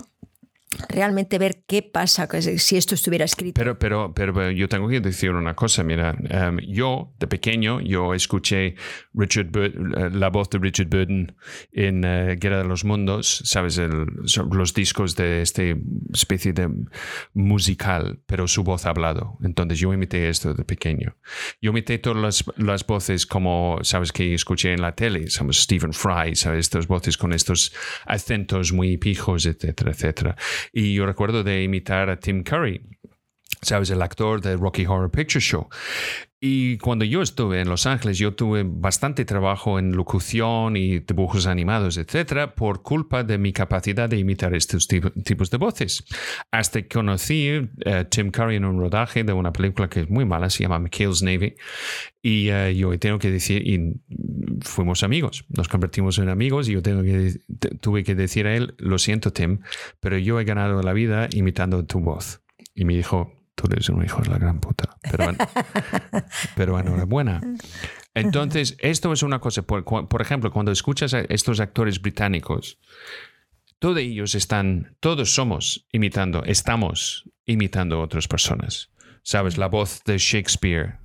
[0.89, 3.59] realmente ver qué pasa si esto estuviera escrito.
[3.59, 8.13] Pero, pero, pero yo tengo que decir una cosa, mira, em, yo de pequeño, yo
[8.13, 8.75] escuché
[9.13, 11.35] Richard eh, la voz de Richard Burton
[11.71, 15.63] en eh, Guerra de los Mundos, sabes, los discos de esta
[16.13, 16.69] especie de
[17.33, 19.37] musical, pero su voz hablado.
[19.43, 21.15] Entonces yo imité esto de pequeño.
[21.61, 25.93] Yo imité todas las, las voces como, sabes, que escuché en la tele, sabes, Stephen
[25.93, 27.73] Fry, sabes, estas voces con estos
[28.05, 30.35] acentos muy pijos, etcétera, etcétera.
[30.71, 32.81] Y yo recuerdo de imitar a Tim Curry,
[33.61, 33.89] ¿sabes?
[33.89, 35.69] El actor de Rocky Horror Picture Show.
[36.47, 41.47] Y cuando yo estuve en Los Ángeles, yo tuve bastante trabajo en locución y dibujos
[41.47, 46.03] animados, etcétera, por culpa de mi capacidad de imitar estos tipos de voces.
[46.51, 50.09] Hasta que conocí a eh, Tim Curry en un rodaje de una película que es
[50.11, 51.55] muy mala, se llama McHale's Navy.
[52.21, 53.99] Y eh, yo tengo que decir, y
[54.61, 57.39] fuimos amigos, nos convertimos en amigos y yo tengo que,
[57.81, 59.61] tuve que decir a él, lo siento Tim,
[59.99, 62.43] pero yo he ganado la vida imitando tu voz.
[62.75, 64.97] Y me dijo, tú eres un hijo de la gran puta.
[65.01, 65.31] Pero,
[66.55, 67.41] pero enhorabuena.
[68.13, 72.79] Entonces, esto es una cosa, por, por, ejemplo, cuando escuchas a estos actores británicos,
[73.79, 78.89] todos ellos están, todos somos imitando, estamos imitando a otras personas.
[79.23, 79.57] ¿Sabes?
[79.57, 80.99] La voz de Shakespeare,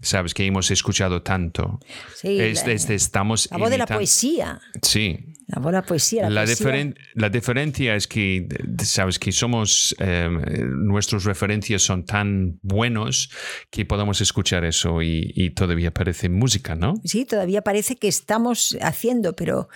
[0.00, 0.34] ¿sabes?
[0.34, 1.78] Que hemos escuchado tanto.
[2.16, 4.60] Sí, es, estamos la voz de la poesía.
[4.82, 6.30] Sí, la buena poesía.
[6.30, 6.94] La, poesía.
[7.14, 8.48] la diferencia es que,
[8.82, 10.28] sabes, que somos, eh,
[10.70, 13.30] nuestras referencias son tan buenos
[13.70, 16.94] que podemos escuchar eso y, todavía parece música, ¿no?
[17.04, 19.68] Sí, todavía parece que estamos haciendo, pero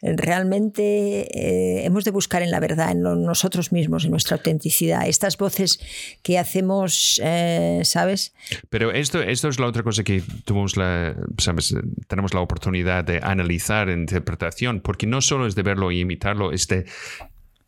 [0.00, 5.06] realmente eh, hemos de buscar en la verdad, en nosotros mismos, en nuestra autenticidad.
[5.06, 5.78] Estas voces
[6.22, 8.32] que hacemos, eh, ¿sabes?
[8.70, 11.74] Pero esto, esto es la otra cosa que tuvimos la, ¿sabes?
[12.08, 16.66] tenemos la oportunidad de analizar interpretación, porque no solo es de verlo y imitarlo, es
[16.68, 16.86] de,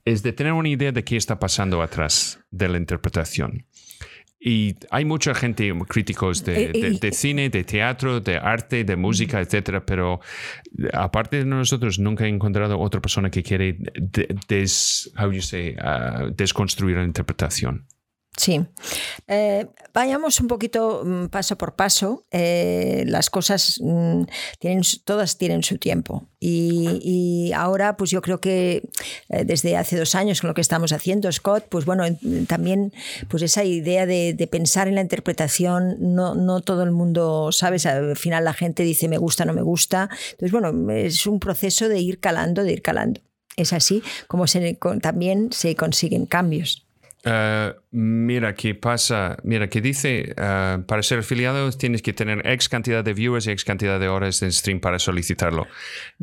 [0.04, 3.66] es de tener una idea de qué está pasando atrás de la interpretación.
[4.44, 9.40] Y hay mucha gente, críticos de, eh, de, cine, de teatro, de arte, de música,
[9.40, 10.18] etcétera, pero
[10.92, 13.76] aparte de nosotros, nunca he encontrado otra persona que quiere
[14.48, 17.86] des, how you say, uh, desconstruir la interpretación.
[18.34, 18.64] Sí.
[19.28, 22.24] Eh, vayamos un poquito mm, paso por paso.
[22.30, 24.22] Eh, las cosas mm,
[24.58, 26.26] tienen, todas tienen su tiempo.
[26.40, 28.88] Y, ahora, pues yo creo que
[29.28, 32.04] eh, desde hace dos años con lo que estamos haciendo, Scott, pues bueno,
[32.48, 32.92] también
[33.28, 37.86] pues esa idea de, pensar en la interpretación, no, no todo el mundo, ¿sabes?
[37.86, 40.08] Al final la gente dice me gusta, no me gusta.
[40.32, 43.20] Entonces, bueno, es un proceso de ir calando, de ir calando.
[43.56, 46.86] Es así como se, también se consiguen cambios.
[47.24, 52.70] Uh, mira qué pasa, mira que dice, uh, para ser afiliado tienes que tener X
[52.70, 55.66] cantidad de viewers y X cantidad de horas de stream para solicitarlo.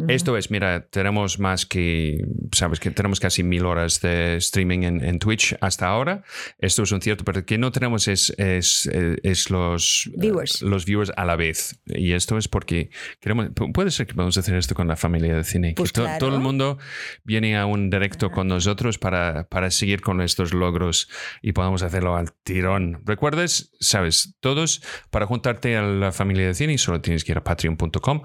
[0.08, 5.20] Esto es, mira, tenemos más que, sabes que tenemos casi mil horas de streaming en,
[5.20, 6.24] Twitch hasta ahora.
[6.58, 10.62] Esto es un cierto, pero que no tenemos es, es, es los, viewers.
[10.62, 11.80] los viewers a la vez.
[11.86, 12.90] Y esto es porque
[13.20, 15.74] queremos, puede ser que podamos hacer esto con la familia de cine.
[15.76, 16.80] Pues que todo el mundo
[17.24, 21.10] viene a un directo con nosotros para, para seguir con estos logros
[21.41, 23.02] y podamos hacerlo al tirón.
[23.03, 27.44] Recuerdes, sabes, todos, para juntarte a la familia de cine, solo tienes que ir a
[27.44, 28.22] patreon.com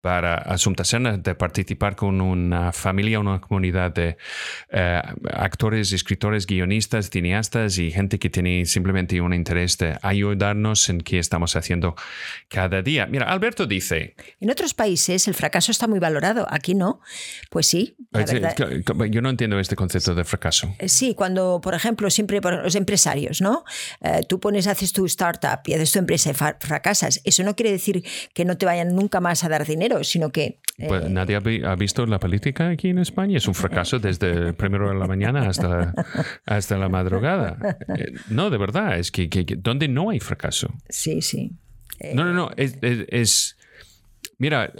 [0.00, 0.84] para Asunta
[1.18, 4.16] de participar con una familia, una comunidad de
[4.70, 5.02] eh,
[5.32, 11.18] actores, escritores, guionistas, cineastas y gente que tiene simplemente un interés de ayudarnos en qué
[11.18, 11.96] estamos haciendo
[12.48, 13.06] cada día.
[13.06, 14.14] Mira, Alberto dice...
[14.40, 17.00] En otros países el fracaso está muy valorado, aquí no.
[17.50, 17.96] Pues sí.
[19.10, 20.74] Yo no entiendo este concepto de fracaso.
[20.86, 23.64] Sí, cuando, por ejemplo, siempre los empresarios, ¿no?
[24.00, 27.20] Eh, tú pones, haces tu startup y haces tu empresa y fracasas.
[27.24, 30.60] Eso no quiere decir que no te vayan nunca más a dar dinero sino que...
[30.76, 33.36] Pues eh, nadie ha visto la política aquí en España.
[33.36, 35.92] Es un fracaso desde el primero de la mañana hasta,
[36.46, 37.58] hasta la madrugada.
[37.96, 40.72] Eh, no, de verdad, es que, que, donde no hay fracaso.
[40.88, 41.52] Sí, sí.
[42.14, 43.56] No, no, no, es,
[44.40, 44.72] Mira,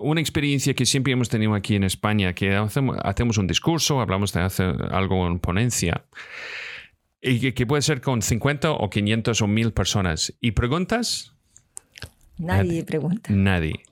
[0.00, 4.40] una experiencia que siempre hemos tenido aquí en España, que hacemos, un discurso, hablamos de
[4.40, 6.04] hacer algo en ponencia,
[7.24, 10.34] y que, puede ser con 50 o 500 o 1000 personas.
[10.40, 11.32] ¿Y preguntas?
[12.36, 13.32] Nadie pregunta.
[13.32, 13.82] Nadie.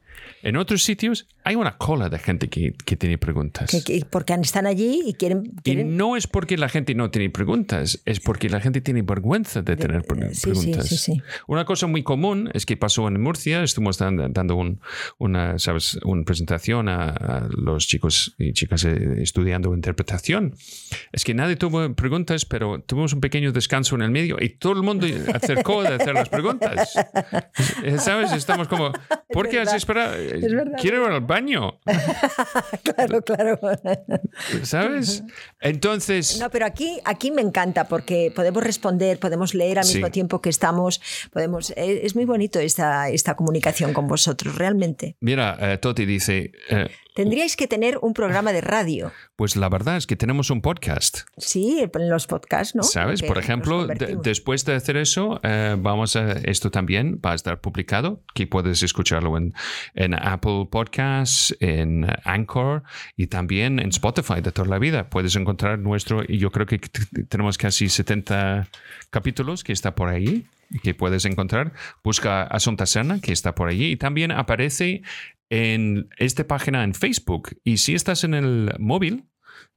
[0.42, 3.70] En otros sitios hay una cola de gente que, que tiene preguntas.
[4.10, 8.20] porque están allí y quieren, Y no es porque la gente no tiene preguntas, es
[8.20, 10.88] porque la gente tiene vergüenza de, tener preguntas.
[10.88, 14.80] Sí, sí, una cosa muy común es que pasó en Murcia, estuvimos dando un,
[15.18, 15.98] una, ¿sabes?
[16.04, 20.54] una presentación a, los chicos y chicas eh, estudiando interpretación.
[21.12, 24.72] Es que nadie tuvo preguntas, pero tuvimos un pequeño descanso en el medio y todo
[24.72, 26.94] el mundo acercó de hacer las preguntas.
[27.98, 28.32] ¿Sabes?
[28.32, 28.92] Estamos como,
[29.32, 30.14] ¿por qué has esperado?
[30.80, 31.78] Quiero ir al baño.
[32.82, 33.58] claro, claro.
[34.62, 35.22] ¿Sabes?
[35.60, 36.38] Entonces.
[36.40, 40.50] No, pero aquí, aquí me encanta porque podemos responder, podemos leer al mismo tiempo que
[40.50, 41.00] estamos.
[41.32, 45.16] Podemos, eh, es muy bonito esta, esta comunicación con vosotros, realmente.
[45.20, 46.52] Mira, eh, Toti dice.
[46.68, 49.12] Eh, Tendríais que tener un programa de radio.
[49.36, 51.20] Pues la verdad es que tenemos un podcast.
[51.36, 52.82] Sí, en los podcasts, ¿no?
[52.82, 53.22] ¿Sabes?
[53.22, 58.22] Por ejemplo, después de hacer eso, eh, vamos a, esto también va a estar publicado,
[58.34, 59.52] que puedes escucharlo en,
[59.94, 62.82] en Apple Podcasts, en Anchor
[63.14, 65.10] y también en Spotify de toda la vida.
[65.10, 68.68] Puedes encontrar nuestro, y yo creo que tenemos casi 70
[69.10, 70.46] capítulos que está por ahí.
[70.82, 71.74] que puedes encontrar.
[72.02, 75.02] Busca Asunta Sana, que está por allí, y también aparece
[75.52, 77.50] en esta página en Facebook.
[77.62, 79.28] Y si estás en el móvil,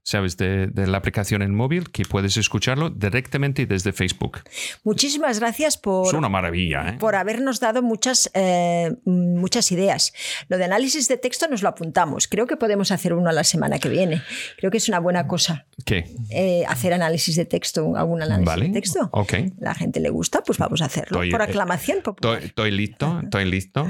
[0.05, 0.37] ¿sabes?
[0.37, 4.41] De, de, la aplicación en móvil que puedes escucharlo directamente desde Facebook.
[4.83, 6.07] Muchísimas gracias por...
[6.07, 6.97] Es una maravilla, ¿eh?
[6.99, 10.13] Por habernos dado muchas, eh, muchas ideas.
[10.47, 12.27] Lo de análisis de texto nos lo apuntamos.
[12.27, 14.21] Creo que podemos hacer uno a la semana que viene.
[14.57, 15.65] Creo que es una buena cosa.
[15.85, 16.05] ¿Qué?
[16.29, 18.67] Eh, hacer análisis de texto, algún análisis Vale.
[18.67, 19.09] de texto.
[19.11, 19.33] Ok.
[19.59, 21.17] La gente le gusta, pues vamos a hacerlo.
[21.17, 22.43] Estoy- por aclamación popular.
[22.43, 23.87] Estoy, listo, estoy listo.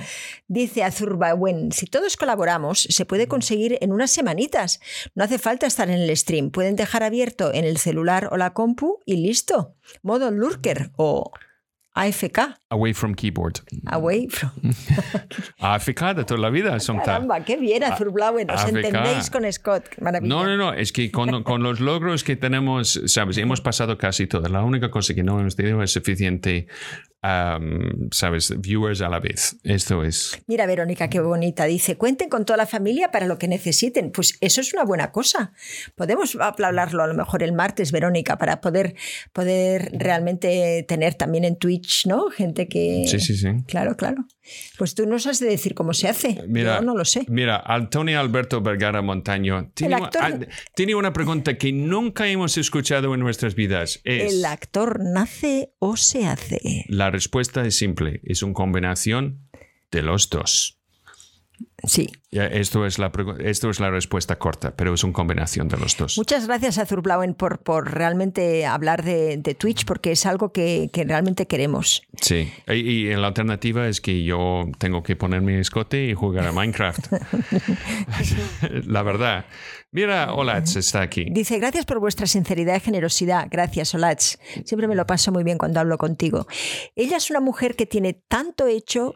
[0.48, 4.80] Dice Azurbawen, si todos colaboramos, se puede conseguir en unas semanitas.
[5.14, 6.52] No hace falta estar en el stream.
[6.52, 9.76] Pueden dejar abierto en el celular o la compu y listo.
[10.02, 11.32] Modo lurker o
[11.96, 12.40] AFK.
[12.70, 13.62] Away from keyboard.
[13.88, 14.52] Away from...
[15.60, 18.50] AFK de toda la vida, son Caramba, qué bien, Azurblauen.
[18.52, 19.86] Os entendéis con Scott.
[20.02, 20.36] Maravilla.
[20.36, 24.28] No, no, no, es que con, con los logros que tenemos, sabes, hemos pasado casi
[24.28, 24.48] todo.
[24.50, 26.68] La única cosa que no hemos tenido es suficiente,
[27.26, 29.58] am, sabes, viewers a la vez.
[29.64, 30.42] Esto es.
[30.48, 31.66] Mira, Verónica, qué bonita.
[31.66, 34.12] Dice, cuenten con toda la familia para lo que necesiten.
[34.12, 35.54] Pues eso es una buena cosa.
[35.96, 38.96] Podemos hablarlo a lo mejor el martes, Verónica, para poder,
[39.34, 42.30] poder realmente tener también en Twitch, ¿no?
[42.30, 43.06] Gente que...
[43.08, 43.50] Sí, sí, sí.
[43.68, 44.26] Claro, claro.
[44.78, 46.44] Pues tú nos has de decir cómo se hace.
[46.48, 47.26] Mira, Yo no lo sé.
[47.28, 52.28] Mira, Antonio Alberto Vergara Montaño tiene, El actor- una, ah, tiene una pregunta que nunca
[52.28, 54.02] hemos escuchado en nuestras vidas.
[54.04, 56.86] Es, ¿El actor nace o se hace?
[56.90, 59.48] la respuesta es simple, es una combinación
[59.92, 60.80] de los dos.
[61.84, 62.10] Sí.
[62.32, 66.18] Esto es, la, esto es la respuesta corta, pero es una combinación de los dos.
[66.18, 70.90] Muchas gracias a Zurblauen por, por realmente hablar de, de Twitch, porque es algo que,
[70.92, 72.04] que realmente queremos.
[72.20, 76.52] Sí, y, y la alternativa es que yo tengo que ponerme escote y jugar a
[76.52, 77.08] Minecraft.
[78.86, 79.46] la verdad.
[79.92, 81.28] Mira, Olats está aquí.
[81.32, 83.48] Dice, gracias por vuestra sinceridad y generosidad.
[83.50, 84.36] Gracias, Olach.
[84.66, 86.48] Siempre me lo paso muy bien cuando hablo contigo.
[86.98, 89.16] Ella es una mujer que tiene tanto hecho,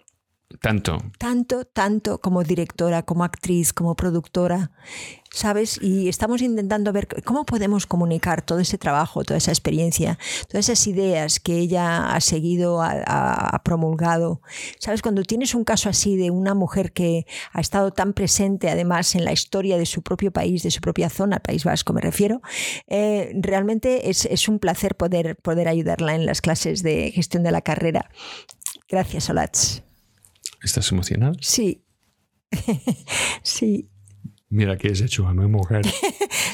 [0.62, 0.98] Tanto.
[1.20, 4.72] tanto, tanto como directora, como actriz, como productora,
[5.32, 5.80] ¿sabes?
[5.80, 10.18] Y estamos intentando ver cómo podemos comunicar todo ese trabajo, toda esa experiencia,
[10.48, 14.42] todas esas ideas que ella ha seguido, ha, promulgado.
[14.80, 15.04] ¿Sabes?
[15.04, 19.26] Cuando tienes un caso así de una mujer que ha estado tan presente además en
[19.26, 22.42] la historia de su propio país, de su propia zona, País Vasco me refiero,
[22.88, 27.62] eh, realmente es, un placer poder, poder ayudarla en las clases de gestión de la
[27.62, 28.10] carrera.
[28.90, 29.89] Gracias, Olach.
[30.62, 31.34] ¿Estás emocionado?
[31.42, 31.84] Sí.
[33.44, 33.90] sí.
[34.50, 35.82] Mira que has hecho a mi mujer.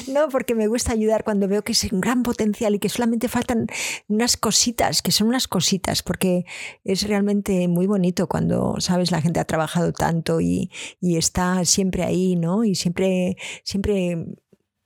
[0.08, 3.28] No, porque me gusta ayudar cuando veo que es un gran potencial y que solamente
[3.28, 3.66] faltan
[4.06, 6.44] unas cositas, que son unas cositas, porque
[6.84, 10.70] es realmente muy bonito cuando, sabes, la gente ha trabajado tanto y,
[11.00, 12.64] y está siempre ahí, ¿no?
[12.64, 14.26] Y siempre, siempre,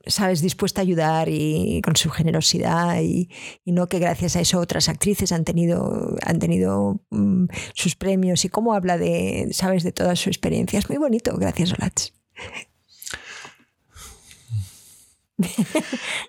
[0.07, 3.29] sabes, dispuesta a ayudar y con su generosidad y,
[3.67, 8.49] no que gracias a eso otras actrices han tenido, han tenido mm, sus premios y
[8.49, 10.79] cómo habla de, sabes, de toda su experiencia.
[10.79, 12.11] Es muy bonito, gracias, Olach.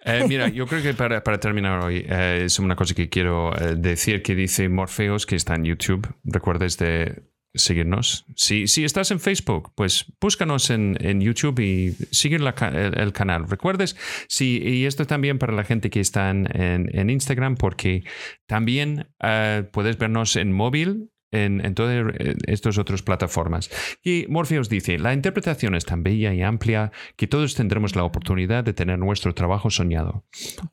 [0.05, 3.55] Eh, mira, yo creo que para, para terminar hoy eh, es una cosa que quiero
[3.55, 6.07] eh, decir que dice Morfeos que está en YouTube.
[6.23, 8.25] Recuerdes de seguirnos.
[8.35, 13.47] Si, si estás en Facebook, pues búscanos en, en YouTube y sigue el, canal.
[13.49, 13.95] Recuerdes,
[14.27, 18.03] sí, y esto también para la gente que está en, en- Instagram, porque
[18.47, 21.09] también eh, puedes vernos en móvil.
[21.33, 23.69] En, en todas eh, estas otras plataformas.
[24.03, 28.65] Y Morpheus dice, la interpretación es tan bella y amplia que todos tendremos la oportunidad
[28.65, 30.25] de tener nuestro trabajo soñado.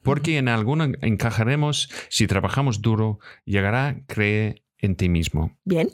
[0.02, 5.56] Porque en alguno encajaremos si trabajamos duro, llegará, cree en ti mismo.
[5.64, 5.90] Bien.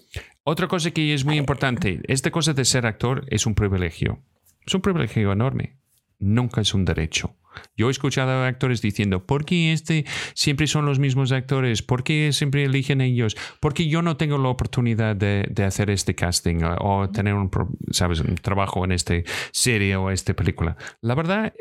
[0.47, 4.21] Otra cosa que es muy importante, esta cosa de ser actor es un privilegio.
[4.67, 5.79] Es un privilegio enorme.
[6.19, 7.35] Nunca es un derecho.
[7.79, 10.05] Yo he escuchado a actores diciendo, ¿por qué este
[10.35, 11.83] siempre son los mismos actores?
[11.83, 13.37] ¿Por qué siempre eligen ellos?
[13.59, 18.35] ¿Por qué yo no tengo la oportunidad de, hacer este casting o, tener un, un
[18.43, 19.15] trabajo en esta
[19.51, 20.77] serie o esta película?
[21.01, 21.55] La verdad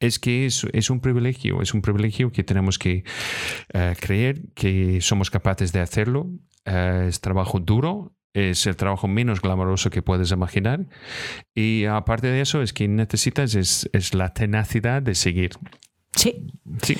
[0.00, 3.04] es que es, es un privilegio, es un privilegio que tenemos que
[3.72, 6.30] eh, creer que somos capaces de hacerlo.
[6.64, 10.86] Eh, es trabajo duro, es el trabajo menos glamoroso que puedes imaginar.
[11.54, 15.50] Y aparte de eso, es que necesitas es, es la tenacidad de seguir.
[16.14, 16.46] Sí.
[16.82, 16.96] Sí.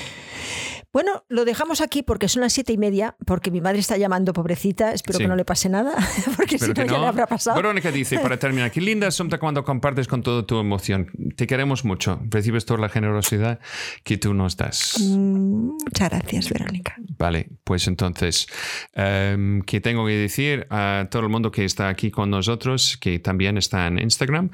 [0.91, 4.33] Bueno, lo dejamos aquí porque son las siete y media, porque mi madre está llamando,
[4.33, 4.91] pobrecita.
[4.93, 5.23] Espero Sí.
[5.23, 5.93] que no le pase nada,
[6.35, 7.55] porque si no, que ya le habrá pasado.
[7.55, 11.11] Verónica dice, para terminar, qué linda son cuando compartes con toda tu emoción.
[11.35, 12.19] Te queremos mucho.
[12.29, 13.59] Recibes toda la generosidad
[14.03, 14.95] que tú nos das.
[14.99, 16.95] Mm, Muchas gracias, Verónica.
[17.17, 18.47] Vale, pues entonces,
[18.93, 23.19] em, ¿qué tengo que decir a todo el mundo que está aquí con nosotros, que
[23.19, 24.49] también está en Instagram?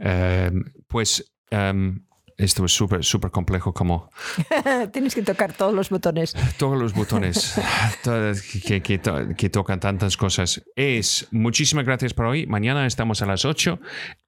[0.00, 2.04] Em, pues em,
[2.38, 4.10] esto es súper, súper complejo como
[4.92, 6.34] Tienes que tocar todos los botones.
[6.56, 7.54] todos los botones
[8.64, 9.00] que, que
[9.36, 10.62] que tocan tantas cosas.
[10.76, 12.46] Es muchísimas gracias por hoy.
[12.46, 13.80] Mañana estamos a las 8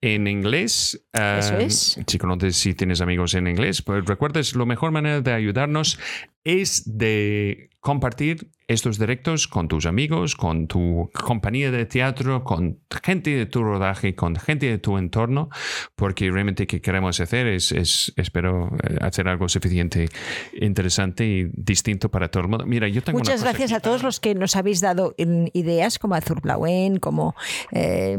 [0.02, 1.02] en inglés.
[1.12, 2.00] Eso Eh, es.
[2.06, 5.98] Si conoces, si tienes amigos en inglés, pues recuerdes, la mejor manera de ayudarnos
[6.44, 13.30] es de compartir estos directos con tus amigos, con tu compañía de teatro, con gente
[13.30, 15.48] de tu rodaje, con gente de tu entorno,
[15.96, 20.08] porque realmente que queremos hacer es, es espero, eh, hacer algo suficiente
[20.52, 22.64] interesante y distinto para todo el mundo.
[22.66, 26.14] Mira, yo tengo Muchas gracias aquí a todos los que nos habéis dado ideas, como
[26.14, 27.34] Azur Blauen, como
[27.72, 28.18] eh,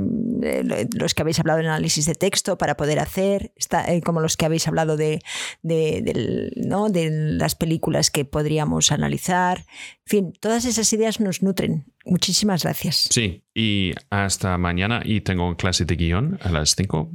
[0.93, 4.35] los que habéis hablado de análisis de texto para poder hacer, está, eh, como los
[4.35, 5.21] que habéis hablado de,
[5.61, 6.89] de, del- ¿no?
[6.89, 9.50] de las películas que podríamos analizar.
[9.59, 11.85] En fin, todas esas ideas nos nutren.
[12.05, 13.07] Muchísimas gracias.
[13.09, 15.01] Sí, y hasta mañana.
[15.03, 17.11] Y tengo clase de guion a las 5.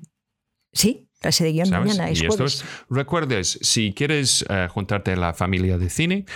[0.73, 1.89] Sí, clase de guion ¿sabes?
[1.89, 6.27] mañana, es y esto es, recuerdes, si quieres eh, juntarte a la familia de cine,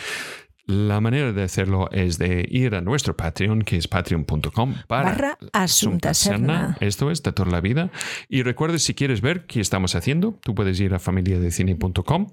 [0.70, 6.14] la manera de hacerlo es de ir a nuestro Patreon, que es patreon.com Barra Asunta
[6.14, 6.77] Serna.
[6.81, 7.90] Esto es de toda la vida.
[8.28, 12.28] Y recuerdes, si quieres ver qué estamos haciendo, tú puedes ir a familiadecine.com,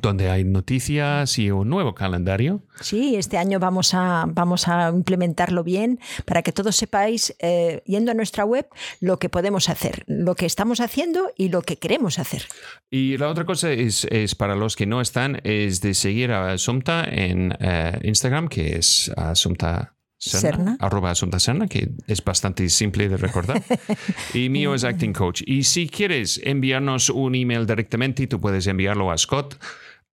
[0.00, 2.62] donde hay noticias y un nuevo calendario.
[2.80, 8.10] Sí, este año vamos a, vamos a implementarlo bien para que todos sepáis, eh, yendo
[8.10, 8.66] a nuestra web,
[9.00, 12.42] lo que podemos hacer, lo que estamos haciendo y lo que queremos hacer.
[12.90, 16.52] Y la otra cosa es, es para los que no están, es de seguir a
[16.52, 20.76] Asumta en eh, Instagram, que es Asumta Serna, Serna.
[20.78, 23.60] arroba Asumta Serna, que es bastante simple de recordar.
[24.34, 25.42] y mío es Acting Coach.
[25.46, 29.60] Y si quieres enviarnos un email directamente, tú puedes enviarlo a Scott.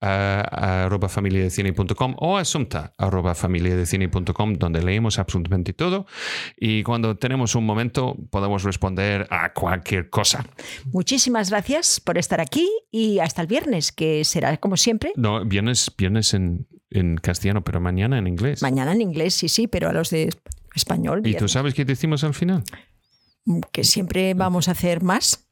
[0.02, 6.06] a arroba familiadecine.com o a asumta arroba familiadecine.com donde leemos absolutamente todo
[6.56, 10.46] y cuando tenemos un momento podemos responder a cualquier cosa.
[10.94, 15.12] Muchísimas gracias por estar aquí y hasta el viernes, que será como siempre.
[15.18, 18.62] No, viernes, viernes en, en castellano, pero mañana en inglés.
[18.62, 20.30] Mañana en inglés, sí, sí, pero a los de
[20.76, 22.64] español, ¿Y tú sabes qué decimos al final?
[23.72, 25.48] que siempre vamos a hacer más.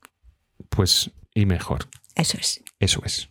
[0.70, 1.88] Pues, y mejor.
[2.16, 2.64] Eso es.
[2.80, 3.30] Eso es.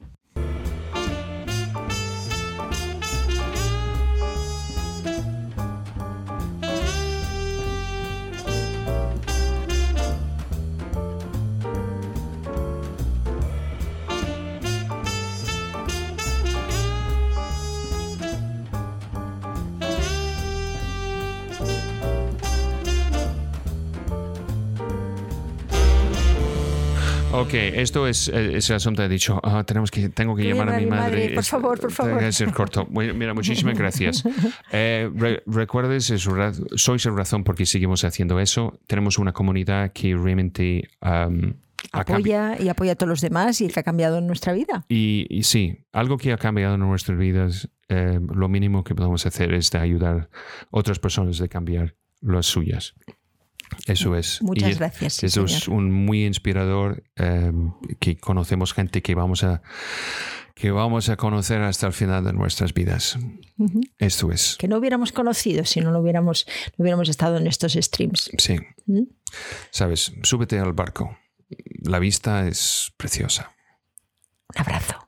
[27.40, 29.02] Ok, esto es, eh, es el asunto.
[29.02, 31.30] He dicho, ah, tenemos que, tengo que llamar a mi madre.
[31.30, 32.12] Por Es- favor, por favor.
[32.14, 32.86] Tiene que ser corto.
[32.86, 34.24] Mira, muchísimas gracias.
[34.72, 36.04] Eh, re- recuerdes,
[36.76, 38.80] sois la razón por qué seguimos haciendo eso.
[38.86, 41.52] Tenemos una comunidad que realmente um,
[41.92, 44.84] Apoya y apoya a todos los demás y que ha cambiado en nuestra vida.
[44.88, 49.24] Y, y sí, algo que ha cambiado en nuestras vidas, eh, lo mínimo que podemos
[49.26, 50.28] hacer es de ayudar a
[50.70, 52.94] otras personas de cambiar las suyas.
[53.86, 54.42] Eso es.
[54.42, 57.52] Muchas Y gracias, eso es un muy inspirador eh,
[58.00, 59.62] que conocemos gente que vamos a
[60.54, 63.18] que vamos a conocer hasta el final de nuestras vidas.
[63.58, 63.82] Ujú.
[63.98, 64.56] Esto es.
[64.58, 66.46] Que no hubiéramos conocido si no lo hubiéramos,
[66.78, 68.30] no hubiéramos estado en estos streams.
[68.38, 68.56] Sí.
[68.86, 69.02] ¿Mm?
[69.70, 71.18] Sabes, súbete al barco.
[71.82, 73.54] La vista es preciosa.
[74.54, 75.05] Un abrazo.